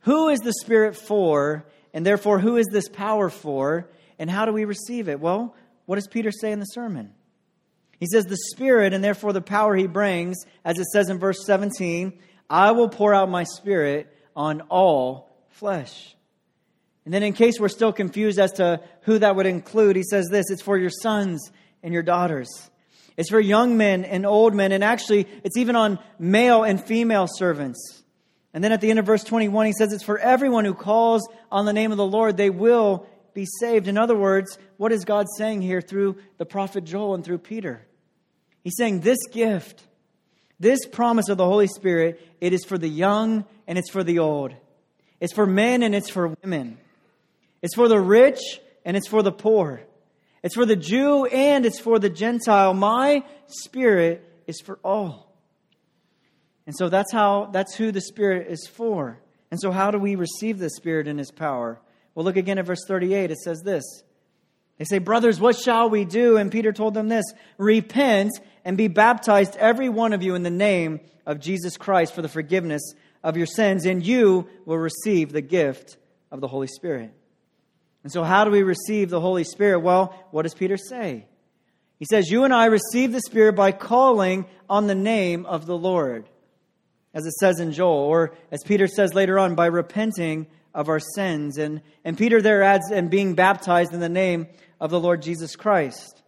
Who 0.01 0.29
is 0.29 0.39
the 0.39 0.53
Spirit 0.53 0.95
for? 0.95 1.65
And 1.93 2.05
therefore, 2.05 2.39
who 2.39 2.57
is 2.57 2.65
this 2.67 2.89
power 2.89 3.29
for? 3.29 3.89
And 4.19 4.29
how 4.29 4.45
do 4.45 4.51
we 4.51 4.65
receive 4.65 5.07
it? 5.07 5.19
Well, 5.19 5.55
what 5.85 5.95
does 5.95 6.07
Peter 6.07 6.31
say 6.31 6.51
in 6.51 6.59
the 6.59 6.65
sermon? 6.65 7.13
He 7.99 8.07
says, 8.07 8.25
The 8.25 8.37
Spirit, 8.51 8.93
and 8.93 9.03
therefore 9.03 9.33
the 9.33 9.41
power 9.41 9.75
he 9.75 9.87
brings, 9.87 10.37
as 10.63 10.79
it 10.79 10.85
says 10.85 11.09
in 11.09 11.19
verse 11.19 11.45
17, 11.45 12.19
I 12.49 12.71
will 12.71 12.89
pour 12.89 13.13
out 13.13 13.29
my 13.29 13.43
spirit 13.43 14.13
on 14.35 14.61
all 14.61 15.29
flesh. 15.49 16.15
And 17.05 17.13
then, 17.13 17.23
in 17.23 17.33
case 17.33 17.59
we're 17.59 17.69
still 17.69 17.93
confused 17.93 18.39
as 18.39 18.53
to 18.53 18.81
who 19.01 19.19
that 19.19 19.35
would 19.35 19.45
include, 19.45 19.95
he 19.95 20.03
says 20.03 20.27
this 20.29 20.49
it's 20.49 20.61
for 20.61 20.77
your 20.77 20.89
sons 20.89 21.51
and 21.83 21.93
your 21.93 22.03
daughters. 22.03 22.49
It's 23.15 23.29
for 23.29 23.39
young 23.39 23.77
men 23.77 24.03
and 24.03 24.25
old 24.25 24.53
men, 24.53 24.71
and 24.71 24.83
actually, 24.83 25.27
it's 25.43 25.55
even 25.55 25.75
on 25.75 25.99
male 26.19 26.63
and 26.63 26.83
female 26.83 27.27
servants. 27.29 28.03
And 28.53 28.63
then 28.63 28.71
at 28.71 28.81
the 28.81 28.89
end 28.89 28.99
of 28.99 29.05
verse 29.05 29.23
21, 29.23 29.67
he 29.67 29.73
says 29.73 29.93
it's 29.93 30.03
for 30.03 30.17
everyone 30.17 30.65
who 30.65 30.73
calls 30.73 31.27
on 31.51 31.65
the 31.65 31.73
name 31.73 31.91
of 31.91 31.97
the 31.97 32.05
Lord, 32.05 32.37
they 32.37 32.49
will 32.49 33.05
be 33.35 33.45
saved. 33.59 33.87
In 33.87 33.97
other 33.97 34.15
words, 34.15 34.57
what 34.77 34.91
is 34.91 35.05
God 35.05 35.27
saying 35.37 35.61
here 35.61 35.81
through 35.81 36.15
the 36.37 36.45
prophet 36.45 36.85
Joel 36.85 37.13
and 37.13 37.23
through 37.23 37.39
Peter? 37.39 37.85
He's 38.63 38.77
saying 38.77 39.01
this 39.01 39.19
gift, 39.31 39.83
this 40.59 40.87
promise 40.87 41.29
of 41.29 41.37
the 41.37 41.45
Holy 41.45 41.67
Spirit, 41.67 42.19
it 42.41 42.53
is 42.53 42.65
for 42.65 42.79
the 42.79 42.87
young 42.87 43.45
and 43.67 43.77
it's 43.77 43.91
for 43.91 44.03
the 44.03 44.19
old. 44.19 44.55
It's 45.19 45.33
for 45.33 45.45
men 45.45 45.83
and 45.83 45.93
it's 45.93 46.09
for 46.09 46.33
women. 46.41 46.77
It's 47.61 47.75
for 47.75 47.87
the 47.87 47.99
rich 47.99 48.39
and 48.85 48.97
it's 48.97 49.07
for 49.07 49.21
the 49.21 49.31
poor. 49.31 49.81
It's 50.41 50.55
for 50.55 50.65
the 50.65 50.75
Jew 50.75 51.25
and 51.25 51.65
it's 51.65 51.79
for 51.79 51.99
the 51.99 52.09
Gentile. 52.09 52.73
My 52.73 53.23
spirit 53.47 54.27
is 54.47 54.61
for 54.61 54.79
all. 54.83 55.33
And 56.65 56.75
so 56.75 56.89
that's 56.89 57.11
how 57.11 57.49
that's 57.51 57.75
who 57.75 57.91
the 57.91 58.01
spirit 58.01 58.47
is 58.49 58.65
for. 58.65 59.19
And 59.51 59.59
so 59.59 59.71
how 59.71 59.91
do 59.91 59.99
we 59.99 60.15
receive 60.15 60.57
the 60.57 60.69
spirit 60.69 61.07
in 61.07 61.17
his 61.17 61.31
power? 61.31 61.79
Well, 62.15 62.25
look 62.25 62.37
again 62.37 62.57
at 62.57 62.65
verse 62.65 62.83
38. 62.87 63.29
It 63.29 63.37
says 63.37 63.61
this. 63.61 63.83
They 64.77 64.85
say, 64.85 64.97
"Brothers, 64.97 65.39
what 65.39 65.57
shall 65.57 65.89
we 65.89 66.03
do?" 66.03 66.37
And 66.37 66.51
Peter 66.51 66.73
told 66.73 66.93
them 66.95 67.07
this, 67.07 67.25
"Repent 67.57 68.31
and 68.65 68.75
be 68.75 68.87
baptized 68.87 69.55
every 69.57 69.89
one 69.89 70.13
of 70.13 70.23
you 70.23 70.33
in 70.33 70.43
the 70.43 70.49
name 70.49 71.01
of 71.25 71.39
Jesus 71.39 71.77
Christ 71.77 72.13
for 72.13 72.21
the 72.21 72.27
forgiveness 72.27 72.81
of 73.23 73.37
your 73.37 73.45
sins, 73.45 73.85
and 73.85 74.05
you 74.05 74.47
will 74.65 74.77
receive 74.77 75.31
the 75.31 75.41
gift 75.41 75.97
of 76.31 76.41
the 76.41 76.47
Holy 76.47 76.67
Spirit." 76.67 77.11
And 78.03 78.11
so, 78.11 78.23
how 78.23 78.45
do 78.45 78.51
we 78.51 78.63
receive 78.63 79.09
the 79.09 79.21
Holy 79.21 79.43
Spirit? 79.43 79.79
Well, 79.79 80.13
what 80.31 80.43
does 80.43 80.53
Peter 80.53 80.77
say? 80.77 81.25
He 81.97 82.05
says, 82.05 82.29
You 82.29 82.43
and 82.43 82.53
I 82.53 82.65
receive 82.65 83.11
the 83.11 83.21
Spirit 83.21 83.53
by 83.53 83.71
calling 83.71 84.45
on 84.69 84.87
the 84.87 84.95
name 84.95 85.45
of 85.45 85.65
the 85.65 85.77
Lord, 85.77 86.29
as 87.13 87.25
it 87.25 87.33
says 87.33 87.59
in 87.59 87.71
Joel, 87.71 87.97
or 87.97 88.35
as 88.51 88.63
Peter 88.63 88.87
says 88.87 89.13
later 89.13 89.39
on, 89.39 89.55
by 89.55 89.67
repenting 89.67 90.47
of 90.75 90.89
our 90.89 90.99
sins. 90.99 91.57
And, 91.57 91.81
and 92.03 92.15
Peter 92.15 92.41
there 92.41 92.61
adds, 92.61 92.91
and 92.91 93.09
being 93.09 93.33
baptized 93.33 93.93
in 93.93 93.99
the 94.01 94.09
name 94.09 94.47
of 94.79 94.91
the 94.91 94.99
Lord 94.99 95.23
Jesus 95.23 95.55
Christ. 95.55 96.21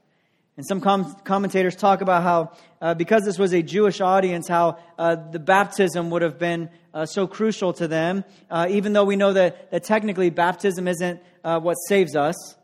And 0.55 0.65
some 0.65 0.81
com- 0.81 1.13
commentators 1.23 1.75
talk 1.75 2.01
about 2.01 2.23
how, 2.23 2.53
uh, 2.81 2.95
because 2.95 3.23
this 3.25 3.37
was 3.37 3.53
a 3.53 3.61
Jewish 3.61 4.01
audience, 4.01 4.47
how 4.47 4.79
uh, 4.97 5.15
the 5.15 5.37
baptism 5.37 6.09
would 6.09 6.23
have 6.23 6.39
been 6.39 6.69
uh, 6.95 7.05
so 7.05 7.27
crucial 7.27 7.73
to 7.73 7.87
them, 7.87 8.23
uh, 8.49 8.65
even 8.69 8.93
though 8.93 9.03
we 9.03 9.17
know 9.17 9.33
that, 9.33 9.69
that 9.69 9.83
technically 9.83 10.31
baptism 10.31 10.87
isn't 10.87 11.21
uh, 11.43 11.59
what 11.59 11.75
saves 11.87 12.15
us. 12.15 12.55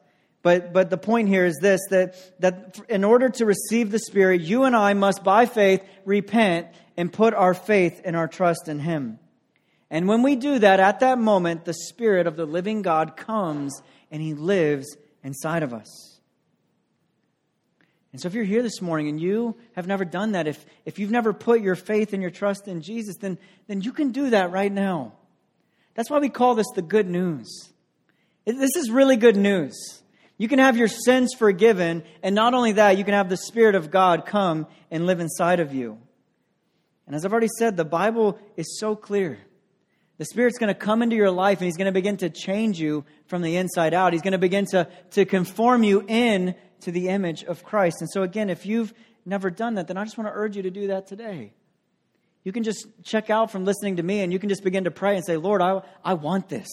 But, 0.42 0.74
but 0.74 0.90
the 0.90 0.98
point 0.98 1.28
here 1.28 1.46
is 1.46 1.58
this 1.62 1.82
that, 1.92 2.16
that 2.40 2.80
in 2.90 3.04
order 3.04 3.30
to 3.30 3.46
receive 3.46 3.92
the 3.92 4.00
Spirit, 4.00 4.42
you 4.42 4.64
and 4.64 4.76
I 4.76 4.94
must, 4.94 5.24
by 5.24 5.46
faith, 5.46 5.84
repent 6.04 6.68
and 6.98 7.12
put 7.14 7.34
our 7.34 7.54
faith 7.54 8.02
and 8.04 8.16
our 8.16 8.28
trust 8.28 8.68
in 8.68 8.80
Him. 8.80 9.20
And 9.94 10.08
when 10.08 10.24
we 10.24 10.36
do 10.36 10.58
that, 10.58 10.80
at 10.80 11.02
that 11.02 11.20
moment, 11.20 11.66
the 11.66 11.74
Spirit 11.76 12.26
of 12.26 12.36
the 12.36 12.48
living 12.48 12.82
God 12.82 13.16
comes 13.16 13.80
and 14.10 14.24
He 14.24 14.34
lives 14.34 14.98
inside 15.24 15.62
of 15.62 15.72
us. 15.72 16.20
And 18.12 18.20
so, 18.20 18.28
if 18.28 18.34
you're 18.34 18.44
here 18.44 18.64
this 18.64 18.82
morning 18.82 19.08
and 19.08 19.22
you 19.22 19.56
have 19.74 19.86
never 19.86 20.04
done 20.04 20.32
that, 20.32 20.48
if, 20.48 20.66
if 20.84 20.98
you've 20.98 21.12
never 21.12 21.32
put 21.32 21.62
your 21.62 21.76
faith 21.76 22.12
and 22.12 22.24
your 22.24 22.32
trust 22.32 22.68
in 22.68 22.82
Jesus, 22.82 23.18
then, 23.18 23.38
then 23.68 23.82
you 23.82 23.94
can 23.94 24.12
do 24.12 24.32
that 24.32 24.52
right 24.52 24.72
now. 24.72 25.14
That's 25.94 26.10
why 26.10 26.18
we 26.18 26.30
call 26.30 26.56
this 26.56 26.72
the 26.74 26.82
good 26.82 27.08
news. 27.08 27.70
This 28.46 28.76
is 28.76 28.90
really 28.90 29.16
good 29.16 29.38
news. 29.38 30.02
You 30.40 30.48
can 30.48 30.58
have 30.58 30.76
your 30.76 30.88
sins 30.88 31.36
forgiven, 31.38 32.04
and 32.24 32.34
not 32.34 32.56
only 32.56 32.72
that, 32.74 32.98
you 32.98 33.04
can 33.04 33.14
have 33.14 33.30
the 33.30 33.38
Spirit 33.38 33.76
of 33.76 33.92
God 33.92 34.26
come 34.26 34.66
and 34.90 35.06
live 35.06 35.20
inside 35.20 35.60
of 35.60 35.72
you. 35.72 36.00
And 37.06 37.16
as 37.16 37.26
I've 37.26 37.32
already 37.32 37.50
said, 37.60 37.78
the 37.78 37.86
Bible 37.86 38.40
is 38.58 38.80
so 38.80 38.96
clear. 38.96 39.38
The 40.24 40.28
Spirit's 40.28 40.58
going 40.58 40.70
to 40.70 40.74
come 40.74 41.02
into 41.02 41.18
your 41.18 41.32
life 41.32 41.58
and 41.58 41.66
He's 41.66 41.76
going 41.76 41.88
to 41.88 41.92
begin 41.92 42.16
to 42.16 42.30
change 42.30 42.80
you 42.80 43.04
from 43.26 43.42
the 43.42 43.58
inside 43.58 43.94
out. 43.94 44.14
He's 44.14 44.22
going 44.22 44.32
to 44.32 44.38
begin 44.38 44.66
to, 44.68 44.88
to 45.12 45.26
conform 45.26 45.84
you 45.84 46.06
in 46.08 46.56
to 46.84 46.92
the 46.92 47.10
image 47.10 47.44
of 47.44 47.66
Christ. 47.66 47.98
And 48.00 48.10
so, 48.10 48.24
again, 48.24 48.50
if 48.50 48.66
you've 48.66 48.94
never 49.26 49.50
done 49.50 49.74
that, 49.74 49.90
then 49.90 49.98
I 49.98 50.06
just 50.06 50.18
want 50.18 50.30
to 50.30 50.34
urge 50.34 50.56
you 50.56 50.64
to 50.64 50.72
do 50.72 50.88
that 50.88 51.08
today. 51.08 51.52
You 52.46 52.54
can 52.54 52.64
just 52.64 52.88
check 53.04 53.30
out 53.30 53.52
from 53.52 53.66
listening 53.66 53.98
to 53.98 54.04
me 54.04 54.22
and 54.22 54.32
you 54.32 54.40
can 54.40 54.48
just 54.48 54.64
begin 54.64 54.86
to 54.86 54.92
pray 54.92 55.18
and 55.18 55.26
say, 55.26 55.36
Lord, 55.36 55.62
I, 55.62 55.82
I 56.06 56.14
want 56.14 56.48
this. 56.48 56.70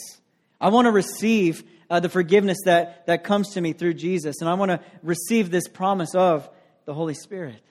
I 0.60 0.68
want 0.68 0.86
to 0.86 0.92
receive 0.92 1.64
uh, 1.90 1.98
the 1.98 2.08
forgiveness 2.08 2.58
that, 2.66 3.04
that 3.06 3.24
comes 3.24 3.54
to 3.54 3.60
me 3.60 3.72
through 3.72 3.94
Jesus. 3.94 4.36
And 4.40 4.48
I 4.48 4.54
want 4.54 4.70
to 4.70 4.80
receive 5.02 5.50
this 5.50 5.66
promise 5.66 6.14
of 6.14 6.48
the 6.84 6.94
Holy 6.94 7.14
Spirit. 7.14 7.64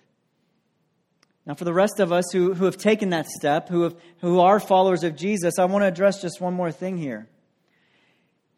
Now, 1.49 1.55
for 1.55 1.65
the 1.65 1.73
rest 1.73 1.99
of 1.99 2.12
us 2.12 2.25
who, 2.31 2.53
who 2.53 2.65
have 2.65 2.77
taken 2.77 3.09
that 3.09 3.25
step, 3.25 3.69
who, 3.69 3.81
have, 3.81 3.95
who 4.19 4.39
are 4.39 4.59
followers 4.59 5.03
of 5.03 5.15
Jesus, 5.15 5.57
I 5.57 5.65
want 5.65 5.81
to 5.81 5.88
address 5.88 6.21
just 6.21 6.39
one 6.39 6.53
more 6.53 6.71
thing 6.71 6.95
here. 6.95 7.27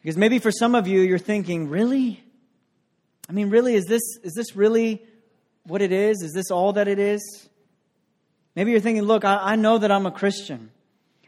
Because 0.01 0.17
maybe 0.17 0.39
for 0.39 0.51
some 0.51 0.75
of 0.75 0.89
you, 0.89 0.99
you're 0.99 1.17
thinking, 1.17 1.69
really? 1.69 2.21
I 3.29 3.31
mean, 3.31 3.49
really, 3.49 3.75
is 3.75 3.85
this, 3.85 4.01
is 4.23 4.33
this 4.33 4.57
really 4.57 5.01
what 5.63 5.81
it 5.81 5.93
is? 5.93 6.21
Is 6.21 6.33
this 6.33 6.51
all 6.51 6.73
that 6.73 6.89
it 6.89 6.99
is? 6.99 7.47
Maybe 8.57 8.71
you're 8.71 8.81
thinking, 8.81 9.03
look, 9.03 9.23
I, 9.23 9.37
I 9.41 9.55
know 9.55 9.77
that 9.77 9.89
I'm 9.89 10.05
a 10.05 10.11
Christian. 10.11 10.69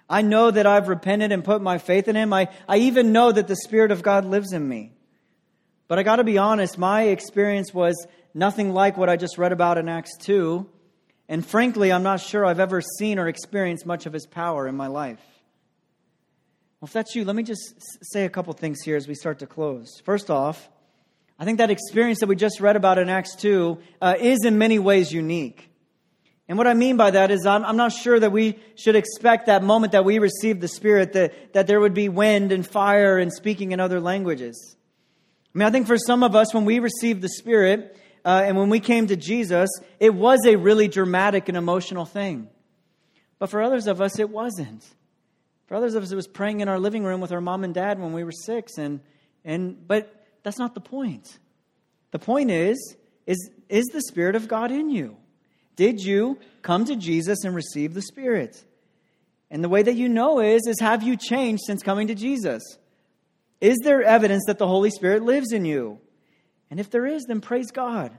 I 0.09 0.21
know 0.21 0.51
that 0.51 0.65
I've 0.65 0.89
repented 0.89 1.31
and 1.31 1.45
put 1.45 1.61
my 1.61 1.77
faith 1.77 2.09
in 2.09 2.17
Him. 2.17 2.33
I, 2.33 2.49
I 2.67 2.79
even 2.79 3.13
know 3.13 3.31
that 3.31 3.47
the 3.47 3.55
Spirit 3.55 3.91
of 3.91 4.03
God 4.03 4.25
lives 4.25 4.51
in 4.51 4.67
me. 4.67 4.91
But 5.87 5.97
I 5.97 6.03
got 6.03 6.17
to 6.17 6.25
be 6.25 6.37
honest, 6.37 6.77
my 6.77 7.03
experience 7.03 7.73
was 7.73 8.05
nothing 8.33 8.73
like 8.73 8.97
what 8.97 9.07
I 9.07 9.15
just 9.15 9.37
read 9.37 9.53
about 9.53 9.77
in 9.77 9.87
Acts 9.87 10.17
2. 10.17 10.69
And 11.29 11.45
frankly, 11.45 11.91
I'm 11.91 12.03
not 12.03 12.19
sure 12.19 12.45
I've 12.45 12.59
ever 12.59 12.81
seen 12.81 13.19
or 13.19 13.27
experienced 13.27 13.85
much 13.85 14.05
of 14.05 14.13
His 14.13 14.25
power 14.25 14.67
in 14.67 14.75
my 14.75 14.87
life. 14.87 15.21
Well, 16.79 16.87
if 16.87 16.93
that's 16.93 17.15
you, 17.15 17.23
let 17.23 17.35
me 17.35 17.43
just 17.43 17.75
say 18.11 18.25
a 18.25 18.29
couple 18.29 18.51
things 18.53 18.81
here 18.83 18.97
as 18.97 19.07
we 19.07 19.15
start 19.15 19.39
to 19.39 19.47
close. 19.47 20.01
First 20.03 20.29
off, 20.29 20.69
I 21.39 21.45
think 21.45 21.57
that 21.59 21.71
experience 21.71 22.19
that 22.19 22.27
we 22.27 22.35
just 22.35 22.59
read 22.59 22.75
about 22.75 22.97
in 22.99 23.09
Acts 23.09 23.35
2 23.35 23.77
uh, 24.01 24.15
is 24.19 24.43
in 24.43 24.57
many 24.57 24.79
ways 24.79 25.11
unique. 25.11 25.69
And 26.47 26.57
what 26.57 26.67
I 26.67 26.73
mean 26.73 26.97
by 26.97 27.11
that 27.11 27.31
is, 27.31 27.45
I'm, 27.45 27.63
I'm, 27.63 27.77
not 27.77 27.93
sure 27.93 28.19
that 28.19 28.31
we 28.31 28.59
should 28.75 28.95
expect 28.95 29.45
that 29.45 29.63
moment 29.63 29.93
that 29.93 30.03
we 30.03 30.19
received 30.19 30.59
the 30.59 30.67
Spirit 30.67 31.13
that, 31.13 31.53
that 31.53 31.67
there 31.67 31.79
would 31.79 31.93
be 31.93 32.09
wind 32.09 32.51
and 32.51 32.67
fire 32.67 33.17
and 33.17 33.31
speaking 33.31 33.71
in 33.71 33.79
other 33.79 34.01
languages. 34.01 34.75
I 35.55 35.57
mean, 35.57 35.67
I 35.67 35.71
think 35.71 35.87
for 35.87 35.97
some 35.97 36.21
of 36.21 36.35
us, 36.35 36.53
when 36.53 36.65
we 36.65 36.79
receive 36.79 37.21
the 37.21 37.29
Spirit 37.29 37.97
uh, 38.25 38.43
and 38.45 38.57
when 38.57 38.69
we 38.69 38.79
came 38.79 39.07
to 39.07 39.15
Jesus, 39.15 39.69
it 39.99 40.13
was 40.13 40.39
a 40.45 40.55
really 40.55 40.87
dramatic 40.87 41.49
and 41.49 41.57
emotional 41.57 42.05
thing. 42.05 42.47
But 43.39 43.49
for 43.49 43.61
others 43.61 43.87
of 43.87 44.01
us, 44.01 44.19
it 44.19 44.29
wasn't. 44.29 44.85
For 45.67 45.75
others 45.75 45.95
of 45.95 46.03
us, 46.03 46.11
it 46.11 46.15
was 46.15 46.27
praying 46.27 46.61
in 46.61 46.69
our 46.69 46.79
living 46.79 47.03
room 47.03 47.19
with 47.19 47.31
our 47.31 47.41
mom 47.41 47.63
and 47.63 47.73
dad 47.73 47.99
when 47.99 48.13
we 48.13 48.23
were 48.23 48.31
six. 48.31 48.77
And, 48.77 49.01
and, 49.43 49.87
but 49.87 50.25
that's 50.43 50.59
not 50.59 50.73
the 50.73 50.81
point. 50.81 51.37
The 52.11 52.19
point 52.19 52.51
is, 52.51 52.95
is, 53.25 53.49
is 53.69 53.85
the 53.87 54.01
Spirit 54.01 54.35
of 54.35 54.47
God 54.47 54.71
in 54.71 54.89
you? 54.89 55.17
Did 55.75 55.99
you 55.99 56.39
come 56.61 56.85
to 56.85 56.95
Jesus 56.95 57.43
and 57.43 57.55
receive 57.55 57.93
the 57.93 58.01
Spirit? 58.01 58.63
And 59.49 59.63
the 59.63 59.69
way 59.69 59.83
that 59.83 59.95
you 59.95 60.07
know 60.07 60.39
is, 60.39 60.61
is 60.67 60.79
have 60.79 61.03
you 61.03 61.17
changed 61.17 61.63
since 61.65 61.83
coming 61.83 62.07
to 62.07 62.15
Jesus? 62.15 62.63
Is 63.59 63.77
there 63.83 64.03
evidence 64.03 64.43
that 64.47 64.57
the 64.57 64.67
Holy 64.67 64.89
Spirit 64.89 65.23
lives 65.23 65.51
in 65.51 65.65
you? 65.65 65.99
And 66.73 66.79
if 66.79 66.89
there 66.89 67.05
is, 67.05 67.25
then 67.25 67.39
praise 67.39 67.69
God. 67.69 68.11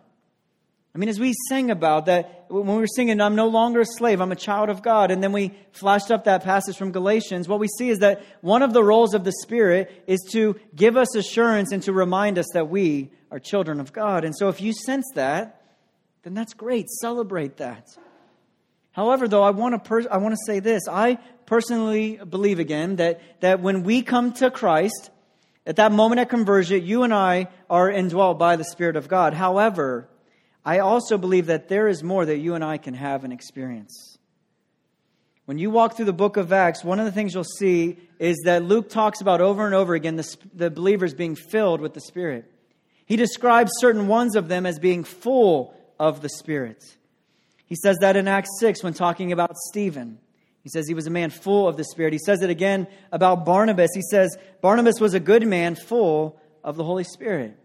I 0.95 0.99
mean, 1.01 1.09
as 1.09 1.19
we 1.19 1.35
sang 1.49 1.73
about 1.73 2.07
that, 2.07 2.45
when 2.49 2.69
we 2.69 2.77
were 2.77 2.87
singing, 2.87 3.21
I'm 3.21 3.35
no 3.35 3.49
longer 3.49 3.81
a 3.81 3.85
slave, 3.85 4.21
I'm 4.21 4.31
a 4.31 4.37
child 4.37 4.71
of 4.71 4.81
God, 4.81 5.11
and 5.11 5.21
then 5.21 5.33
we 5.33 5.51
flashed 5.73 6.13
up 6.13 6.23
that 6.27 6.45
passage 6.45 6.77
from 6.77 6.93
Galatians, 6.93 7.49
what 7.49 7.59
we 7.59 7.67
see 7.67 7.89
is 7.89 7.99
that 7.99 8.25
one 8.43 8.63
of 8.63 8.73
the 8.73 8.85
roles 8.85 9.13
of 9.13 9.25
the 9.25 9.33
Spirit 9.43 10.05
is 10.07 10.21
to 10.31 10.55
give 10.73 10.97
us 10.97 11.17
assurance 11.17 11.73
and 11.73 11.83
to 11.83 11.93
remind 11.93 12.39
us 12.39 12.47
that 12.55 12.69
we 12.69 13.11
are 13.33 13.41
children 13.41 13.81
of 13.81 13.93
God. 13.93 14.25
And 14.25 14.37
so 14.37 14.51
if 14.51 14.61
you 14.61 14.73
sense 14.73 15.07
that, 15.17 15.61
then 16.23 16.35
that's 16.35 16.55
great. 16.55 16.89
Celebrate 17.01 17.57
that. 17.57 17.89
However, 18.93 19.27
though, 19.27 19.43
I 19.43 19.51
want 19.51 19.75
to, 19.75 19.81
per- 19.81 20.09
I 20.09 20.19
want 20.19 20.35
to 20.35 20.41
say 20.47 20.61
this. 20.61 20.83
I 20.89 21.19
personally 21.45 22.19
believe 22.19 22.61
again 22.61 22.95
that, 22.97 23.21
that 23.41 23.59
when 23.59 23.83
we 23.83 24.03
come 24.03 24.33
to 24.35 24.49
Christ, 24.49 25.11
at 25.67 25.77
that 25.77 25.93
moment 25.93 26.21
of 26.21 26.29
conversion, 26.29 26.85
you 26.85 27.03
and 27.03 27.15
I 27.15 27.49
are 27.71 27.91
indwelt 27.91 28.39
by 28.39 28.57
the 28.57 28.65
Spirit 28.65 28.97
of 28.97 29.09
God. 29.09 29.33
However, 29.33 30.09
I 30.65 30.79
also 30.79 31.19
believe 31.19 31.47
that 31.47 31.69
there 31.69 31.89
is 31.89 32.03
more 32.03 32.25
that 32.25 32.39
you 32.39 32.55
and 32.55 32.65
I 32.65 32.79
can 32.79 32.95
have 32.95 33.25
and 33.25 33.33
experience. 33.33 34.19
When 35.47 35.59
you 35.59 35.71
walk 35.71 35.97
through 35.97 36.07
the 36.07 36.13
book 36.13 36.37
of 36.37 36.53
Acts, 36.53 36.83
one 36.83 36.99
of 36.99 37.05
the 37.05 37.13
things 37.13 37.35
you'll 37.35 37.45
see 37.45 37.99
is 38.19 38.37
that 38.45 38.63
Luke 38.63 38.89
talks 38.89 39.21
about 39.21 39.43
over 39.43 39.67
and 39.67 39.75
over 39.75 39.95
again 39.95 40.17
the, 40.17 40.37
the 40.55 40.71
believers 40.71 41.13
being 41.13 41.35
filled 41.35 41.81
with 41.81 41.93
the 41.93 42.01
Spirit. 42.01 42.51
He 43.05 43.17
describes 43.17 43.71
certain 43.79 44.09
ones 44.09 44.37
of 44.37 44.49
them 44.49 44.65
as 44.65 44.79
being 44.79 45.05
full 45.05 45.75
of 45.99 46.23
the 46.23 46.31
Spirit. 46.31 46.83
He 47.67 47.75
says 47.75 47.99
that 48.01 48.17
in 48.17 48.27
Acts 48.29 48.59
6 48.59 48.83
when 48.83 48.95
talking 48.95 49.33
about 49.33 49.57
Stephen. 49.57 50.19
He 50.65 50.71
says 50.71 50.89
he 50.89 50.95
was 50.95 51.07
a 51.07 51.11
man 51.11 51.29
full 51.29 51.69
of 51.69 51.77
the 51.77 51.85
Spirit. 51.85 52.15
He 52.15 52.19
says 52.19 52.41
it 52.41 52.49
again 52.49 52.89
about 53.13 53.45
Barnabas. 53.45 53.91
He 53.95 54.03
says 54.03 54.37
Barnabas 54.63 54.99
was 54.99 55.13
a 55.13 55.21
good 55.21 55.47
man 55.47 55.77
full 55.77 56.41
of 56.65 56.77
the 56.77 56.85
Holy 56.85 57.05
Spirit. 57.05 57.57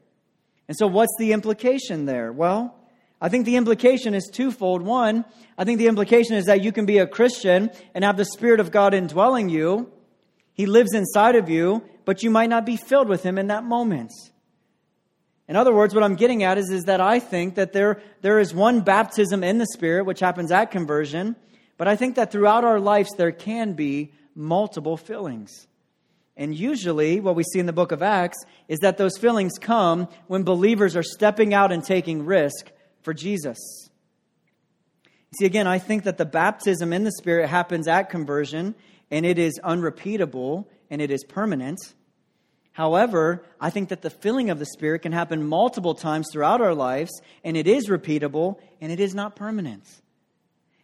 And 0.67 0.77
so, 0.77 0.85
what's 0.85 1.15
the 1.17 1.31
implication 1.31 2.05
there? 2.05 2.31
Well, 2.33 2.75
I 3.21 3.29
think 3.29 3.45
the 3.45 3.55
implication 3.55 4.13
is 4.13 4.29
twofold. 4.31 4.81
One, 4.81 5.23
I 5.57 5.63
think 5.63 5.79
the 5.79 5.87
implication 5.87 6.35
is 6.35 6.45
that 6.45 6.61
you 6.61 6.73
can 6.73 6.85
be 6.85 6.97
a 6.97 7.07
Christian 7.07 7.71
and 7.95 8.03
have 8.03 8.17
the 8.17 8.25
Spirit 8.25 8.59
of 8.59 8.69
God 8.69 8.93
indwelling 8.93 9.47
you. 9.47 9.91
He 10.53 10.65
lives 10.65 10.93
inside 10.93 11.35
of 11.35 11.49
you, 11.49 11.83
but 12.03 12.21
you 12.21 12.29
might 12.29 12.49
not 12.49 12.65
be 12.65 12.75
filled 12.75 13.07
with 13.07 13.23
Him 13.23 13.37
in 13.37 13.47
that 13.47 13.63
moment. 13.63 14.11
In 15.47 15.55
other 15.55 15.73
words, 15.73 15.95
what 15.95 16.03
I'm 16.03 16.15
getting 16.15 16.43
at 16.43 16.57
is, 16.57 16.69
is 16.69 16.83
that 16.83 17.01
I 17.01 17.19
think 17.19 17.55
that 17.55 17.71
there, 17.71 18.01
there 18.21 18.39
is 18.39 18.53
one 18.53 18.81
baptism 18.81 19.43
in 19.43 19.57
the 19.57 19.65
Spirit, 19.73 20.05
which 20.05 20.19
happens 20.19 20.51
at 20.51 20.65
conversion, 20.65 21.37
but 21.79 21.87
I 21.87 21.95
think 21.95 22.15
that 22.15 22.29
throughout 22.29 22.65
our 22.65 22.79
lives 22.79 23.09
there 23.15 23.31
can 23.31 23.71
be 23.71 24.11
multiple 24.35 24.97
fillings. 24.97 25.65
And 26.35 26.53
usually, 26.53 27.21
what 27.21 27.35
we 27.35 27.43
see 27.43 27.59
in 27.59 27.67
the 27.67 27.73
book 27.73 27.93
of 27.93 28.03
Acts 28.03 28.37
is 28.67 28.79
that 28.79 28.97
those 28.97 29.17
fillings 29.17 29.53
come 29.59 30.09
when 30.27 30.43
believers 30.43 30.97
are 30.97 31.03
stepping 31.03 31.53
out 31.53 31.71
and 31.71 31.81
taking 31.81 32.25
risk 32.25 32.69
for 33.01 33.13
Jesus. 33.13 33.57
See, 35.39 35.45
again, 35.45 35.67
I 35.67 35.79
think 35.79 36.03
that 36.03 36.17
the 36.17 36.25
baptism 36.25 36.91
in 36.91 37.05
the 37.05 37.13
Spirit 37.13 37.47
happens 37.47 37.87
at 37.87 38.09
conversion, 38.09 38.75
and 39.09 39.25
it 39.25 39.39
is 39.39 39.57
unrepeatable 39.63 40.69
and 40.89 41.01
it 41.01 41.11
is 41.11 41.23
permanent. 41.23 41.79
However, 42.73 43.45
I 43.59 43.69
think 43.69 43.87
that 43.87 44.01
the 44.01 44.09
filling 44.09 44.49
of 44.49 44.59
the 44.59 44.65
Spirit 44.65 45.03
can 45.03 45.13
happen 45.13 45.47
multiple 45.47 45.95
times 45.95 46.27
throughout 46.29 46.59
our 46.59 46.75
lives, 46.75 47.11
and 47.41 47.55
it 47.55 47.67
is 47.67 47.87
repeatable 47.87 48.59
and 48.81 48.91
it 48.91 48.99
is 48.99 49.15
not 49.15 49.37
permanent. 49.37 49.85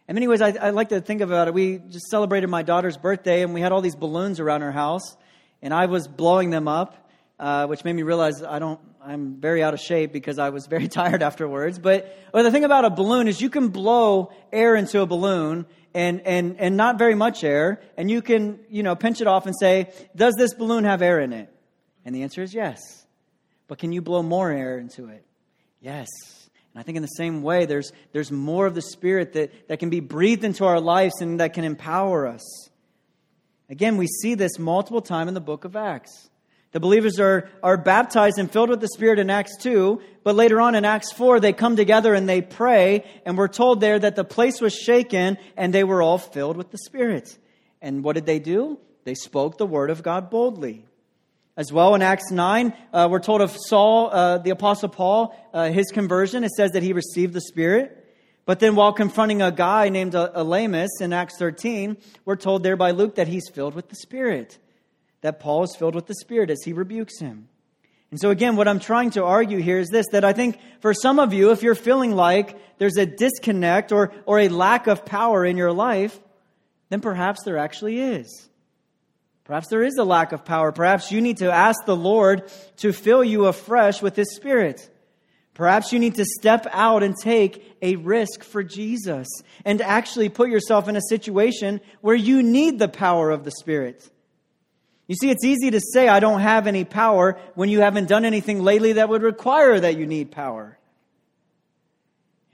In 0.08 0.14
many 0.14 0.28
ways, 0.28 0.40
I, 0.40 0.50
I, 0.50 0.70
like 0.70 0.90
to 0.90 1.00
think 1.00 1.20
about 1.20 1.48
it. 1.48 1.54
We 1.54 1.78
just 1.78 2.06
celebrated 2.06 2.46
my 2.46 2.62
daughter's 2.62 2.96
birthday, 2.96 3.42
and 3.42 3.52
we 3.52 3.60
had 3.60 3.72
all 3.72 3.80
these 3.80 3.96
balloons 3.96 4.38
around 4.38 4.62
our 4.62 4.70
house, 4.70 5.16
and 5.62 5.74
I 5.74 5.86
was 5.86 6.06
blowing 6.06 6.50
them 6.50 6.68
up, 6.68 7.10
uh, 7.40 7.66
which 7.66 7.82
made 7.84 7.94
me 7.94 8.02
realize 8.02 8.40
I 8.42 8.60
don't. 8.60 8.78
I'm 9.02 9.40
very 9.40 9.62
out 9.62 9.74
of 9.74 9.80
shape 9.80 10.12
because 10.12 10.38
I 10.38 10.50
was 10.50 10.66
very 10.68 10.86
tired 10.86 11.22
afterwards. 11.22 11.80
But 11.80 12.16
well, 12.32 12.44
the 12.44 12.52
thing 12.52 12.62
about 12.62 12.84
a 12.84 12.90
balloon 12.90 13.26
is 13.26 13.40
you 13.40 13.50
can 13.50 13.68
blow 13.68 14.30
air 14.52 14.76
into 14.76 15.00
a 15.00 15.06
balloon, 15.06 15.66
and 15.92 16.20
and 16.20 16.60
and 16.60 16.76
not 16.76 16.98
very 16.98 17.16
much 17.16 17.42
air, 17.42 17.80
and 17.96 18.08
you 18.08 18.22
can 18.22 18.60
you 18.70 18.84
know 18.84 18.94
pinch 18.94 19.20
it 19.20 19.26
off 19.26 19.46
and 19.46 19.56
say, 19.58 19.90
"Does 20.14 20.34
this 20.38 20.54
balloon 20.54 20.84
have 20.84 21.02
air 21.02 21.18
in 21.18 21.32
it?" 21.32 21.52
And 22.04 22.14
the 22.14 22.22
answer 22.22 22.44
is 22.44 22.54
yes. 22.54 22.78
But 23.66 23.78
can 23.78 23.90
you 23.90 24.02
blow 24.02 24.22
more 24.22 24.52
air 24.52 24.78
into 24.78 25.08
it? 25.08 25.26
Yes. 25.80 26.06
And 26.76 26.82
I 26.82 26.84
think 26.84 26.96
in 26.96 27.02
the 27.02 27.08
same 27.08 27.42
way, 27.42 27.64
there's, 27.64 27.90
there's 28.12 28.30
more 28.30 28.66
of 28.66 28.74
the 28.74 28.82
Spirit 28.82 29.32
that, 29.32 29.68
that 29.68 29.78
can 29.78 29.88
be 29.88 30.00
breathed 30.00 30.44
into 30.44 30.66
our 30.66 30.78
lives 30.78 31.22
and 31.22 31.40
that 31.40 31.54
can 31.54 31.64
empower 31.64 32.26
us. 32.26 32.68
Again, 33.70 33.96
we 33.96 34.06
see 34.06 34.34
this 34.34 34.58
multiple 34.58 35.00
times 35.00 35.28
in 35.28 35.34
the 35.34 35.40
book 35.40 35.64
of 35.64 35.74
Acts. 35.74 36.28
The 36.72 36.80
believers 36.80 37.18
are, 37.18 37.48
are 37.62 37.78
baptized 37.78 38.38
and 38.38 38.50
filled 38.50 38.68
with 38.68 38.82
the 38.82 38.88
Spirit 38.88 39.18
in 39.18 39.30
Acts 39.30 39.56
2, 39.62 40.02
but 40.22 40.34
later 40.34 40.60
on 40.60 40.74
in 40.74 40.84
Acts 40.84 41.14
4, 41.14 41.40
they 41.40 41.54
come 41.54 41.76
together 41.76 42.12
and 42.12 42.28
they 42.28 42.42
pray, 42.42 43.06
and 43.24 43.38
we're 43.38 43.48
told 43.48 43.80
there 43.80 43.98
that 43.98 44.14
the 44.14 44.22
place 44.22 44.60
was 44.60 44.74
shaken 44.74 45.38
and 45.56 45.72
they 45.72 45.82
were 45.82 46.02
all 46.02 46.18
filled 46.18 46.58
with 46.58 46.70
the 46.70 46.78
Spirit. 46.84 47.38
And 47.80 48.04
what 48.04 48.16
did 48.16 48.26
they 48.26 48.38
do? 48.38 48.78
They 49.04 49.14
spoke 49.14 49.56
the 49.56 49.64
word 49.64 49.88
of 49.88 50.02
God 50.02 50.28
boldly. 50.28 50.84
As 51.56 51.72
well, 51.72 51.94
in 51.94 52.02
Acts 52.02 52.30
9, 52.30 52.74
uh, 52.92 53.08
we're 53.10 53.18
told 53.18 53.40
of 53.40 53.56
Saul, 53.56 54.10
uh, 54.12 54.36
the 54.36 54.50
Apostle 54.50 54.90
Paul, 54.90 55.34
uh, 55.54 55.70
his 55.70 55.86
conversion. 55.86 56.44
It 56.44 56.50
says 56.50 56.72
that 56.72 56.82
he 56.82 56.92
received 56.92 57.32
the 57.32 57.40
Spirit. 57.40 58.04
But 58.44 58.60
then, 58.60 58.76
while 58.76 58.92
confronting 58.92 59.40
a 59.40 59.50
guy 59.50 59.88
named 59.88 60.12
Elymas 60.12 61.00
in 61.00 61.14
Acts 61.14 61.38
13, 61.38 61.96
we're 62.26 62.36
told 62.36 62.62
there 62.62 62.76
by 62.76 62.90
Luke 62.90 63.14
that 63.14 63.26
he's 63.26 63.48
filled 63.48 63.74
with 63.74 63.88
the 63.88 63.96
Spirit, 63.96 64.58
that 65.22 65.40
Paul 65.40 65.62
is 65.62 65.74
filled 65.74 65.94
with 65.94 66.06
the 66.06 66.14
Spirit 66.14 66.50
as 66.50 66.62
he 66.62 66.74
rebukes 66.74 67.18
him. 67.18 67.48
And 68.10 68.20
so, 68.20 68.28
again, 68.28 68.56
what 68.56 68.68
I'm 68.68 68.78
trying 68.78 69.10
to 69.12 69.24
argue 69.24 69.58
here 69.58 69.78
is 69.78 69.88
this 69.88 70.06
that 70.12 70.24
I 70.24 70.34
think 70.34 70.60
for 70.80 70.92
some 70.92 71.18
of 71.18 71.32
you, 71.32 71.52
if 71.52 71.62
you're 71.62 71.74
feeling 71.74 72.14
like 72.14 72.56
there's 72.78 72.98
a 72.98 73.06
disconnect 73.06 73.92
or, 73.92 74.12
or 74.26 74.38
a 74.40 74.48
lack 74.48 74.88
of 74.88 75.06
power 75.06 75.44
in 75.44 75.56
your 75.56 75.72
life, 75.72 76.20
then 76.90 77.00
perhaps 77.00 77.42
there 77.44 77.56
actually 77.56 77.98
is. 77.98 78.48
Perhaps 79.46 79.68
there 79.68 79.84
is 79.84 79.96
a 79.96 80.04
lack 80.04 80.32
of 80.32 80.44
power. 80.44 80.72
Perhaps 80.72 81.12
you 81.12 81.20
need 81.20 81.36
to 81.38 81.52
ask 81.52 81.84
the 81.84 81.96
Lord 81.96 82.50
to 82.78 82.92
fill 82.92 83.22
you 83.22 83.46
afresh 83.46 84.02
with 84.02 84.16
His 84.16 84.34
Spirit. 84.34 84.90
Perhaps 85.54 85.92
you 85.92 86.00
need 86.00 86.16
to 86.16 86.24
step 86.24 86.66
out 86.72 87.04
and 87.04 87.14
take 87.16 87.76
a 87.80 87.96
risk 87.96 88.42
for 88.42 88.64
Jesus 88.64 89.28
and 89.64 89.80
actually 89.80 90.28
put 90.28 90.50
yourself 90.50 90.88
in 90.88 90.96
a 90.96 91.00
situation 91.08 91.80
where 92.00 92.16
you 92.16 92.42
need 92.42 92.78
the 92.78 92.88
power 92.88 93.30
of 93.30 93.44
the 93.44 93.52
Spirit. 93.52 94.10
You 95.06 95.14
see, 95.14 95.30
it's 95.30 95.44
easy 95.44 95.70
to 95.70 95.80
say, 95.80 96.08
I 96.08 96.18
don't 96.18 96.40
have 96.40 96.66
any 96.66 96.84
power 96.84 97.38
when 97.54 97.68
you 97.68 97.80
haven't 97.80 98.08
done 98.08 98.24
anything 98.24 98.62
lately 98.62 98.94
that 98.94 99.08
would 99.08 99.22
require 99.22 99.78
that 99.78 99.96
you 99.96 100.06
need 100.06 100.32
power. 100.32 100.76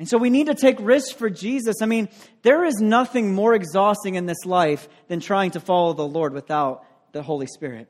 And 0.02 0.08
so 0.08 0.18
we 0.18 0.30
need 0.30 0.48
to 0.48 0.56
take 0.56 0.78
risks 0.80 1.12
for 1.12 1.30
Jesus. 1.30 1.76
I 1.80 1.86
mean, 1.86 2.08
there 2.42 2.64
is 2.64 2.80
nothing 2.80 3.36
more 3.36 3.54
exhausting 3.54 4.16
in 4.16 4.26
this 4.26 4.44
life 4.44 4.88
than 5.06 5.20
trying 5.20 5.52
to 5.52 5.60
follow 5.60 5.92
the 5.92 6.04
Lord 6.04 6.34
without 6.34 6.84
the 7.12 7.22
Holy 7.22 7.46
Spirit. 7.46 7.86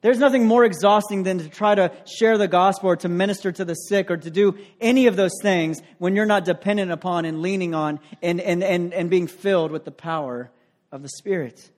There's 0.00 0.20
nothing 0.20 0.46
more 0.46 0.64
exhausting 0.64 1.24
than 1.24 1.38
to 1.40 1.48
try 1.48 1.74
to 1.74 1.90
share 2.06 2.38
the 2.38 2.46
gospel 2.46 2.90
or 2.90 2.96
to 2.98 3.08
minister 3.08 3.50
to 3.50 3.64
the 3.64 3.74
sick 3.74 4.12
or 4.12 4.16
to 4.16 4.30
do 4.30 4.56
any 4.80 5.08
of 5.08 5.16
those 5.16 5.32
things 5.42 5.82
when 5.98 6.14
you're 6.14 6.24
not 6.24 6.44
dependent 6.44 6.92
upon 6.92 7.24
and 7.24 7.42
leaning 7.42 7.74
on 7.74 7.98
and, 8.22 8.40
and, 8.40 8.62
and, 8.62 8.94
and 8.94 9.10
being 9.10 9.26
filled 9.26 9.72
with 9.72 9.84
the 9.84 9.90
power 9.90 10.52
of 10.92 11.02
the 11.02 11.08
Spirit. 11.08 11.68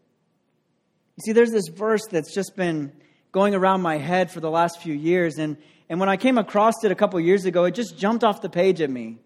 You 1.17 1.23
see, 1.25 1.33
there's 1.33 1.53
this 1.53 1.69
verse 1.69 2.03
that's 2.11 2.35
just 2.35 2.57
been 2.57 2.93
going 3.33 3.55
around 3.55 3.81
my 3.81 3.97
head 3.97 4.31
for 4.31 4.41
the 4.41 4.51
last 4.51 4.83
few 4.83 4.93
years. 4.93 5.39
And, 5.39 5.57
and 5.89 5.99
when 5.99 6.11
I 6.11 6.19
came 6.19 6.37
across 6.37 6.85
it 6.85 6.93
a 6.93 6.95
couple 6.95 7.19
years 7.21 7.47
ago, 7.47 7.65
it 7.65 7.75
just 7.75 7.97
jumped 7.97 8.23
off 8.23 8.43
the 8.43 8.51
page 8.51 8.83
at 8.83 8.91
me. 8.91 9.17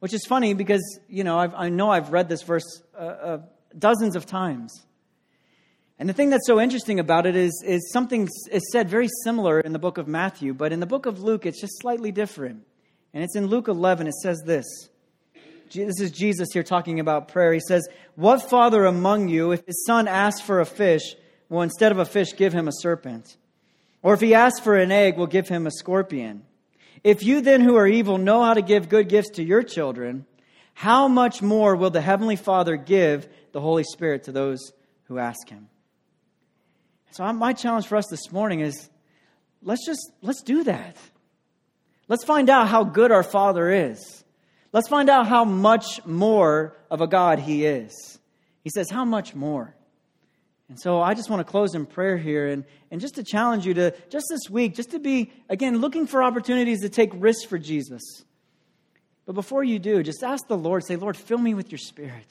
Which 0.00 0.12
is 0.12 0.24
funny 0.26 0.54
because, 0.54 0.82
you 1.08 1.24
know, 1.24 1.38
I've, 1.38 1.54
i 1.54 1.68
know 1.68 1.90
I've 1.90 2.12
read 2.12 2.28
this 2.28 2.42
verse 2.42 2.82
uh, 2.94 3.02
uh, 3.02 3.38
dozens 3.78 4.14
of 4.14 4.26
times. 4.26 4.86
And 5.98 6.08
the 6.08 6.12
thing 6.12 6.28
that's 6.28 6.46
so 6.46 6.60
interesting 6.60 7.00
about 7.00 7.24
it 7.24 7.36
is, 7.36 7.64
is 7.66 7.90
something 7.92 8.28
is 8.50 8.62
said 8.70 8.90
very 8.90 9.08
similar 9.24 9.60
in 9.60 9.72
the 9.72 9.78
book 9.78 9.96
of 9.96 10.06
Matthew, 10.06 10.52
but 10.52 10.72
in 10.72 10.80
the 10.80 10.86
book 10.86 11.06
of 11.06 11.20
Luke, 11.20 11.46
it's 11.46 11.60
just 11.60 11.80
slightly 11.80 12.12
different. 12.12 12.64
And 13.14 13.24
it's 13.24 13.34
in 13.34 13.46
Luke 13.46 13.68
11, 13.68 14.06
it 14.06 14.14
says 14.14 14.42
this. 14.44 14.66
This 15.72 16.00
is 16.00 16.10
Jesus 16.10 16.48
here 16.52 16.62
talking 16.62 17.00
about 17.00 17.28
prayer. 17.28 17.52
He 17.52 17.60
says, 17.60 17.88
What 18.14 18.48
father 18.48 18.84
among 18.84 19.28
you, 19.28 19.52
if 19.52 19.66
his 19.66 19.84
son 19.86 20.06
asks 20.06 20.40
for 20.40 20.60
a 20.60 20.66
fish, 20.66 21.14
will 21.48 21.62
instead 21.62 21.92
of 21.92 21.98
a 21.98 22.04
fish 22.04 22.36
give 22.36 22.52
him 22.52 22.68
a 22.68 22.72
serpent? 22.72 23.36
Or 24.02 24.14
if 24.14 24.20
he 24.20 24.34
asks 24.34 24.60
for 24.60 24.76
an 24.76 24.92
egg, 24.92 25.16
will 25.16 25.26
give 25.26 25.48
him 25.48 25.66
a 25.66 25.70
scorpion? 25.70 26.44
If 27.06 27.22
you 27.22 27.40
then 27.40 27.60
who 27.60 27.76
are 27.76 27.86
evil 27.86 28.18
know 28.18 28.42
how 28.42 28.54
to 28.54 28.62
give 28.62 28.88
good 28.88 29.08
gifts 29.08 29.30
to 29.36 29.44
your 29.44 29.62
children, 29.62 30.26
how 30.74 31.06
much 31.06 31.40
more 31.40 31.76
will 31.76 31.90
the 31.90 32.00
Heavenly 32.00 32.34
Father 32.34 32.76
give 32.76 33.28
the 33.52 33.60
Holy 33.60 33.84
Spirit 33.84 34.24
to 34.24 34.32
those 34.32 34.72
who 35.04 35.20
ask 35.20 35.48
Him? 35.48 35.68
So 37.12 37.32
my 37.32 37.52
challenge 37.52 37.86
for 37.86 37.94
us 37.94 38.08
this 38.10 38.32
morning 38.32 38.58
is 38.58 38.90
let's 39.62 39.86
just 39.86 40.10
let's 40.20 40.42
do 40.42 40.64
that. 40.64 40.96
Let's 42.08 42.24
find 42.24 42.50
out 42.50 42.66
how 42.66 42.82
good 42.82 43.12
our 43.12 43.22
Father 43.22 43.70
is. 43.70 44.24
Let's 44.72 44.88
find 44.88 45.08
out 45.08 45.28
how 45.28 45.44
much 45.44 46.04
more 46.06 46.76
of 46.90 47.02
a 47.02 47.06
God 47.06 47.38
He 47.38 47.66
is. 47.66 48.18
He 48.64 48.70
says, 48.74 48.90
How 48.90 49.04
much 49.04 49.32
more? 49.32 49.75
And 50.68 50.80
so 50.80 51.00
I 51.00 51.14
just 51.14 51.30
want 51.30 51.46
to 51.46 51.50
close 51.50 51.74
in 51.74 51.86
prayer 51.86 52.16
here 52.16 52.48
and, 52.48 52.64
and 52.90 53.00
just 53.00 53.14
to 53.16 53.22
challenge 53.22 53.66
you 53.66 53.74
to, 53.74 53.94
just 54.10 54.26
this 54.28 54.50
week, 54.50 54.74
just 54.74 54.90
to 54.90 54.98
be, 54.98 55.30
again, 55.48 55.78
looking 55.78 56.06
for 56.06 56.22
opportunities 56.22 56.80
to 56.80 56.88
take 56.88 57.10
risks 57.14 57.44
for 57.44 57.58
Jesus. 57.58 58.24
But 59.26 59.34
before 59.34 59.62
you 59.62 59.78
do, 59.78 60.02
just 60.02 60.22
ask 60.24 60.46
the 60.48 60.56
Lord, 60.56 60.84
say, 60.84 60.96
Lord, 60.96 61.16
fill 61.16 61.38
me 61.38 61.54
with 61.54 61.70
your 61.70 61.78
spirit. 61.78 62.26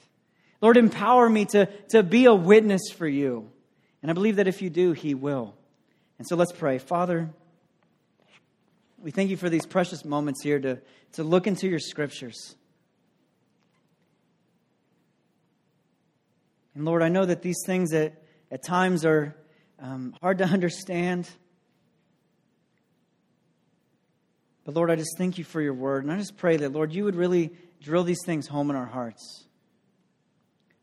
Lord, 0.60 0.76
empower 0.76 1.28
me 1.28 1.46
to, 1.46 1.66
to 1.90 2.02
be 2.02 2.26
a 2.26 2.34
witness 2.34 2.90
for 2.94 3.06
you. 3.06 3.50
And 4.02 4.10
I 4.10 4.14
believe 4.14 4.36
that 4.36 4.48
if 4.48 4.60
you 4.60 4.70
do, 4.70 4.92
He 4.92 5.14
will. 5.14 5.54
And 6.18 6.26
so 6.26 6.36
let's 6.36 6.52
pray. 6.52 6.78
Father, 6.78 7.30
we 8.98 9.10
thank 9.10 9.30
you 9.30 9.36
for 9.36 9.50
these 9.50 9.66
precious 9.66 10.04
moments 10.04 10.42
here 10.42 10.58
to, 10.60 10.78
to 11.12 11.24
look 11.24 11.46
into 11.46 11.68
your 11.68 11.78
scriptures. 11.78 12.54
And 16.74 16.84
Lord, 16.84 17.02
I 17.02 17.08
know 17.08 17.24
that 17.24 17.42
these 17.42 17.62
things 17.66 17.90
that 17.90 18.22
at 18.50 18.62
times 18.62 19.04
are 19.04 19.36
um, 19.78 20.14
hard 20.20 20.38
to 20.38 20.44
understand. 20.44 21.28
But 24.64 24.74
Lord, 24.74 24.90
I 24.90 24.96
just 24.96 25.16
thank 25.16 25.38
you 25.38 25.44
for 25.44 25.60
your 25.60 25.74
word. 25.74 26.04
And 26.04 26.12
I 26.12 26.16
just 26.16 26.36
pray 26.36 26.56
that, 26.56 26.72
Lord, 26.72 26.92
you 26.92 27.04
would 27.04 27.16
really 27.16 27.52
drill 27.80 28.04
these 28.04 28.24
things 28.24 28.46
home 28.46 28.70
in 28.70 28.76
our 28.76 28.86
hearts. 28.86 29.44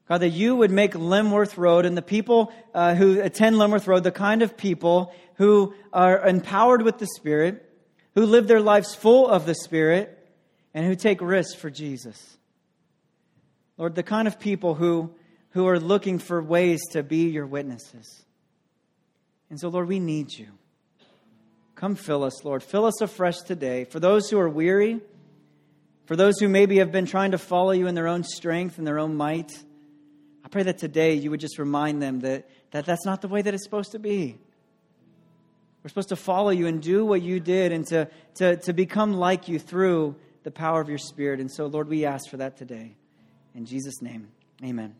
God, 0.07 0.19
that 0.19 0.29
you 0.29 0.55
would 0.55 0.71
make 0.71 0.93
Limworth 0.93 1.57
Road 1.57 1.85
and 1.85 1.97
the 1.97 2.01
people 2.01 2.51
uh, 2.73 2.93
who 2.93 3.21
attend 3.21 3.55
Limworth 3.55 3.87
Road 3.87 4.03
the 4.03 4.11
kind 4.11 4.41
of 4.41 4.57
people 4.57 5.13
who 5.35 5.73
are 5.91 6.27
empowered 6.27 6.81
with 6.81 6.97
the 6.97 7.07
Spirit, 7.07 7.69
who 8.15 8.25
live 8.25 8.47
their 8.47 8.61
lives 8.61 8.93
full 8.93 9.27
of 9.27 9.45
the 9.45 9.55
Spirit, 9.55 10.17
and 10.73 10.85
who 10.85 10.95
take 10.95 11.21
risks 11.21 11.55
for 11.55 11.69
Jesus. 11.69 12.37
Lord, 13.77 13.95
the 13.95 14.03
kind 14.03 14.27
of 14.27 14.39
people 14.39 14.75
who 14.75 15.15
who 15.53 15.67
are 15.67 15.79
looking 15.79 16.19
for 16.19 16.41
ways 16.41 16.81
to 16.91 17.03
be 17.03 17.29
your 17.29 17.45
witnesses. 17.45 18.25
And 19.49 19.59
so, 19.59 19.69
Lord, 19.69 19.87
we 19.87 19.99
need 19.99 20.33
you. 20.33 20.47
Come 21.75 21.95
fill 21.95 22.23
us, 22.23 22.43
Lord. 22.43 22.63
Fill 22.63 22.85
us 22.85 23.01
afresh 23.01 23.39
today. 23.41 23.85
For 23.85 23.99
those 23.99 24.29
who 24.29 24.39
are 24.39 24.49
weary, 24.49 24.99
for 26.05 26.15
those 26.15 26.39
who 26.39 26.47
maybe 26.47 26.77
have 26.77 26.91
been 26.91 27.05
trying 27.05 27.31
to 27.31 27.37
follow 27.37 27.71
you 27.71 27.87
in 27.87 27.93
their 27.93 28.07
own 28.07 28.23
strength 28.23 28.77
and 28.77 28.87
their 28.87 28.99
own 28.99 29.15
might, 29.15 29.51
I 30.43 30.47
pray 30.49 30.63
that 30.63 30.79
today 30.79 31.13
you 31.13 31.29
would 31.29 31.39
just 31.39 31.59
remind 31.59 32.01
them 32.01 32.21
that, 32.21 32.49
that 32.71 32.85
that's 32.85 33.05
not 33.05 33.21
the 33.21 33.27
way 33.27 33.41
that 33.41 33.53
it's 33.53 33.63
supposed 33.63 33.91
to 33.91 33.99
be. 33.99 34.39
We're 35.83 35.89
supposed 35.89 36.09
to 36.09 36.15
follow 36.15 36.49
you 36.49 36.65
and 36.65 36.81
do 36.81 37.05
what 37.05 37.21
you 37.21 37.39
did 37.39 37.71
and 37.71 37.85
to, 37.87 38.09
to, 38.35 38.57
to 38.57 38.73
become 38.73 39.13
like 39.13 39.47
you 39.47 39.59
through 39.59 40.15
the 40.43 40.51
power 40.51 40.81
of 40.81 40.89
your 40.89 40.97
Spirit. 40.97 41.39
And 41.39 41.51
so, 41.51 41.67
Lord, 41.67 41.89
we 41.89 42.05
ask 42.05 42.29
for 42.29 42.37
that 42.37 42.57
today. 42.57 42.95
In 43.53 43.65
Jesus' 43.65 44.01
name, 44.01 44.29
amen. 44.63 44.95